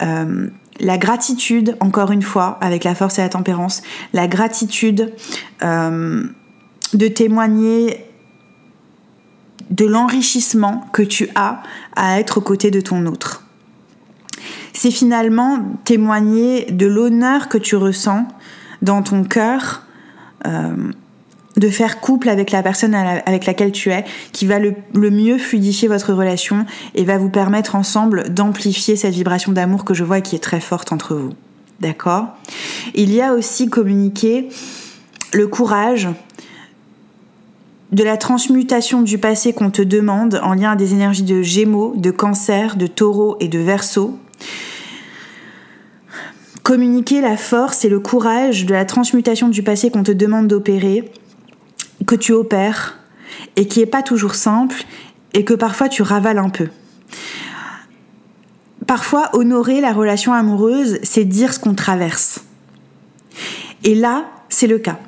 Euh, 0.00 0.48
la 0.80 0.98
gratitude, 0.98 1.76
encore 1.80 2.12
une 2.12 2.22
fois, 2.22 2.58
avec 2.60 2.84
la 2.84 2.94
force 2.94 3.18
et 3.18 3.22
la 3.22 3.28
tempérance, 3.28 3.82
la 4.12 4.28
gratitude 4.28 5.12
euh, 5.62 6.24
de 6.94 7.08
témoigner 7.08 8.04
de 9.70 9.84
l'enrichissement 9.84 10.88
que 10.92 11.02
tu 11.02 11.28
as 11.34 11.62
à 11.94 12.18
être 12.20 12.38
aux 12.38 12.42
côtés 12.42 12.70
de 12.70 12.80
ton 12.80 13.06
autre. 13.06 13.44
C'est 14.72 14.90
finalement 14.90 15.58
témoigner 15.84 16.66
de 16.70 16.86
l'honneur 16.86 17.48
que 17.48 17.58
tu 17.58 17.76
ressens 17.76 18.26
dans 18.80 19.02
ton 19.02 19.24
cœur 19.24 19.82
euh, 20.46 20.92
de 21.58 21.68
faire 21.68 22.00
couple 22.00 22.28
avec 22.28 22.50
la 22.50 22.62
personne 22.62 22.94
avec 22.94 23.46
laquelle 23.46 23.72
tu 23.72 23.90
es, 23.90 24.04
qui 24.32 24.46
va 24.46 24.58
le, 24.58 24.74
mieux 24.94 25.38
fluidifier 25.38 25.88
votre 25.88 26.12
relation 26.12 26.66
et 26.94 27.04
va 27.04 27.18
vous 27.18 27.30
permettre 27.30 27.74
ensemble 27.74 28.32
d'amplifier 28.32 28.96
cette 28.96 29.14
vibration 29.14 29.52
d'amour 29.52 29.84
que 29.84 29.94
je 29.94 30.04
vois 30.04 30.20
qui 30.20 30.36
est 30.36 30.40
très 30.40 30.60
forte 30.60 30.92
entre 30.92 31.14
vous. 31.14 31.32
D'accord? 31.80 32.26
Il 32.94 33.12
y 33.12 33.20
a 33.20 33.34
aussi 33.34 33.68
communiquer 33.68 34.48
le 35.32 35.46
courage 35.46 36.08
de 37.92 38.02
la 38.02 38.16
transmutation 38.16 39.02
du 39.02 39.18
passé 39.18 39.52
qu'on 39.52 39.70
te 39.70 39.82
demande 39.82 40.40
en 40.42 40.54
lien 40.54 40.72
à 40.72 40.76
des 40.76 40.92
énergies 40.92 41.22
de 41.22 41.42
gémeaux, 41.42 41.94
de 41.96 42.10
cancer, 42.10 42.76
de 42.76 42.86
taureau 42.86 43.36
et 43.40 43.48
de 43.48 43.58
verso. 43.58 44.18
Communiquer 46.62 47.22
la 47.22 47.38
force 47.38 47.84
et 47.86 47.88
le 47.88 47.98
courage 47.98 48.66
de 48.66 48.74
la 48.74 48.84
transmutation 48.84 49.48
du 49.48 49.62
passé 49.62 49.90
qu'on 49.90 50.02
te 50.02 50.12
demande 50.12 50.48
d'opérer 50.48 51.10
que 52.06 52.14
tu 52.14 52.32
opères 52.32 52.98
et 53.56 53.66
qui 53.66 53.80
est 53.80 53.86
pas 53.86 54.02
toujours 54.02 54.34
simple 54.34 54.84
et 55.34 55.44
que 55.44 55.54
parfois 55.54 55.88
tu 55.88 56.02
ravales 56.02 56.38
un 56.38 56.50
peu. 56.50 56.68
Parfois, 58.86 59.28
honorer 59.34 59.80
la 59.80 59.92
relation 59.92 60.32
amoureuse, 60.32 60.98
c'est 61.02 61.24
dire 61.24 61.52
ce 61.52 61.58
qu'on 61.58 61.74
traverse. 61.74 62.40
Et 63.84 63.94
là, 63.94 64.24
c'est 64.48 64.66
le 64.66 64.78
cas. 64.78 64.98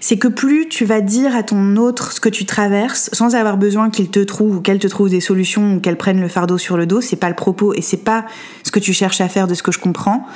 C'est 0.00 0.18
que 0.18 0.28
plus 0.28 0.68
tu 0.68 0.84
vas 0.84 1.00
dire 1.00 1.36
à 1.36 1.42
ton 1.42 1.76
autre 1.76 2.12
ce 2.12 2.20
que 2.20 2.28
tu 2.28 2.44
traverses, 2.44 3.10
sans 3.12 3.34
avoir 3.34 3.56
besoin 3.56 3.90
qu'il 3.90 4.10
te 4.10 4.20
trouve 4.20 4.56
ou 4.56 4.60
qu'elle 4.60 4.78
te 4.78 4.88
trouve 4.88 5.08
des 5.08 5.20
solutions 5.20 5.76
ou 5.76 5.80
qu'elle 5.80 5.96
prenne 5.96 6.20
le 6.20 6.28
fardeau 6.28 6.58
sur 6.58 6.76
le 6.76 6.86
dos, 6.86 7.00
c'est 7.00 7.16
pas 7.16 7.28
le 7.28 7.36
propos 7.36 7.72
et 7.74 7.80
c'est 7.80 8.04
pas 8.04 8.26
ce 8.64 8.70
que 8.70 8.80
tu 8.80 8.92
cherches 8.92 9.20
à 9.20 9.28
faire 9.28 9.46
de 9.46 9.54
ce 9.54 9.62
que 9.62 9.72
je 9.72 9.78
comprends. 9.78 10.26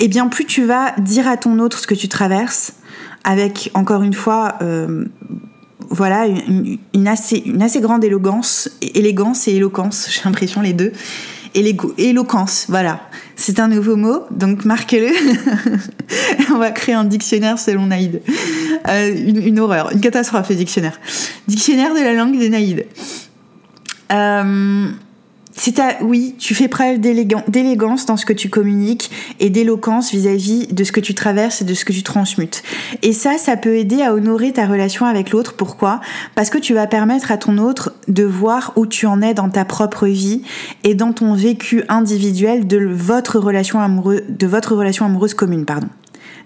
Et 0.00 0.04
eh 0.04 0.08
bien, 0.08 0.28
plus 0.28 0.44
tu 0.44 0.64
vas 0.64 0.92
dire 0.98 1.26
à 1.26 1.36
ton 1.36 1.58
autre 1.58 1.78
ce 1.78 1.86
que 1.86 1.94
tu 1.94 2.08
traverses, 2.08 2.74
avec 3.28 3.70
encore 3.74 4.02
une 4.02 4.14
fois 4.14 4.54
euh, 4.62 5.04
voilà 5.90 6.26
une, 6.26 7.06
assez, 7.06 7.42
une 7.44 7.62
assez 7.62 7.80
grande 7.80 8.02
élégance, 8.02 8.70
élégance 8.80 9.46
et 9.48 9.56
éloquence, 9.56 10.08
j'ai 10.10 10.22
l'impression 10.24 10.62
les 10.62 10.72
deux. 10.72 10.92
éloquence, 11.54 12.66
voilà. 12.70 13.02
C'est 13.36 13.60
un 13.60 13.68
nouveau 13.68 13.96
mot, 13.96 14.22
donc 14.30 14.64
marquez-le. 14.64 15.12
On 16.54 16.58
va 16.58 16.70
créer 16.70 16.94
un 16.94 17.04
dictionnaire 17.04 17.58
selon 17.58 17.86
Naïd. 17.86 18.22
Euh, 18.88 19.14
une, 19.14 19.60
horreur, 19.60 19.92
une 19.92 20.00
catastrophe, 20.00 20.48
le 20.48 20.56
dictionnaire. 20.56 20.98
Dictionnaire 21.46 21.94
de 21.94 22.00
la 22.00 22.14
langue 22.14 22.38
des 22.38 22.48
Naïd. 22.48 22.86
Euh, 24.10 24.88
c'est 25.58 25.78
oui, 26.02 26.34
tu 26.38 26.54
fais 26.54 26.68
preuve 26.68 27.00
d'élégance 27.00 28.06
dans 28.06 28.16
ce 28.16 28.24
que 28.24 28.32
tu 28.32 28.48
communiques 28.48 29.10
et 29.40 29.50
d'éloquence 29.50 30.12
vis-à-vis 30.12 30.68
de 30.68 30.84
ce 30.84 30.92
que 30.92 31.00
tu 31.00 31.14
traverses 31.14 31.62
et 31.62 31.64
de 31.64 31.74
ce 31.74 31.84
que 31.84 31.92
tu 31.92 32.02
transmutes. 32.02 32.62
Et 33.02 33.12
ça, 33.12 33.38
ça 33.38 33.56
peut 33.56 33.76
aider 33.76 34.02
à 34.02 34.14
honorer 34.14 34.52
ta 34.52 34.66
relation 34.66 35.06
avec 35.06 35.30
l'autre. 35.30 35.54
Pourquoi? 35.54 36.00
Parce 36.34 36.50
que 36.50 36.58
tu 36.58 36.74
vas 36.74 36.86
permettre 36.86 37.32
à 37.32 37.38
ton 37.38 37.58
autre 37.58 37.92
de 38.06 38.24
voir 38.24 38.72
où 38.76 38.86
tu 38.86 39.06
en 39.06 39.20
es 39.20 39.34
dans 39.34 39.48
ta 39.48 39.64
propre 39.64 40.06
vie 40.06 40.42
et 40.84 40.94
dans 40.94 41.12
ton 41.12 41.34
vécu 41.34 41.82
individuel 41.88 42.66
de 42.66 42.78
votre 42.78 43.38
relation 43.38 43.80
amoureuse, 43.80 44.22
de 44.28 44.46
votre 44.46 44.76
relation 44.76 45.06
amoureuse 45.06 45.34
commune, 45.34 45.64
pardon. 45.64 45.88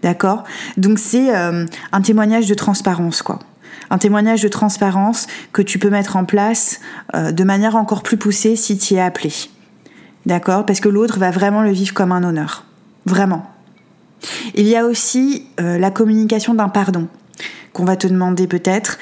D'accord? 0.02 0.44
Donc 0.76 0.98
c'est 0.98 1.34
euh, 1.34 1.66
un 1.92 2.00
témoignage 2.00 2.46
de 2.46 2.54
transparence, 2.54 3.22
quoi 3.22 3.38
un 3.92 3.98
témoignage 3.98 4.40
de 4.42 4.48
transparence 4.48 5.26
que 5.52 5.60
tu 5.60 5.78
peux 5.78 5.90
mettre 5.90 6.16
en 6.16 6.24
place 6.24 6.80
euh, 7.14 7.30
de 7.30 7.44
manière 7.44 7.76
encore 7.76 8.02
plus 8.02 8.16
poussée 8.16 8.56
si 8.56 8.78
tu 8.78 8.94
es 8.94 9.00
appelé. 9.00 9.30
D'accord? 10.24 10.64
Parce 10.64 10.80
que 10.80 10.88
l'autre 10.88 11.18
va 11.18 11.30
vraiment 11.30 11.60
le 11.60 11.72
vivre 11.72 11.92
comme 11.92 12.10
un 12.10 12.24
honneur. 12.24 12.64
Vraiment. 13.04 13.44
Il 14.54 14.66
y 14.66 14.76
a 14.76 14.86
aussi 14.86 15.46
euh, 15.60 15.78
la 15.78 15.90
communication 15.90 16.54
d'un 16.54 16.70
pardon 16.70 17.06
qu'on 17.74 17.84
va 17.84 17.96
te 17.96 18.06
demander 18.06 18.46
peut-être, 18.46 18.98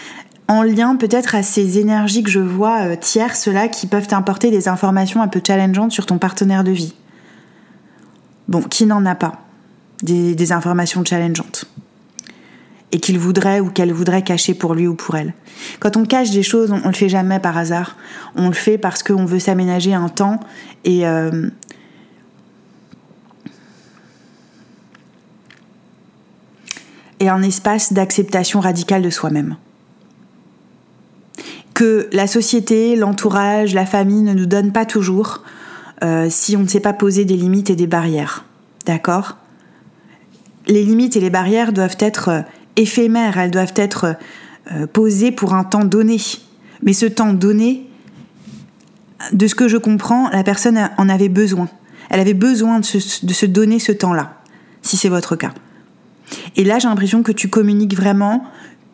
en 0.49 0.65
lien 0.65 0.97
peut-être 0.97 1.37
à 1.37 1.45
ces 1.45 1.79
énergies 1.79 2.25
que 2.25 2.31
je 2.31 2.41
vois 2.41 2.81
euh, 2.81 2.97
tierces 2.97 3.47
là 3.47 3.69
qui 3.69 3.87
peuvent 3.87 4.09
t'importer 4.09 4.51
des 4.51 4.67
informations 4.67 5.23
un 5.23 5.29
peu 5.29 5.41
challengeantes 5.47 5.93
sur 5.93 6.07
ton 6.07 6.19
partenaire 6.19 6.65
de 6.65 6.73
vie. 6.73 6.95
Bon, 8.49 8.63
qui 8.63 8.87
n'en 8.87 9.07
a 9.07 9.15
pas 9.15 9.47
des 10.03 10.51
informations 10.51 11.05
challengeantes 11.05 11.70
et 12.93 13.01
qu'il 13.01 13.19
voudrait 13.19 13.61
ou 13.61 13.71
qu'elle 13.71 13.93
voudrait 13.93 14.23
cacher 14.23 14.55
pour 14.55 14.75
lui 14.75 14.87
ou 14.87 14.95
pour 14.95 15.17
elle. 15.17 15.35
Quand 15.79 15.97
on 15.97 16.05
cache 16.05 16.31
des 16.31 16.43
choses, 16.43 16.73
on, 16.73 16.79
ne 16.79 16.87
le 16.87 16.93
fait 16.93 17.09
jamais 17.09 17.39
par 17.39 17.57
hasard. 17.57 17.97
On 18.35 18.49
le 18.49 18.55
fait 18.55 18.79
parce 18.79 19.03
qu'on 19.03 19.25
veut 19.25 19.39
s'aménager 19.39 19.95
un 19.95 20.09
temps 20.09 20.41
et 20.85 21.07
euh, 21.07 21.51
un 27.29 27.43
espace 27.43 27.93
d'acceptation 27.93 28.61
radicale 28.61 29.03
de 29.03 29.11
soi-même. 29.11 29.57
Que 31.75 32.09
la 32.13 32.27
société, 32.27 32.97
l'entourage, 32.97 33.75
la 33.75 33.87
famille 33.87 34.23
ne 34.23 34.35
nous 34.35 34.47
donnent 34.47 34.73
pas 34.73 34.87
toujours 34.87 35.43
euh, 36.03 36.29
si 36.31 36.57
on 36.57 36.61
ne 36.61 36.69
sait 36.69 36.81
pas 36.81 36.93
poser 36.93 37.25
des 37.25 37.37
limites 37.37 37.71
et 37.71 37.77
des 37.77 37.87
barrières. 37.87 38.45
D'accord? 38.87 39.37
Les 40.67 40.83
limites 40.83 41.17
et 41.17 41.21
les 41.21 41.31
barrières 41.31 41.73
doivent 41.73 41.97
être 42.01 42.29
euh, 42.29 42.41
éphémères, 42.81 43.39
elles 43.39 43.51
doivent 43.51 43.75
être 43.77 44.17
euh, 44.73 44.87
posées 44.87 45.33
pour 45.33 45.55
un 45.55 45.65
temps 45.65 45.85
donné. 45.85 46.19
Mais 46.83 46.93
ce 46.93 47.07
temps 47.07 47.33
donné, 47.33 47.87
de 49.33 49.47
ce 49.47 49.55
que 49.55 49.69
je 49.69 49.77
comprends, 49.77 50.31
la 50.31 50.43
personne 50.43 50.91
en 50.97 51.09
avait 51.09 51.29
besoin. 51.29 51.69
Elle 52.09 52.21
avait 52.21 52.35
besoin 52.35 52.81
de 52.81 52.85
se, 52.85 53.47
donner 53.47 53.79
ce 53.79 53.93
temps-là, 53.93 54.35
si 54.83 54.97
c'est 54.97 55.09
votre 55.09 55.37
cas. 55.37 55.53
Et 56.57 56.65
là, 56.65 56.79
j'ai 56.79 56.89
l'impression 56.89 57.23
que 57.23 57.33
tu 57.33 57.49
communiques 57.49 57.95
vraiment 57.95 58.45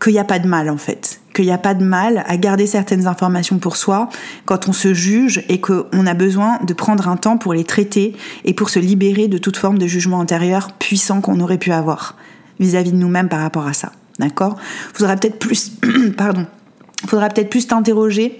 qu'il 0.02 0.12
n'y 0.12 0.18
a 0.18 0.24
pas 0.24 0.38
de 0.38 0.46
mal 0.46 0.68
en 0.68 0.76
fait, 0.76 1.20
qu'il 1.34 1.46
n'y 1.46 1.52
a 1.52 1.58
pas 1.58 1.72
de 1.72 1.84
mal 1.84 2.22
à 2.26 2.36
garder 2.36 2.66
certaines 2.66 3.06
informations 3.06 3.58
pour 3.58 3.76
soi 3.76 4.10
quand 4.44 4.68
on 4.68 4.72
se 4.72 4.92
juge 4.92 5.42
et 5.48 5.60
qu'on 5.60 6.06
a 6.06 6.14
besoin 6.14 6.58
de 6.66 6.74
prendre 6.74 7.08
un 7.08 7.16
temps 7.16 7.38
pour 7.38 7.54
les 7.54 7.64
traiter 7.64 8.14
et 8.44 8.52
pour 8.52 8.68
se 8.68 8.78
libérer 8.78 9.28
de 9.28 9.38
toute 9.38 9.56
forme 9.56 9.78
de 9.78 9.86
jugement 9.86 10.20
intérieur 10.20 10.72
puissant 10.72 11.22
qu'on 11.22 11.40
aurait 11.40 11.56
pu 11.56 11.72
avoir 11.72 12.16
vis-à-vis 12.60 12.92
de 12.92 12.96
nous-mêmes 12.96 13.28
par 13.28 13.40
rapport 13.40 13.66
à 13.66 13.72
ça. 13.72 13.92
D'accord? 14.18 14.56
Faudra 14.94 15.16
peut-être 15.16 15.38
plus, 15.38 15.72
faudra 17.06 17.28
peut-être 17.28 17.50
plus 17.50 17.66
t'interroger 17.66 18.38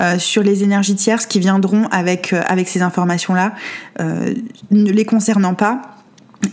euh, 0.00 0.18
sur 0.18 0.42
les 0.42 0.62
énergies 0.62 0.94
tierces 0.94 1.26
qui 1.26 1.38
viendront 1.38 1.86
avec, 1.90 2.32
euh, 2.32 2.42
ces 2.66 2.82
informations-là, 2.82 3.54
euh, 4.00 4.34
ne 4.70 4.90
les 4.90 5.04
concernant 5.04 5.54
pas 5.54 5.82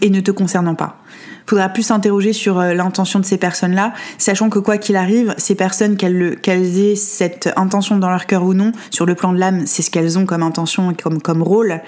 et 0.01 0.09
ne 0.09 0.19
te 0.19 0.31
concernant 0.31 0.75
pas 0.75 0.97
faudra 1.45 1.69
plus 1.69 1.83
s'interroger 1.83 2.33
sur 2.33 2.59
euh, 2.59 2.73
l'intention 2.73 3.19
de 3.19 3.25
ces 3.25 3.37
personnes-là, 3.37 3.93
sachant 4.17 4.49
que 4.49 4.59
quoi 4.59 4.77
qu'il 4.77 4.95
arrive, 4.95 5.33
ces 5.37 5.55
personnes, 5.55 5.95
qu'elles, 5.95 6.79
aient 6.79 6.95
cette 6.95 7.51
intention 7.55 7.97
dans 7.97 8.09
leur 8.09 8.25
cœur 8.25 8.43
ou 8.43 8.53
non, 8.53 8.71
sur 8.89 9.05
le 9.05 9.15
plan 9.15 9.33
de 9.33 9.39
l'âme, 9.39 9.65
c'est 9.65 9.81
ce 9.81 9.91
qu'elles 9.91 10.17
ont 10.17 10.25
comme 10.25 10.43
intention 10.43 10.91
et 10.91 10.95
comme, 10.95 11.21
comme 11.21 11.43
rôle, 11.43 11.81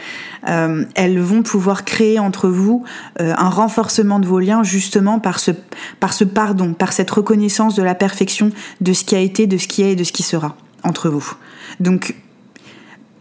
euh, 0.48 0.86
elles 0.96 1.20
vont 1.20 1.42
pouvoir 1.42 1.86
créer 1.86 2.20
entre 2.20 2.50
vous 2.50 2.84
euh, 3.20 3.34
un 3.38 3.50
renforcement 3.50 4.20
de 4.20 4.28
vos 4.28 4.40
liens 4.40 4.64
justement 4.64 5.20
par 5.20 5.40
ce, 5.40 5.52
par 6.00 6.14
ce 6.14 6.24
pardon, 6.24 6.74
par 6.74 6.94
cette 6.94 7.10
reconnaissance 7.10 7.76
de 7.76 7.84
la 7.84 7.96
perfection 7.96 8.52
de 8.82 8.94
ce 8.94 9.04
qui 9.04 9.16
a 9.16 9.20
été, 9.20 9.48
de 9.48 9.58
ce 9.58 9.68
qui 9.68 9.82
est 9.82 9.94
et 9.94 9.96
de 9.96 10.04
ce 10.04 10.12
qui 10.12 10.24
sera 10.24 10.56
entre 10.84 11.10
vous. 11.10 11.34
Donc, 11.80 12.16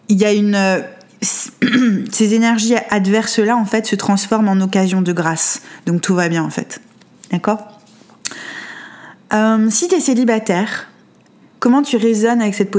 il 0.08 0.18
y 0.18 0.24
a 0.24 0.32
une 0.32 0.84
ces 2.12 2.34
énergies 2.34 2.74
adverses-là, 2.90 3.56
en 3.56 3.64
fait, 3.64 3.86
se 3.86 3.96
transforment 3.96 4.48
en 4.48 4.60
occasion 4.60 5.02
de 5.02 5.12
grâce. 5.12 5.62
Donc 5.86 6.00
tout 6.00 6.14
va 6.14 6.28
bien, 6.28 6.42
en 6.42 6.50
fait. 6.50 6.80
D'accord? 7.30 7.58
Euh, 9.32 9.68
Si 9.70 9.88
tu 9.88 9.96
es 9.96 10.00
célibataire, 10.00 10.88
comment 11.58 11.82
tu 11.82 11.96
résonnes 11.96 12.40
avec 12.40 12.54
cette, 12.54 12.74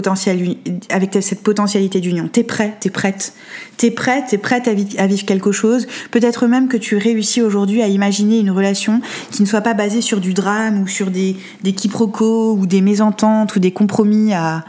avec 0.89 1.17
cette 1.21 1.43
potentialité 1.43 1.99
d'union? 1.99 2.27
T'es 2.27 2.43
prêt, 2.43 2.77
t'es 2.79 2.89
prête. 2.89 3.33
T'es 3.77 3.91
prête, 3.91 4.25
t'es 4.29 4.37
prête 4.37 4.67
à, 4.67 4.71
à, 4.71 5.07
vivre 5.07 5.25
quelque 5.25 5.51
chose. 5.51 5.87
Peut-être 6.11 6.47
même 6.47 6.67
que 6.67 6.77
tu 6.77 6.97
réussis 6.97 7.41
aujourd'hui 7.41 7.81
à 7.81 7.87
imaginer 7.87 8.39
une 8.39 8.51
relation 8.51 9.01
qui 9.31 9.41
ne 9.41 9.47
soit 9.47 9.61
pas 9.61 9.73
basée 9.73 10.01
sur 10.01 10.19
du 10.19 10.33
drame 10.33 10.81
ou 10.81 10.87
sur 10.87 11.11
des 11.11 11.35
quiproquos 11.75 12.53
ou 12.53 12.65
des 12.65 12.81
mésententes 12.81 13.55
ou 13.55 13.59
des 13.59 13.71
compromis 13.71 14.33
à 14.33 14.63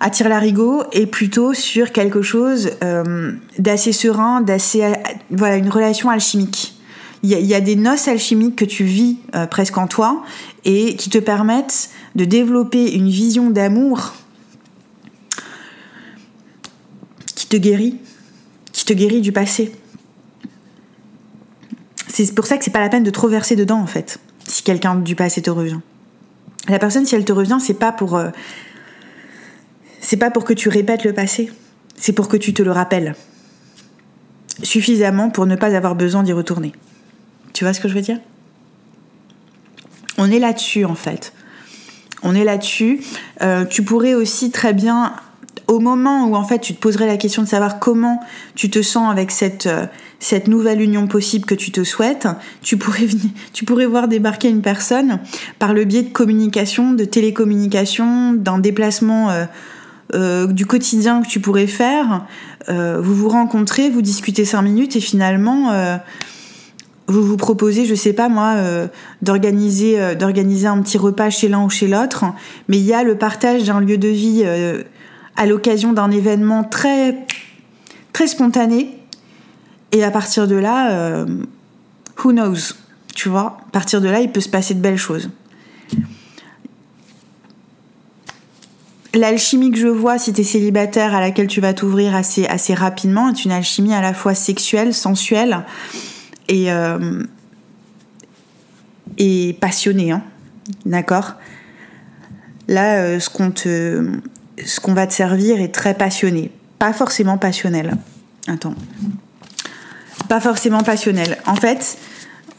attire 0.00 0.28
l'arigot 0.28 0.82
et 0.92 1.06
plutôt 1.06 1.54
sur 1.54 1.92
quelque 1.92 2.22
chose 2.22 2.70
euh, 2.82 3.32
d'assez 3.58 3.92
serein, 3.92 4.40
d'assez 4.40 4.92
voilà 5.30 5.56
une 5.56 5.68
relation 5.68 6.10
alchimique. 6.10 6.74
Il 7.22 7.30
y, 7.30 7.54
a, 7.54 7.60
des 7.62 7.74
noces 7.74 8.06
alchimiques 8.06 8.54
que 8.54 8.66
tu 8.66 8.84
vis 8.84 9.16
euh, 9.34 9.46
presque 9.46 9.78
en 9.78 9.86
toi 9.86 10.22
et 10.66 10.94
qui 10.94 11.08
te 11.08 11.16
permettent 11.16 11.88
de 12.14 12.26
développer 12.26 12.94
une 12.94 13.08
vision 13.08 13.48
d'amour 13.48 14.12
qui 17.34 17.46
te 17.46 17.56
guérit, 17.56 17.98
qui 18.72 18.84
te 18.84 18.92
guérit 18.92 19.22
du 19.22 19.32
passé. 19.32 19.72
C'est 22.08 22.34
pour 22.34 22.44
ça 22.44 22.58
que 22.58 22.64
c'est 22.64 22.70
pas 22.70 22.80
la 22.80 22.90
peine 22.90 23.04
de 23.04 23.10
trop 23.10 23.28
verser 23.28 23.56
dedans 23.56 23.80
en 23.80 23.86
fait, 23.86 24.18
si 24.46 24.62
quelqu'un 24.62 24.94
du 24.94 25.16
passé 25.16 25.40
te 25.40 25.50
revient. 25.50 25.80
La 26.68 26.78
personne, 26.78 27.06
si 27.06 27.14
elle 27.14 27.24
te 27.24 27.32
revient, 27.32 27.58
c'est 27.58 27.78
pas 27.78 27.92
pour 27.92 28.16
euh, 28.16 28.28
c'est 30.04 30.18
pas 30.18 30.30
pour 30.30 30.44
que 30.44 30.52
tu 30.52 30.68
répètes 30.68 31.04
le 31.04 31.14
passé, 31.14 31.50
c'est 31.96 32.12
pour 32.12 32.28
que 32.28 32.36
tu 32.36 32.52
te 32.52 32.62
le 32.62 32.70
rappelles. 32.70 33.14
Suffisamment 34.62 35.30
pour 35.30 35.46
ne 35.46 35.56
pas 35.56 35.74
avoir 35.74 35.94
besoin 35.94 36.22
d'y 36.22 36.32
retourner. 36.32 36.72
Tu 37.54 37.64
vois 37.64 37.72
ce 37.72 37.80
que 37.80 37.88
je 37.88 37.94
veux 37.94 38.02
dire? 38.02 38.18
On 40.18 40.30
est 40.30 40.38
là-dessus 40.38 40.84
en 40.84 40.94
fait. 40.94 41.32
On 42.22 42.34
est 42.34 42.44
là-dessus. 42.44 43.00
Euh, 43.40 43.64
tu 43.64 43.82
pourrais 43.82 44.12
aussi 44.12 44.50
très 44.50 44.74
bien, 44.74 45.14
au 45.68 45.80
moment 45.80 46.26
où 46.26 46.36
en 46.36 46.44
fait 46.44 46.58
tu 46.58 46.74
te 46.74 46.80
poserais 46.80 47.06
la 47.06 47.16
question 47.16 47.42
de 47.42 47.48
savoir 47.48 47.78
comment 47.78 48.20
tu 48.54 48.68
te 48.68 48.82
sens 48.82 49.10
avec 49.10 49.30
cette, 49.30 49.66
euh, 49.66 49.86
nouvelle 50.46 50.82
union 50.82 51.06
possible 51.06 51.46
que 51.46 51.54
tu 51.54 51.70
te 51.72 51.82
souhaites, 51.82 52.28
tu 52.60 52.76
pourrais, 52.76 53.06
venir, 53.06 53.30
tu 53.54 53.64
pourrais 53.64 53.86
voir 53.86 54.06
débarquer 54.06 54.50
une 54.50 54.62
personne 54.62 55.20
par 55.58 55.72
le 55.72 55.84
biais 55.84 56.02
de 56.02 56.12
communication, 56.12 56.92
de 56.92 57.06
télécommunication, 57.06 58.34
d'un 58.34 58.58
déplacement. 58.58 59.30
Euh, 59.30 59.46
euh, 60.14 60.46
du 60.46 60.64
quotidien 60.66 61.22
que 61.22 61.28
tu 61.28 61.40
pourrais 61.40 61.66
faire, 61.66 62.24
euh, 62.68 63.00
vous 63.00 63.14
vous 63.14 63.28
rencontrez, 63.28 63.90
vous 63.90 64.02
discutez 64.02 64.44
cinq 64.44 64.62
minutes 64.62 64.96
et 64.96 65.00
finalement 65.00 65.72
euh, 65.72 65.96
vous 67.08 67.22
vous 67.22 67.36
proposez, 67.36 67.84
je 67.84 67.94
sais 67.94 68.12
pas 68.12 68.28
moi, 68.28 68.56
d'organiser 69.20 69.98
un 69.98 70.82
petit 70.82 70.96
repas 70.96 71.30
chez 71.30 71.48
l'un 71.48 71.64
ou 71.64 71.68
chez 71.68 71.88
l'autre, 71.88 72.24
mais 72.68 72.78
il 72.78 72.84
y 72.84 72.94
a 72.94 73.02
le 73.02 73.18
partage 73.18 73.64
d'un 73.64 73.80
lieu 73.80 73.98
de 73.98 74.08
vie 74.08 74.44
à 75.36 75.44
l'occasion 75.44 75.92
d'un 75.92 76.10
événement 76.10 76.64
très 76.64 77.26
très 78.14 78.26
spontané. 78.26 78.98
Et 79.92 80.02
à 80.02 80.10
partir 80.10 80.48
de 80.48 80.54
là, 80.54 81.26
who 82.24 82.32
knows, 82.32 82.72
tu 83.14 83.28
vois, 83.28 83.58
à 83.68 83.70
partir 83.70 84.00
de 84.00 84.08
là, 84.08 84.20
il 84.20 84.32
peut 84.32 84.40
se 84.40 84.48
passer 84.48 84.72
de 84.72 84.80
belles 84.80 84.96
choses. 84.96 85.28
L'alchimie 89.14 89.70
que 89.70 89.78
je 89.78 89.86
vois 89.86 90.18
si 90.18 90.32
tu 90.32 90.40
es 90.40 90.44
célibataire 90.44 91.14
à 91.14 91.20
laquelle 91.20 91.46
tu 91.46 91.60
vas 91.60 91.72
t'ouvrir 91.72 92.14
assez, 92.14 92.46
assez 92.46 92.74
rapidement 92.74 93.28
est 93.28 93.44
une 93.44 93.52
alchimie 93.52 93.94
à 93.94 94.00
la 94.00 94.12
fois 94.12 94.34
sexuelle, 94.34 94.92
sensuelle 94.92 95.64
et, 96.48 96.72
euh, 96.72 97.22
et 99.18 99.56
passionnée. 99.60 100.10
Hein. 100.10 100.22
D'accord? 100.84 101.34
Là, 102.66 102.96
euh, 102.96 103.20
ce 103.20 103.30
qu'on 103.30 103.52
ce 103.54 104.80
qu'on 104.80 104.94
va 104.94 105.06
te 105.06 105.12
servir 105.12 105.60
est 105.60 105.72
très 105.72 105.94
passionné. 105.94 106.50
Pas 106.78 106.92
forcément 106.92 107.38
passionnel. 107.38 107.96
Attends. 108.46 108.74
Pas 110.28 110.40
forcément 110.40 110.80
passionnel. 110.80 111.38
En 111.46 111.56
fait, 111.56 111.98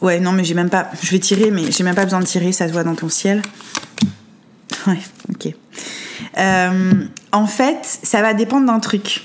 ouais, 0.02 0.20
non, 0.20 0.32
mais 0.32 0.44
j'ai 0.44 0.54
même 0.54 0.70
pas. 0.70 0.90
Je 1.02 1.12
vais 1.12 1.20
tirer, 1.20 1.52
mais 1.52 1.72
j'ai 1.72 1.84
même 1.84 1.96
pas 1.96 2.06
besoin 2.06 2.20
de 2.20 2.26
tirer, 2.26 2.52
ça 2.52 2.68
se 2.68 2.74
voit 2.74 2.84
dans 2.84 2.96
ton 2.96 3.10
ciel. 3.10 3.42
Ouais, 4.88 5.00
ok. 5.30 5.54
Euh, 6.38 6.94
en 7.32 7.48
fait, 7.48 7.80
ça 8.04 8.22
va 8.22 8.34
dépendre 8.34 8.66
d'un 8.66 8.80
truc. 8.80 9.24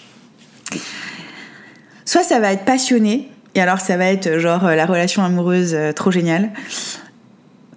Soit 2.05 2.23
ça 2.23 2.41
va 2.41 2.53
être 2.53 2.65
passionné, 2.65 3.31
et 3.55 3.61
alors 3.61 3.81
ça 3.81 3.97
va 3.97 4.07
être 4.07 4.39
genre 4.39 4.65
la 4.65 4.87
relation 4.87 5.25
amoureuse 5.25 5.75
euh, 5.75 5.93
trop 5.93 6.11
géniale, 6.11 6.51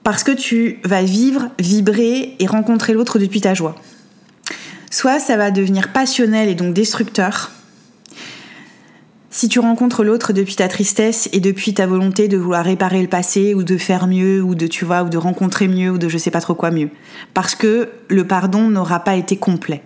parce 0.04 0.24
que 0.24 0.32
tu 0.32 0.80
vas 0.84 1.04
vivre, 1.04 1.50
vibrer 1.60 2.36
et 2.40 2.48
rencontrer 2.48 2.94
l'autre 2.94 3.20
depuis 3.20 3.42
ta 3.42 3.54
joie. 3.54 3.76
Soit 4.90 5.20
ça 5.20 5.38
va 5.38 5.50
devenir 5.50 5.92
passionnel 5.92 6.50
et 6.50 6.56
donc 6.56 6.74
destructeur, 6.74 7.52
si 9.34 9.50
tu 9.50 9.60
rencontres 9.60 10.04
l'autre 10.04 10.32
depuis 10.32 10.56
ta 10.56 10.68
tristesse 10.68 11.28
et 11.34 11.40
depuis 11.40 11.74
ta 11.74 11.88
volonté 11.88 12.28
de 12.28 12.38
vouloir 12.38 12.64
réparer 12.64 13.02
le 13.02 13.08
passé 13.08 13.56
ou 13.56 13.64
de 13.64 13.78
faire 13.78 14.06
mieux 14.06 14.44
ou 14.44 14.54
de 14.54 14.68
tu 14.68 14.86
vois 14.86 15.02
ou 15.02 15.10
de 15.10 15.18
rencontrer 15.18 15.68
mieux 15.68 15.90
ou 15.90 15.98
de 15.98 16.08
je 16.08 16.20
sais 16.20 16.30
pas 16.30 16.40
trop 16.40 16.54
quoi 16.54 16.70
mieux 16.70 16.92
parce 17.34 17.56
que 17.56 17.90
le 18.10 18.28
pardon 18.28 18.70
n'aura 18.70 19.00
pas 19.00 19.16
été 19.16 19.36
complet 19.38 19.82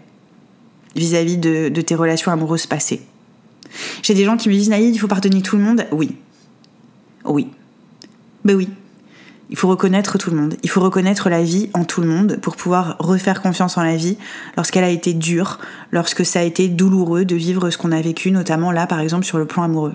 vis-à-vis 0.97 1.37
de, 1.37 1.69
de, 1.69 1.81
tes 1.81 1.95
relations 1.95 2.31
amoureuses 2.31 2.65
passées. 2.65 3.01
J'ai 4.01 4.15
des 4.15 4.25
gens 4.25 4.35
qui 4.35 4.49
me 4.49 4.53
disent 4.53 4.69
Naïd, 4.69 4.93
il 4.93 4.97
faut 4.97 5.07
pardonner 5.07 5.41
tout 5.41 5.55
le 5.55 5.63
monde. 5.63 5.85
Oui. 5.91 6.15
Oui. 7.23 7.47
Ben 8.43 8.55
oui. 8.55 8.67
Il 9.49 9.57
faut 9.57 9.69
reconnaître 9.69 10.17
tout 10.17 10.29
le 10.29 10.35
monde. 10.35 10.55
Il 10.63 10.69
faut 10.69 10.81
reconnaître 10.81 11.29
la 11.29 11.41
vie 11.41 11.69
en 11.73 11.85
tout 11.85 12.01
le 12.01 12.07
monde 12.07 12.37
pour 12.41 12.55
pouvoir 12.55 12.97
refaire 12.99 13.41
confiance 13.41 13.77
en 13.77 13.83
la 13.83 13.95
vie 13.95 14.17
lorsqu'elle 14.57 14.83
a 14.83 14.89
été 14.89 15.13
dure, 15.13 15.59
lorsque 15.91 16.25
ça 16.25 16.39
a 16.39 16.43
été 16.43 16.67
douloureux 16.67 17.23
de 17.23 17.35
vivre 17.35 17.69
ce 17.69 17.77
qu'on 17.77 17.93
a 17.93 18.01
vécu, 18.01 18.31
notamment 18.31 18.71
là, 18.71 18.87
par 18.87 18.99
exemple, 18.99 19.25
sur 19.25 19.37
le 19.37 19.45
plan 19.45 19.63
amoureux. 19.63 19.93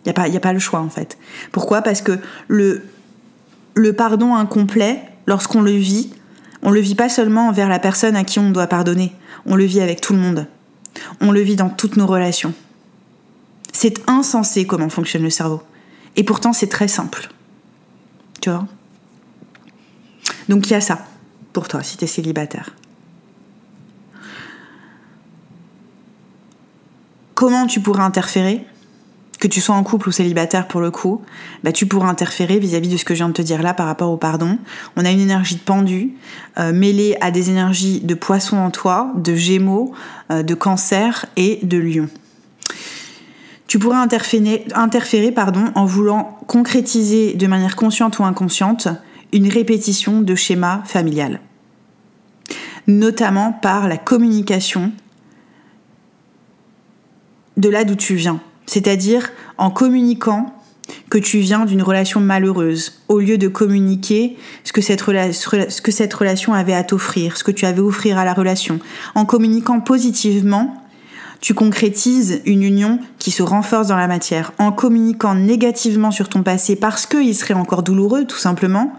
Il 0.00 0.08
n'y 0.08 0.10
a, 0.10 0.12
pas, 0.12 0.24
a 0.24 0.40
pas 0.40 0.52
le 0.52 0.58
choix, 0.58 0.80
en 0.80 0.90
fait. 0.90 1.16
Pourquoi? 1.52 1.80
Parce 1.80 2.02
que 2.02 2.18
le, 2.48 2.82
le 3.74 3.92
pardon 3.94 4.34
incomplet, 4.34 5.00
lorsqu'on 5.26 5.62
le 5.62 5.70
vit, 5.70 6.12
on 6.62 6.70
le 6.70 6.80
vit 6.80 6.94
pas 6.94 7.08
seulement 7.08 7.48
envers 7.48 7.70
la 7.70 7.78
personne 7.78 8.16
à 8.16 8.24
qui 8.24 8.38
on 8.38 8.50
doit 8.50 8.66
pardonner, 8.66 9.12
on 9.46 9.56
le 9.56 9.64
vit 9.64 9.80
avec 9.80 10.02
tout 10.02 10.12
le 10.12 10.18
monde. 10.18 10.46
On 11.20 11.32
le 11.32 11.40
vit 11.40 11.56
dans 11.56 11.70
toutes 11.70 11.96
nos 11.96 12.06
relations. 12.06 12.52
C'est 13.72 14.08
insensé 14.08 14.66
comment 14.66 14.88
fonctionne 14.90 15.22
le 15.22 15.30
cerveau. 15.30 15.62
Et 16.16 16.24
pourtant, 16.24 16.52
c'est 16.52 16.68
très 16.68 16.88
simple. 16.88 17.30
Donc 20.48 20.68
il 20.68 20.72
y 20.72 20.76
a 20.76 20.80
ça 20.80 21.06
pour 21.52 21.68
toi 21.68 21.82
si 21.82 21.96
tu 21.96 22.04
es 22.04 22.06
célibataire. 22.06 22.70
Comment 27.34 27.66
tu 27.66 27.80
pourrais 27.80 28.02
interférer 28.02 28.64
que 29.44 29.48
tu 29.48 29.60
sois 29.60 29.74
en 29.74 29.82
couple 29.82 30.08
ou 30.08 30.12
célibataire 30.12 30.66
pour 30.68 30.80
le 30.80 30.90
coup, 30.90 31.20
bah, 31.62 31.70
tu 31.70 31.84
pourras 31.84 32.08
interférer 32.08 32.58
vis-à-vis 32.58 32.88
de 32.88 32.96
ce 32.96 33.04
que 33.04 33.12
je 33.12 33.18
viens 33.18 33.28
de 33.28 33.34
te 33.34 33.42
dire 33.42 33.62
là 33.62 33.74
par 33.74 33.84
rapport 33.84 34.10
au 34.10 34.16
pardon. 34.16 34.58
On 34.96 35.04
a 35.04 35.10
une 35.10 35.20
énergie 35.20 35.56
de 35.56 35.60
pendu 35.60 36.14
euh, 36.58 36.72
mêlée 36.72 37.18
à 37.20 37.30
des 37.30 37.50
énergies 37.50 38.00
de 38.00 38.14
poisson 38.14 38.56
en 38.56 38.70
toi, 38.70 39.12
de 39.16 39.34
gémeaux, 39.34 39.92
euh, 40.30 40.42
de 40.42 40.54
cancer 40.54 41.26
et 41.36 41.58
de 41.62 41.76
lion. 41.76 42.08
Tu 43.74 43.80
interférer, 43.90 44.64
interférer 44.76 45.32
pardon, 45.32 45.64
en 45.74 45.84
voulant 45.84 46.38
concrétiser 46.46 47.34
de 47.34 47.48
manière 47.48 47.74
consciente 47.74 48.20
ou 48.20 48.24
inconsciente 48.24 48.86
une 49.32 49.48
répétition 49.48 50.20
de 50.20 50.36
schéma 50.36 50.84
familial, 50.84 51.40
notamment 52.86 53.52
par 53.52 53.88
la 53.88 53.96
communication 53.96 54.92
de 57.56 57.68
là 57.68 57.82
d'où 57.82 57.96
tu 57.96 58.14
viens, 58.14 58.38
c'est-à-dire 58.66 59.32
en 59.58 59.72
communiquant 59.72 60.54
que 61.10 61.18
tu 61.18 61.38
viens 61.38 61.64
d'une 61.64 61.82
relation 61.82 62.20
malheureuse, 62.20 63.02
au 63.08 63.18
lieu 63.18 63.38
de 63.38 63.48
communiquer 63.48 64.36
ce 64.62 64.72
que 64.72 64.82
cette, 64.82 65.00
ce 65.02 65.80
que 65.82 65.90
cette 65.90 66.14
relation 66.14 66.54
avait 66.54 66.74
à 66.74 66.84
t'offrir, 66.84 67.36
ce 67.36 67.42
que 67.42 67.50
tu 67.50 67.66
avais 67.66 67.80
à 67.80 67.84
offrir 67.84 68.18
à 68.18 68.24
la 68.24 68.34
relation. 68.34 68.78
En 69.16 69.24
communiquant 69.24 69.80
positivement, 69.80 70.83
tu 71.44 71.52
concrétises 71.52 72.40
une 72.46 72.62
union 72.62 72.98
qui 73.18 73.30
se 73.30 73.42
renforce 73.42 73.88
dans 73.88 73.98
la 73.98 74.06
matière. 74.06 74.52
En 74.56 74.72
communiquant 74.72 75.34
négativement 75.34 76.10
sur 76.10 76.30
ton 76.30 76.42
passé 76.42 76.74
parce 76.74 77.04
qu'il 77.04 77.34
serait 77.36 77.52
encore 77.52 77.82
douloureux, 77.82 78.24
tout 78.24 78.38
simplement, 78.38 78.94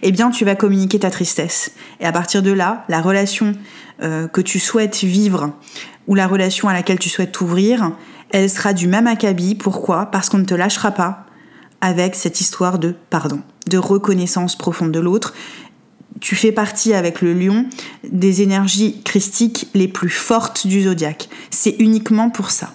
eh 0.00 0.10
bien 0.10 0.30
tu 0.30 0.46
vas 0.46 0.54
communiquer 0.54 0.98
ta 0.98 1.10
tristesse. 1.10 1.72
Et 2.00 2.06
à 2.06 2.12
partir 2.12 2.42
de 2.42 2.52
là, 2.52 2.86
la 2.88 3.02
relation 3.02 3.52
euh, 4.02 4.28
que 4.28 4.40
tu 4.40 4.58
souhaites 4.58 5.04
vivre 5.04 5.52
ou 6.06 6.14
la 6.14 6.26
relation 6.26 6.70
à 6.70 6.72
laquelle 6.72 6.98
tu 6.98 7.10
souhaites 7.10 7.32
t'ouvrir, 7.32 7.92
elle 8.30 8.48
sera 8.48 8.72
du 8.72 8.88
même 8.88 9.06
acabit. 9.06 9.54
Pourquoi? 9.54 10.06
Parce 10.06 10.30
qu'on 10.30 10.38
ne 10.38 10.46
te 10.46 10.54
lâchera 10.54 10.92
pas 10.92 11.26
avec 11.82 12.14
cette 12.14 12.40
histoire 12.40 12.78
de 12.78 12.94
pardon, 13.10 13.42
de 13.68 13.76
reconnaissance 13.76 14.56
profonde 14.56 14.92
de 14.92 15.00
l'autre. 15.00 15.34
Tu 16.20 16.36
fais 16.36 16.52
partie 16.52 16.92
avec 16.92 17.22
le 17.22 17.32
lion 17.32 17.66
des 18.04 18.42
énergies 18.42 19.00
christiques 19.02 19.68
les 19.74 19.88
plus 19.88 20.10
fortes 20.10 20.66
du 20.66 20.82
zodiaque. 20.82 21.28
C'est 21.50 21.76
uniquement 21.78 22.30
pour 22.30 22.50
ça. 22.50 22.74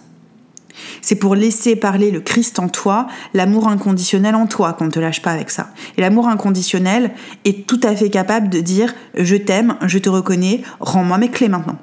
C'est 1.02 1.16
pour 1.16 1.36
laisser 1.36 1.76
parler 1.76 2.12
le 2.12 2.20
Christ 2.20 2.60
en 2.60 2.68
toi, 2.68 3.08
l'amour 3.34 3.68
inconditionnel 3.68 4.36
en 4.36 4.48
toi, 4.48 4.74
qu'on 4.74 4.86
ne 4.86 4.92
te 4.92 5.00
lâche 5.00 5.22
pas 5.22 5.32
avec 5.32 5.50
ça. 5.50 5.70
Et 5.98 6.02
l'amour 6.02 6.28
inconditionnel 6.28 7.12
est 7.46 7.68
tout 7.68 7.80
à 7.84 7.96
fait 7.96 8.10
capable 8.10 8.50
de 8.50 8.60
dire 8.60 8.94
je 9.14 9.36
t'aime, 9.36 9.78
je 9.84 10.00
te 10.00 10.10
reconnais, 10.10 10.64
rends-moi 10.80 11.18
mes 11.18 11.30
clés 11.30 11.48
maintenant. 11.50 11.78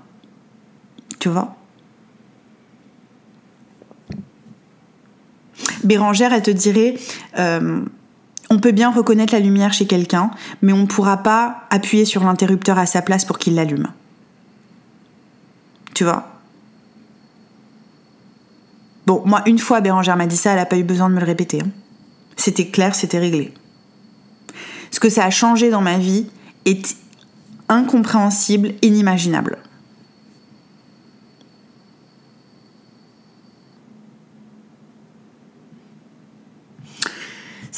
Tu 1.19 1.29
vois? 1.29 1.57
Bérangère, 5.85 6.33
elle 6.33 6.43
te 6.43 6.51
dirait, 6.51 6.95
euh, 7.39 7.83
on 8.53 8.59
peut 8.59 8.73
bien 8.73 8.93
reconnaître 8.93 9.33
la 9.33 9.41
lumière 9.41 9.73
chez 9.73 9.87
quelqu'un, 9.87 10.31
mais 10.61 10.75
on 10.75 10.83
ne 10.83 10.87
pourra 10.87 11.17
pas 11.17 11.63
appuyer 11.71 12.05
sur 12.05 12.23
l'interrupteur 12.23 12.79
à 12.79 12.85
sa 12.85 13.01
place 13.01 13.25
pour 13.25 13.39
qu'il 13.39 13.55
l'allume. 13.55 13.89
Tu 15.95 16.05
vois? 16.05 16.29
Bon, 19.07 19.23
moi, 19.25 19.41
une 19.47 19.59
fois 19.59 19.81
Bérangère 19.81 20.19
m'a 20.19 20.27
dit 20.27 20.37
ça, 20.37 20.51
elle 20.51 20.59
n'a 20.59 20.67
pas 20.67 20.77
eu 20.77 20.85
besoin 20.85 21.09
de 21.09 21.15
me 21.15 21.21
le 21.21 21.25
répéter. 21.25 21.63
Hein. 21.63 21.71
C'était 22.37 22.67
clair, 22.67 22.95
c'était 22.95 23.19
réglé. 23.19 23.55
Ce 24.91 25.01
que 25.01 25.09
ça 25.09 25.25
a 25.25 25.31
changé 25.31 25.71
dans 25.71 25.81
ma 25.81 25.97
vie 25.97 26.27
est 26.67 26.95
incompréhensible, 27.71 28.73
inimaginable. 28.83 29.57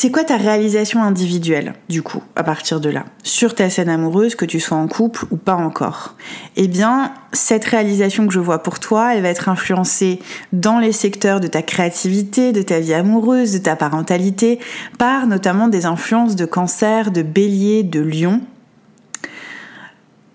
C'est 0.05 0.11
quoi 0.11 0.25
ta 0.25 0.37
réalisation 0.37 1.03
individuelle, 1.03 1.73
du 1.89 2.03
coup, 2.03 2.23
à 2.37 2.43
partir 2.45 2.79
de 2.79 2.91
là, 2.91 3.07
sur 3.23 3.55
ta 3.55 3.71
scène 3.71 3.89
amoureuse, 3.89 4.35
que 4.35 4.45
tu 4.45 4.61
sois 4.61 4.77
en 4.77 4.87
couple 4.87 5.25
ou 5.31 5.39
pas 5.39 5.55
encore. 5.55 6.15
Eh 6.57 6.69
bien, 6.69 7.15
cette 7.33 7.65
réalisation 7.65 8.27
que 8.27 8.35
je 8.35 8.39
vois 8.39 8.63
pour 8.63 8.81
toi, 8.81 9.15
elle 9.15 9.23
va 9.23 9.31
être 9.31 9.49
influencée 9.49 10.21
dans 10.53 10.79
les 10.79 10.93
secteurs 10.93 11.41
de 11.41 11.47
ta 11.47 11.63
créativité, 11.63 12.53
de 12.53 12.61
ta 12.61 12.81
vie 12.81 12.93
amoureuse, 12.93 13.55
de 13.55 13.59
ta 13.61 13.77
parentalité, 13.77 14.59
par 14.99 15.27
notamment 15.27 15.69
des 15.69 15.87
influences 15.87 16.37
de 16.37 16.45
cancer, 16.45 17.11
de 17.11 17.23
bélier, 17.23 17.83
de 17.83 18.01
lion, 18.01 18.43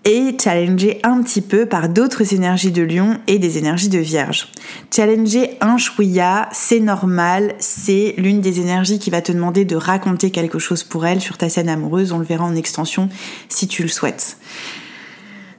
et 0.04 0.36
challenger 0.42 0.98
un 1.02 1.22
petit 1.22 1.42
peu 1.42 1.66
par 1.66 1.88
d'autres 1.88 2.32
énergies 2.32 2.72
de 2.72 2.82
lion 2.82 3.18
et 3.26 3.38
des 3.38 3.58
énergies 3.58 3.90
de 3.90 3.98
vierge. 3.98 4.48
Challenger 4.94 5.58
un 5.60 5.76
chouïa, 5.76 6.48
c'est 6.52 6.80
normal, 6.80 7.54
c'est 7.58 8.14
l'une 8.16 8.40
des 8.40 8.60
énergies 8.60 8.98
qui 8.98 9.10
va 9.10 9.20
te 9.20 9.32
demander 9.32 9.64
de 9.64 9.76
raconter 9.76 10.30
quelque 10.30 10.58
chose 10.58 10.84
pour 10.84 11.06
elle 11.06 11.20
sur 11.20 11.36
ta 11.36 11.48
scène 11.48 11.68
amoureuse, 11.68 12.12
on 12.12 12.18
le 12.18 12.24
verra 12.24 12.44
en 12.44 12.56
extension 12.56 13.08
si 13.48 13.68
tu 13.68 13.82
le 13.82 13.88
souhaites. 13.88 14.38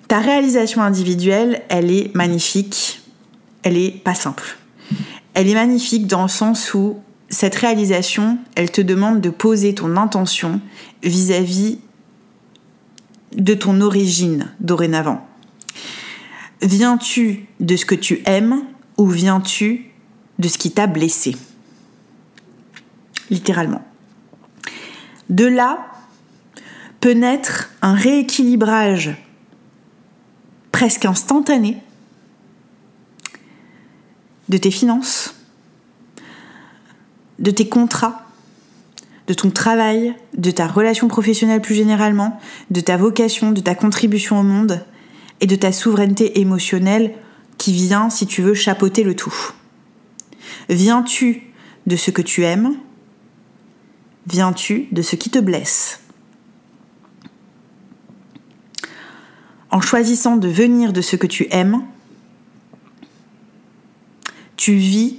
Ta 0.07 0.19
réalisation 0.19 0.81
individuelle, 0.81 1.61
elle 1.69 1.91
est 1.91 2.13
magnifique, 2.15 3.01
elle 3.63 3.77
est 3.77 3.91
pas 4.03 4.15
simple. 4.15 4.57
Elle 5.33 5.47
est 5.47 5.53
magnifique 5.53 6.07
dans 6.07 6.23
le 6.23 6.27
sens 6.27 6.73
où 6.73 6.99
cette 7.29 7.55
réalisation, 7.55 8.37
elle 8.55 8.71
te 8.71 8.81
demande 8.81 9.21
de 9.21 9.29
poser 9.29 9.73
ton 9.73 9.95
intention 9.95 10.59
vis-à-vis 11.03 11.79
de 13.35 13.53
ton 13.53 13.81
origine 13.81 14.51
dorénavant 14.59 15.27
Viens-tu 16.61 17.47
de 17.59 17.75
ce 17.75 17.85
que 17.85 17.95
tu 17.95 18.21
aimes 18.25 18.63
ou 18.97 19.07
viens-tu 19.07 19.91
de 20.37 20.47
ce 20.47 20.59
qui 20.59 20.71
t'a 20.71 20.85
blessé? 20.85 21.35
Littéralement. 23.31 23.83
De 25.29 25.45
là 25.45 25.87
peut 26.99 27.13
naître 27.13 27.71
un 27.81 27.95
rééquilibrage 27.95 29.15
presque 30.71 31.05
instantané 31.05 31.77
de 34.49 34.57
tes 34.57 34.71
finances, 34.71 35.33
de 37.39 37.49
tes 37.49 37.67
contrats, 37.67 38.20
de 39.27 39.33
ton 39.33 39.51
travail, 39.51 40.15
de 40.37 40.51
ta 40.51 40.67
relation 40.67 41.07
professionnelle 41.07 41.61
plus 41.61 41.75
généralement, 41.75 42.39
de 42.69 42.81
ta 42.81 42.97
vocation, 42.97 43.51
de 43.51 43.61
ta 43.61 43.75
contribution 43.75 44.39
au 44.39 44.43
monde 44.43 44.83
et 45.39 45.47
de 45.47 45.55
ta 45.55 45.71
souveraineté 45.71 46.39
émotionnelle 46.39 47.13
qui 47.57 47.73
vient, 47.73 48.09
si 48.09 48.25
tu 48.25 48.41
veux, 48.41 48.53
chapeauter 48.53 49.03
le 49.03 49.15
tout. 49.15 49.33
Viens-tu 50.69 51.43
de 51.87 51.95
ce 51.95 52.11
que 52.11 52.21
tu 52.21 52.43
aimes? 52.43 52.75
Viens-tu 54.27 54.87
de 54.91 55.01
ce 55.01 55.15
qui 55.15 55.29
te 55.29 55.39
blesse? 55.39 55.99
En 59.69 59.81
choisissant 59.81 60.37
de 60.37 60.47
venir 60.47 60.91
de 60.91 61.01
ce 61.01 61.15
que 61.15 61.27
tu 61.27 61.47
aimes, 61.51 61.83
tu 64.57 64.73
vis 64.73 65.17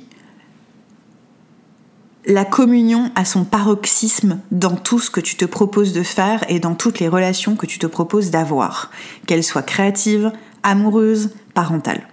la 2.25 2.45
communion 2.45 3.11
a 3.17 3.25
son 3.25 3.45
paroxysme 3.45 4.41
dans 4.51 4.77
tout 4.77 5.01
ce 5.01 5.11
que 5.11 5.21
tu 5.21 5.37
te 5.37 5.45
proposes 5.45 5.93
de 5.93 6.03
faire 6.03 6.45
et 6.49 6.61
dans 6.61 6.75
toutes 6.75 7.01
les 7.01 7.09
relations 7.09 7.57
que 7.57 7.67
tu 7.67 7.79
te 7.79 7.87
proposes 7.87 8.31
d'avoir, 8.31 8.91
qu'elles 9.27 9.43
soient 9.43 9.63
créatives, 9.63 10.33
amoureuses, 10.63 11.31
parentales. 11.55 12.07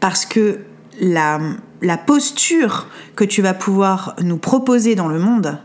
Parce 0.00 0.24
que 0.24 0.60
la, 1.00 1.40
la 1.82 1.98
posture 1.98 2.86
que 3.16 3.24
tu 3.24 3.42
vas 3.42 3.54
pouvoir 3.54 4.16
nous 4.22 4.38
proposer 4.38 4.94
dans 4.94 5.08
le 5.08 5.18
monde, 5.18 5.58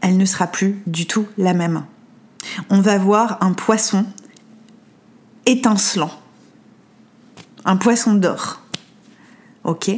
elle 0.00 0.16
ne 0.16 0.24
sera 0.24 0.46
plus 0.46 0.80
du 0.86 1.06
tout 1.06 1.26
la 1.36 1.52
même. 1.52 1.84
On 2.70 2.80
va 2.80 2.96
voir 2.96 3.36
un 3.42 3.52
poisson 3.52 4.06
étincelant, 5.44 6.12
un 7.64 7.76
poisson 7.76 8.14
d'or. 8.14 8.62
Ok? 9.64 9.90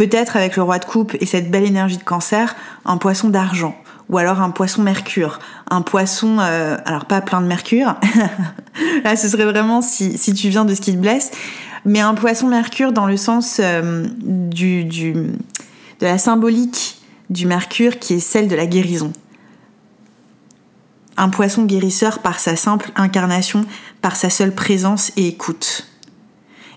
Peut-être 0.00 0.38
avec 0.38 0.56
le 0.56 0.62
roi 0.62 0.78
de 0.78 0.86
coupe 0.86 1.14
et 1.20 1.26
cette 1.26 1.50
belle 1.50 1.66
énergie 1.66 1.98
de 1.98 2.02
cancer, 2.02 2.56
un 2.86 2.96
poisson 2.96 3.28
d'argent. 3.28 3.76
Ou 4.08 4.16
alors 4.16 4.40
un 4.40 4.48
poisson 4.48 4.80
mercure. 4.80 5.40
Un 5.68 5.82
poisson, 5.82 6.38
euh, 6.40 6.78
alors 6.86 7.04
pas 7.04 7.20
plein 7.20 7.42
de 7.42 7.46
mercure. 7.46 7.96
Là, 9.04 9.14
ce 9.14 9.28
serait 9.28 9.44
vraiment 9.44 9.82
si, 9.82 10.16
tu 10.32 10.48
viens 10.48 10.64
de 10.64 10.74
ce 10.74 10.80
qui 10.80 10.94
te 10.94 10.96
blesse. 10.96 11.32
Mais 11.84 12.00
un 12.00 12.14
poisson 12.14 12.48
mercure 12.48 12.92
dans 12.92 13.04
le 13.04 13.18
sens 13.18 13.60
euh, 13.62 14.06
de 14.16 15.26
la 16.00 16.16
symbolique 16.16 17.02
du 17.28 17.44
mercure 17.44 17.98
qui 17.98 18.14
est 18.14 18.20
celle 18.20 18.48
de 18.48 18.56
la 18.56 18.64
guérison. 18.64 19.12
Un 21.18 21.28
poisson 21.28 21.66
guérisseur 21.66 22.20
par 22.20 22.38
sa 22.38 22.56
simple 22.56 22.90
incarnation, 22.96 23.66
par 24.00 24.16
sa 24.16 24.30
seule 24.30 24.54
présence 24.54 25.12
et 25.18 25.28
écoute. 25.28 25.86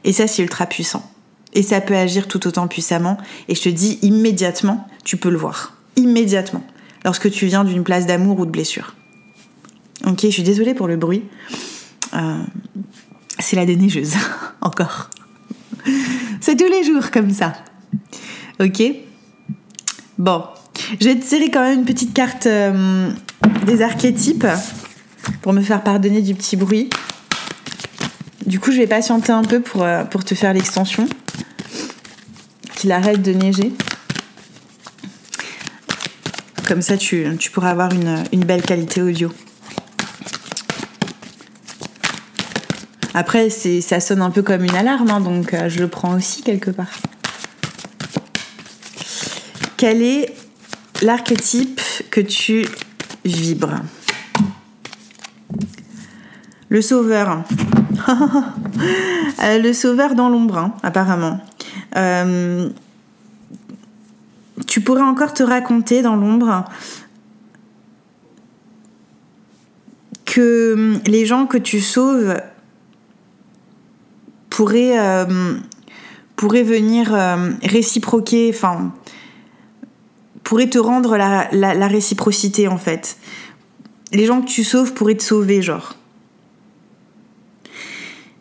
Et 0.03 0.11
ça, 0.11 0.27
c'est 0.27 0.41
ultra 0.41 0.65
puissant. 0.65 1.09
Et 1.53 1.63
ça 1.63 1.81
peut 1.81 1.95
agir 1.95 2.27
tout 2.27 2.47
autant 2.47 2.67
puissamment. 2.67 3.17
Et 3.47 3.55
je 3.55 3.61
te 3.61 3.69
dis 3.69 3.99
immédiatement, 4.01 4.87
tu 5.03 5.17
peux 5.17 5.29
le 5.29 5.37
voir. 5.37 5.73
immédiatement 5.95 6.63
lorsque 7.05 7.29
tu 7.29 7.45
viens 7.45 7.63
d'une 7.63 7.83
place 7.83 8.05
d'amour 8.05 8.39
ou 8.39 8.45
de 8.45 8.51
blessure. 8.51 8.95
Ok, 10.07 10.19
je 10.23 10.29
suis 10.29 10.43
désolée 10.43 10.73
pour 10.73 10.87
le 10.87 10.97
bruit. 10.97 11.23
Euh, 12.13 12.43
c'est 13.39 13.55
la 13.55 13.65
déneigeuse, 13.65 14.13
encore. 14.61 15.09
C'est 16.41 16.55
tous 16.55 16.69
les 16.69 16.83
jours 16.83 17.11
comme 17.11 17.31
ça. 17.31 17.53
Ok 18.59 18.81
Bon, 20.17 20.43
je 20.99 21.05
vais 21.05 21.15
te 21.15 21.25
tirer 21.25 21.49
quand 21.49 21.61
même 21.61 21.79
une 21.79 21.85
petite 21.85 22.13
carte 22.13 22.45
euh, 22.45 23.09
des 23.65 23.81
archétypes 23.81 24.45
pour 25.41 25.53
me 25.53 25.61
faire 25.61 25.83
pardonner 25.83 26.21
du 26.21 26.35
petit 26.35 26.55
bruit. 26.55 26.89
Du 28.45 28.59
coup, 28.59 28.71
je 28.71 28.77
vais 28.77 28.87
patienter 28.87 29.31
un 29.31 29.43
peu 29.43 29.59
pour, 29.61 29.83
euh, 29.83 30.03
pour 30.03 30.23
te 30.23 30.35
faire 30.35 30.53
l'extension. 30.53 31.07
Qu'il 32.83 32.91
arrête 32.91 33.21
de 33.21 33.31
neiger. 33.31 33.71
Comme 36.67 36.81
ça, 36.81 36.97
tu, 36.97 37.25
pourras 37.53 37.69
avoir 37.69 37.91
une, 37.93 38.43
belle 38.43 38.61
qualité 38.61 39.01
audio. 39.01 39.31
Après, 43.13 43.49
ça 43.49 44.01
sonne 44.01 44.21
un 44.21 44.31
peu 44.31 44.41
comme 44.41 44.65
une 44.65 44.75
alarme, 44.75 45.09
hein, 45.11 45.21
donc 45.21 45.53
euh, 45.53 45.69
je 45.69 45.79
le 45.79 45.87
prends 45.87 46.13
aussi 46.13 46.41
quelque 46.43 46.71
part. 46.71 46.91
Quel 49.77 50.01
est 50.01 50.35
l'archétype 51.01 51.79
que 52.11 52.19
tu 52.19 52.65
vibres? 53.23 53.79
Le 56.67 56.81
sauveur. 56.81 57.45
Euh, 59.41 59.59
le 59.59 59.73
sauveur 59.73 60.15
dans 60.15 60.29
l'ombre, 60.29 60.57
hein, 60.57 60.73
apparemment. 60.83 61.41
Euh, 61.95 62.69
tu 64.67 64.81
pourrais 64.81 65.01
encore 65.01 65.33
te 65.33 65.43
raconter 65.43 66.01
dans 66.01 66.15
l'ombre 66.15 66.65
que 70.25 70.73
hum, 70.73 71.01
les 71.05 71.25
gens 71.25 71.45
que 71.45 71.57
tu 71.57 71.81
sauves 71.81 72.41
pourraient, 74.49 74.99
euh, 74.99 75.55
venir 76.37 77.11
réciproquer, 77.63 78.51
enfin, 78.53 78.93
pourraient 80.43 80.69
te 80.69 80.79
rendre 80.79 81.15
la, 81.17 81.49
la 81.51 81.87
réciprocité 81.87 82.67
en 82.67 82.77
fait. 82.77 83.17
Les 84.11 84.25
gens 84.25 84.41
que 84.41 84.47
tu 84.47 84.63
sauves 84.63 84.93
pourraient 84.93 85.15
te 85.15 85.23
sauver, 85.23 85.61
genre. 85.61 85.95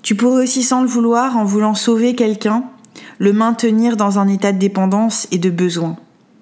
Tu 0.02 0.16
pourrais 0.16 0.42
aussi 0.42 0.64
sans 0.64 0.82
le 0.82 0.88
vouloir, 0.88 1.36
en 1.36 1.44
voulant 1.44 1.74
sauver 1.74 2.14
quelqu'un, 2.14 2.64
le 3.22 3.32
maintenir 3.32 3.96
dans 3.96 4.18
un 4.18 4.26
état 4.26 4.50
de 4.50 4.58
dépendance 4.58 5.28
et 5.30 5.38
de 5.38 5.48
besoin 5.48 5.96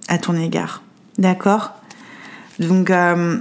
à 0.08 0.16
ton 0.16 0.34
égard. 0.34 0.82
D'accord? 1.18 1.72
Donc 2.58 2.88
euh, 2.88 3.36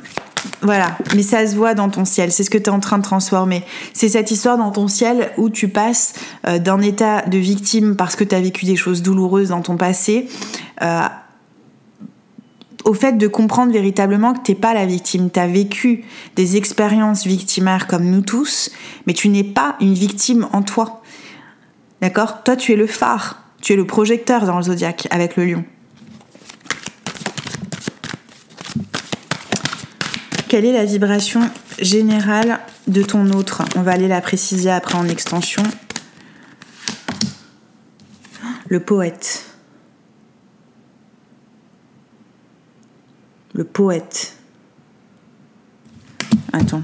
voilà, 0.61 0.97
mais 1.15 1.23
ça 1.23 1.47
se 1.47 1.55
voit 1.55 1.73
dans 1.73 1.89
ton 1.89 2.03
ciel, 2.03 2.33
c'est 2.33 2.43
ce 2.43 2.49
que 2.49 2.57
tu 2.57 2.65
es 2.65 2.69
en 2.69 2.81
train 2.81 2.97
de 2.97 3.03
transformer. 3.03 3.63
C'est 3.93 4.09
cette 4.09 4.29
histoire 4.29 4.57
dans 4.57 4.71
ton 4.71 4.89
ciel 4.89 5.31
où 5.37 5.49
tu 5.49 5.69
passes 5.69 6.15
euh, 6.47 6.59
d'un 6.59 6.81
état 6.81 7.21
de 7.21 7.37
victime 7.37 7.95
parce 7.95 8.17
que 8.17 8.25
tu 8.25 8.35
as 8.35 8.41
vécu 8.41 8.65
des 8.65 8.75
choses 8.75 9.01
douloureuses 9.01 9.49
dans 9.49 9.61
ton 9.61 9.77
passé 9.77 10.27
euh, 10.81 11.03
au 12.83 12.93
fait 12.93 13.13
de 13.13 13.27
comprendre 13.27 13.71
véritablement 13.71 14.33
que 14.33 14.41
t'es 14.41 14.55
pas 14.55 14.73
la 14.73 14.85
victime. 14.85 15.29
Tu 15.31 15.39
as 15.39 15.47
vécu 15.47 16.03
des 16.35 16.57
expériences 16.57 17.25
victimaires 17.25 17.87
comme 17.87 18.03
nous 18.03 18.21
tous, 18.21 18.69
mais 19.07 19.13
tu 19.13 19.29
n'es 19.29 19.45
pas 19.45 19.77
une 19.79 19.93
victime 19.93 20.49
en 20.51 20.61
toi. 20.61 20.98
D'accord? 22.01 22.43
Toi, 22.43 22.55
tu 22.55 22.73
es 22.73 22.75
le 22.75 22.87
phare, 22.87 23.41
tu 23.61 23.73
es 23.73 23.75
le 23.75 23.85
projecteur 23.85 24.45
dans 24.45 24.57
le 24.57 24.63
zodiaque 24.63 25.07
avec 25.11 25.35
le 25.35 25.45
lion. 25.45 25.65
Quelle 30.47 30.65
est 30.65 30.73
la 30.73 30.85
vibration 30.85 31.41
générale 31.79 32.59
de 32.87 33.03
ton 33.03 33.29
autre? 33.31 33.63
On 33.75 33.81
va 33.81 33.91
aller 33.91 34.07
la 34.07 34.21
préciser 34.21 34.71
après 34.71 34.95
en 34.95 35.07
extension. 35.07 35.63
Le 38.67 38.79
poète. 38.79 39.49
le 43.59 43.65
poète. 43.65 44.37
Attends. 46.53 46.83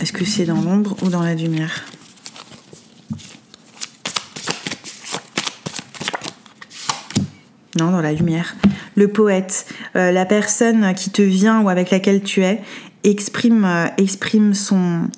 Est-ce 0.00 0.12
que 0.12 0.24
c'est 0.24 0.44
dans 0.44 0.60
l'ombre 0.60 0.96
ou 1.02 1.08
dans 1.08 1.22
la 1.22 1.34
lumière? 1.34 1.84
Non, 7.76 7.90
dans 7.90 8.00
la 8.00 8.12
lumière. 8.12 8.56
Le 8.96 9.08
poète, 9.08 9.66
euh, 9.94 10.10
la 10.10 10.24
personne 10.24 10.94
qui 10.94 11.10
te 11.10 11.22
vient 11.22 11.60
ou 11.60 11.68
avec 11.68 11.90
laquelle 11.90 12.22
tu 12.22 12.42
es, 12.42 12.62
exprime, 13.04 13.64
euh, 13.64 13.86
exprime 13.98 14.54
son, 14.54 15.08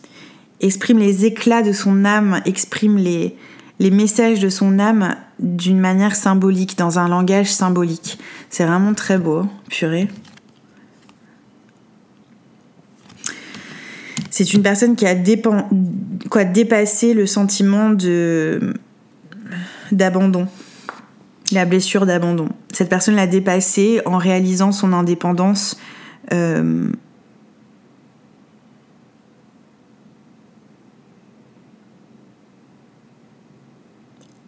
exprime 0.61 0.99
les 0.99 1.25
éclats 1.25 1.63
de 1.63 1.73
son 1.73 2.05
âme, 2.05 2.41
exprime 2.45 2.97
les, 2.97 3.37
les 3.79 3.91
messages 3.91 4.41
de 4.41 4.49
son 4.49 4.79
âme 4.79 5.17
d'une 5.39 5.79
manière 5.79 6.17
symbolique, 6.17 6.77
dans 6.77 6.99
un 6.99 7.09
langage 7.09 7.53
symbolique. 7.53 8.19
C'est 8.51 8.65
vraiment 8.65 8.95
très 8.95 9.17
beau, 9.17 9.47
purée. 9.71 10.09
C'est 14.31 14.53
une 14.55 14.63
personne 14.63 14.97
qui 14.97 15.07
a 15.07 15.15
quoi, 16.31 16.45
dépassé 16.45 17.15
le 17.15 17.27
sentiment 17.27 17.91
de 17.91 18.75
d'abandon, 19.93 20.47
la 21.53 21.65
blessure 21.65 22.07
d'abandon. 22.07 22.49
Cette 22.73 22.89
personne 22.89 23.17
l'a 23.17 23.27
dépassé 23.27 24.01
en 24.07 24.19
réalisant 24.19 24.73
son 24.73 24.93
indépendance. 24.93 25.77
Euh, 26.33 26.91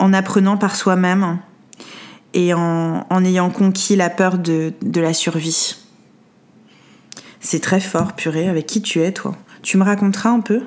en 0.03 0.13
apprenant 0.13 0.57
par 0.57 0.75
soi-même 0.75 1.39
et 2.35 2.55
en, 2.55 3.25
ayant 3.25 3.51
conquis 3.51 3.95
la 3.95 4.11
peur 4.11 4.39
de, 4.39 4.73
la 4.97 5.15
survie. 5.15 5.77
C'est 7.41 7.61
très 7.61 7.79
fort, 7.81 8.15
purée. 8.15 8.49
Avec 8.49 8.67
qui 8.67 8.83
tu 8.83 9.01
es, 9.01 9.13
toi? 9.13 9.37
Tu 9.63 9.77
me 9.77 9.85
raconteras 9.85 10.31
un 10.31 10.41
peu? 10.41 10.63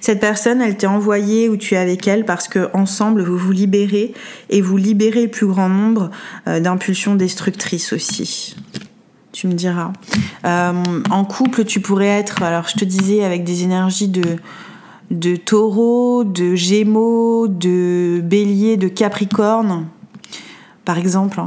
Cette 0.00 0.20
personne, 0.20 0.60
elle 0.60 0.76
t'est 0.76 0.86
envoyée 0.86 1.48
où 1.48 1.56
tu 1.56 1.74
es 1.74 1.78
avec 1.78 2.06
elle 2.06 2.24
parce 2.24 2.48
que 2.48 2.68
ensemble, 2.72 3.22
vous 3.22 3.36
vous 3.36 3.52
libérez 3.52 4.12
et 4.50 4.60
vous 4.60 4.76
libérez 4.76 5.28
plus 5.28 5.46
grand 5.46 5.68
nombre 5.68 6.10
euh, 6.46 6.60
d'impulsions 6.60 7.14
destructrices 7.14 7.92
aussi. 7.92 8.56
Tu 9.32 9.48
me 9.48 9.52
diras. 9.52 9.92
Euh, 10.44 10.72
en 11.10 11.24
couple, 11.24 11.64
tu 11.64 11.80
pourrais 11.80 12.06
être, 12.06 12.42
alors 12.42 12.68
je 12.68 12.76
te 12.76 12.84
disais, 12.84 13.22
avec 13.22 13.44
des 13.44 13.64
énergies 13.64 14.08
de 14.08 14.36
de 15.10 15.36
taureau, 15.36 16.24
de 16.24 16.54
gémeaux, 16.54 17.46
de 17.48 18.20
bélier, 18.22 18.76
de 18.76 18.88
capricorne, 18.88 19.86
par 20.84 20.98
exemple. 20.98 21.40
Hein. 21.40 21.44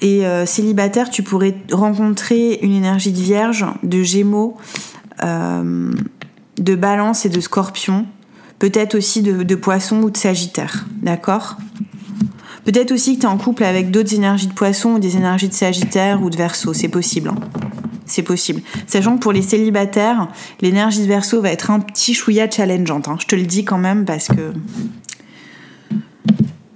Et 0.00 0.26
euh, 0.26 0.46
célibataire, 0.46 1.10
tu 1.10 1.22
pourrais 1.22 1.54
rencontrer 1.70 2.58
une 2.62 2.72
énergie 2.72 3.12
de 3.12 3.20
vierge, 3.20 3.66
de 3.82 4.02
gémeaux, 4.02 4.56
de 6.58 6.74
balance 6.74 7.24
et 7.26 7.28
de 7.28 7.40
scorpion. 7.40 8.06
Peut-être 8.58 8.94
aussi 8.94 9.22
de, 9.22 9.54
poisson 9.54 10.02
ou 10.02 10.10
de 10.10 10.16
sagittaire. 10.16 10.86
D'accord? 11.02 11.56
Peut-être 12.64 12.92
aussi 12.92 13.16
que 13.16 13.20
tu 13.20 13.26
es 13.26 13.30
en 13.30 13.36
couple 13.36 13.64
avec 13.64 13.90
d'autres 13.90 14.14
énergies 14.14 14.46
de 14.46 14.54
poisson 14.54 14.94
ou 14.94 14.98
des 14.98 15.16
énergies 15.16 15.48
de 15.48 15.54
sagittaire 15.54 16.22
ou 16.22 16.30
de 16.30 16.36
verso. 16.36 16.72
C'est 16.72 16.88
possible. 16.88 17.28
Hein 17.28 17.36
c'est 18.06 18.22
possible. 18.22 18.62
Sachant 18.86 19.16
que 19.16 19.22
pour 19.22 19.32
les 19.32 19.42
célibataires, 19.42 20.28
l'énergie 20.60 21.00
de 21.00 21.06
verso 21.06 21.40
va 21.40 21.50
être 21.50 21.70
un 21.70 21.80
petit 21.80 22.14
chouïa 22.14 22.50
challengeante. 22.50 23.08
Hein. 23.08 23.16
Je 23.20 23.26
te 23.26 23.34
le 23.34 23.44
dis 23.44 23.64
quand 23.64 23.78
même 23.78 24.04
parce 24.04 24.28
que. 24.28 24.52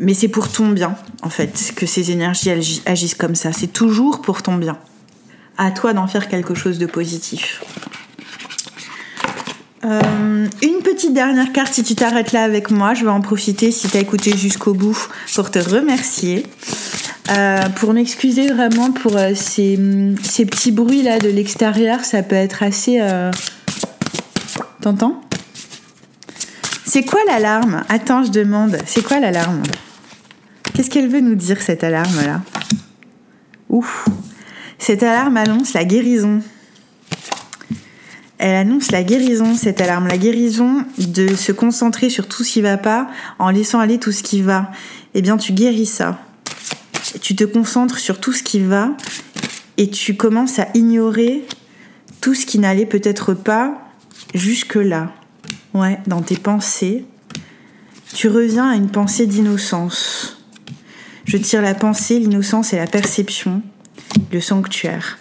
Mais 0.01 0.15
c'est 0.15 0.29
pour 0.29 0.51
ton 0.51 0.69
bien, 0.69 0.97
en 1.23 1.31
fait, 1.31 1.73
que 1.75 1.85
ces 1.85 2.13
énergies 2.13 2.51
agissent 2.87 3.17
comme 3.17 3.35
ça. 3.35 3.53
C'est 3.53 3.73
toujours 3.73 4.21
pour 4.21 4.43
ton 4.43 4.57
bien. 4.57 4.79
À 5.57 5.73
toi 5.73 5.93
d'en 5.93 6.07
faire 6.07 6.29
quelque 6.29 6.55
chose 6.55 6.79
de 6.79 6.87
positif. 6.87 7.63
Euh, 9.85 10.47
une 10.63 10.83
petite 10.83 11.13
dernière 11.13 11.53
carte 11.53 11.73
si 11.73 11.85
tu 11.85 11.95
t'arrêtes 11.95 12.33
là 12.33 12.43
avec 12.43 12.71
moi. 12.71 12.95
Je 12.95 13.05
vais 13.05 13.11
en 13.11 13.21
profiter 13.21 13.71
si 13.71 13.89
tu 13.89 13.97
as 13.97 14.01
écouté 14.01 14.37
jusqu'au 14.37 14.75
bout 14.75 15.09
pour 15.35 15.51
te 15.51 15.59
remercier. 15.59 16.47
Euh, 17.31 17.61
pour 17.77 17.93
m'excuser 17.93 18.49
vraiment 18.49 18.91
pour 18.91 19.17
euh, 19.17 19.35
ces, 19.35 19.77
petits 20.47 20.73
bruits 20.73 21.03
là 21.03 21.19
de 21.19 21.29
l'extérieur, 21.29 22.05
ça 22.05 22.23
peut 22.23 22.37
être 22.37 22.63
assez. 22.63 23.01
T'entends 24.81 25.21
C'est 26.85 27.05
quoi 27.05 27.21
l'alarme? 27.27 27.85
Attends, 27.89 28.25
je 28.25 28.31
demande. 28.31 28.79
C'est 28.87 29.03
quoi 29.03 29.21
l'alarme? 29.21 29.63
Qu'est-ce 30.75 30.91
qu'elle 30.91 31.09
veut 31.09 31.21
nous 31.21 31.35
dire 31.35 31.61
cette 31.61 31.85
alarme 31.85 32.25
là 32.25 32.41
Ouf 33.69 34.07
Cette 34.79 35.03
alarme 35.03 35.37
annonce 35.37 35.75
la 35.75 35.85
guérison. 35.85 36.41
Elle 38.39 38.55
annonce 38.55 38.93
la 38.93 39.03
guérison, 39.03 39.55
cette 39.55 39.81
alarme, 39.81 40.07
la 40.07 40.19
guérison 40.19 40.85
de 40.99 41.35
se 41.35 41.53
concentrer 41.53 42.09
sur 42.09 42.29
tout 42.29 42.45
ce 42.45 42.53
qui 42.53 42.61
va 42.61 42.77
pas 42.77 43.09
en 43.39 43.51
laissant 43.51 43.81
aller 43.81 43.99
tout 43.99 44.13
ce 44.13 44.23
qui 44.23 44.43
va. 44.43 44.71
Eh 45.15 45.23
bien, 45.23 45.37
tu 45.37 45.53
guéris 45.53 45.87
ça 45.87 46.19
tu 47.21 47.35
te 47.35 47.45
concentres 47.45 47.99
sur 47.99 48.21
tout 48.21 48.33
ce 48.33 48.43
qui 48.43 48.61
va 48.61 48.91
et 49.77 49.91
tu 49.91 50.17
commences 50.17 50.59
à 50.59 50.69
ignorer 50.75 51.45
tout 52.21 52.35
ce 52.35 52.47
qui 52.47 52.59
n'allait 52.59 52.87
peut-être 52.87 53.35
pas 53.35 53.79
jusque-là. 54.35 55.13
Ouais, 55.75 56.01
dans 56.07 56.23
tes 56.23 56.37
pensées. 56.37 57.05
Tu 58.15 58.29
reviens 58.29 58.71
à 58.71 58.75
une 58.75 58.91
pensée 58.91 59.27
d'innocence. 59.27 60.43
Je 61.25 61.37
tire 61.37 61.63
la 61.63 61.75
pensée, 61.75 62.19
l'innocence 62.19 62.73
et 62.73 62.77
la 62.77 62.87
perception, 62.87 63.63
le 64.33 64.41
sanctuaire, 64.41 65.19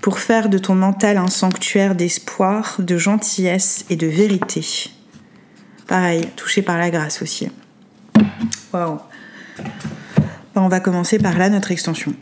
pour 0.00 0.18
faire 0.18 0.48
de 0.48 0.58
ton 0.58 0.74
mental 0.74 1.16
un 1.16 1.28
sanctuaire 1.28 1.94
d'espoir, 1.94 2.76
de 2.78 2.96
gentillesse 2.96 3.84
et 3.90 3.96
de 3.96 4.06
vérité. 4.06 4.64
Pareil, 5.86 6.28
touché 6.36 6.62
par 6.62 6.78
la 6.78 6.90
grâce 6.90 7.22
aussi. 7.22 7.48
Waouh. 8.72 8.98
On 10.54 10.68
va 10.68 10.80
commencer 10.80 11.18
par 11.18 11.38
là, 11.38 11.48
notre 11.48 11.70
extension. 11.70 12.12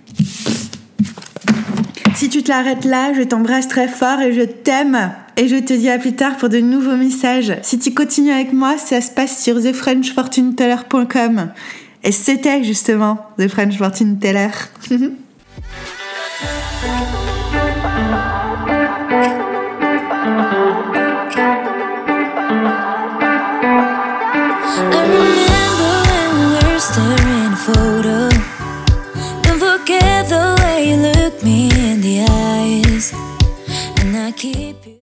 Si 2.14 2.28
tu 2.28 2.42
te 2.42 2.48
l'arrêtes 2.48 2.84
là, 2.84 3.12
je 3.12 3.22
t'embrasse 3.22 3.68
très 3.68 3.88
fort 3.88 4.20
et 4.20 4.32
je 4.32 4.42
t'aime. 4.42 5.12
Et 5.36 5.48
je 5.48 5.56
te 5.56 5.74
dis 5.74 5.90
à 5.90 5.98
plus 5.98 6.14
tard 6.14 6.36
pour 6.36 6.48
de 6.48 6.58
nouveaux 6.58 6.96
messages. 6.96 7.58
Si 7.62 7.78
tu 7.78 7.92
continues 7.92 8.32
avec 8.32 8.52
moi, 8.52 8.78
ça 8.78 9.00
se 9.00 9.10
passe 9.10 9.42
sur 9.42 9.60
thefrenchfortuneteller.com. 9.60 11.50
Et 12.04 12.12
c'était 12.12 12.64
justement 12.64 13.26
The. 13.38 13.48
photo. 27.66 28.28
Don't 29.42 29.58
forget 29.58 30.28
the 30.28 30.56
way 30.60 30.88
you 30.88 30.96
look 30.96 31.42
me 31.42 31.68
in 31.90 32.00
the 32.00 32.22
eyes, 32.22 33.12
and 33.98 34.16
I 34.16 34.30
keep. 34.30 34.85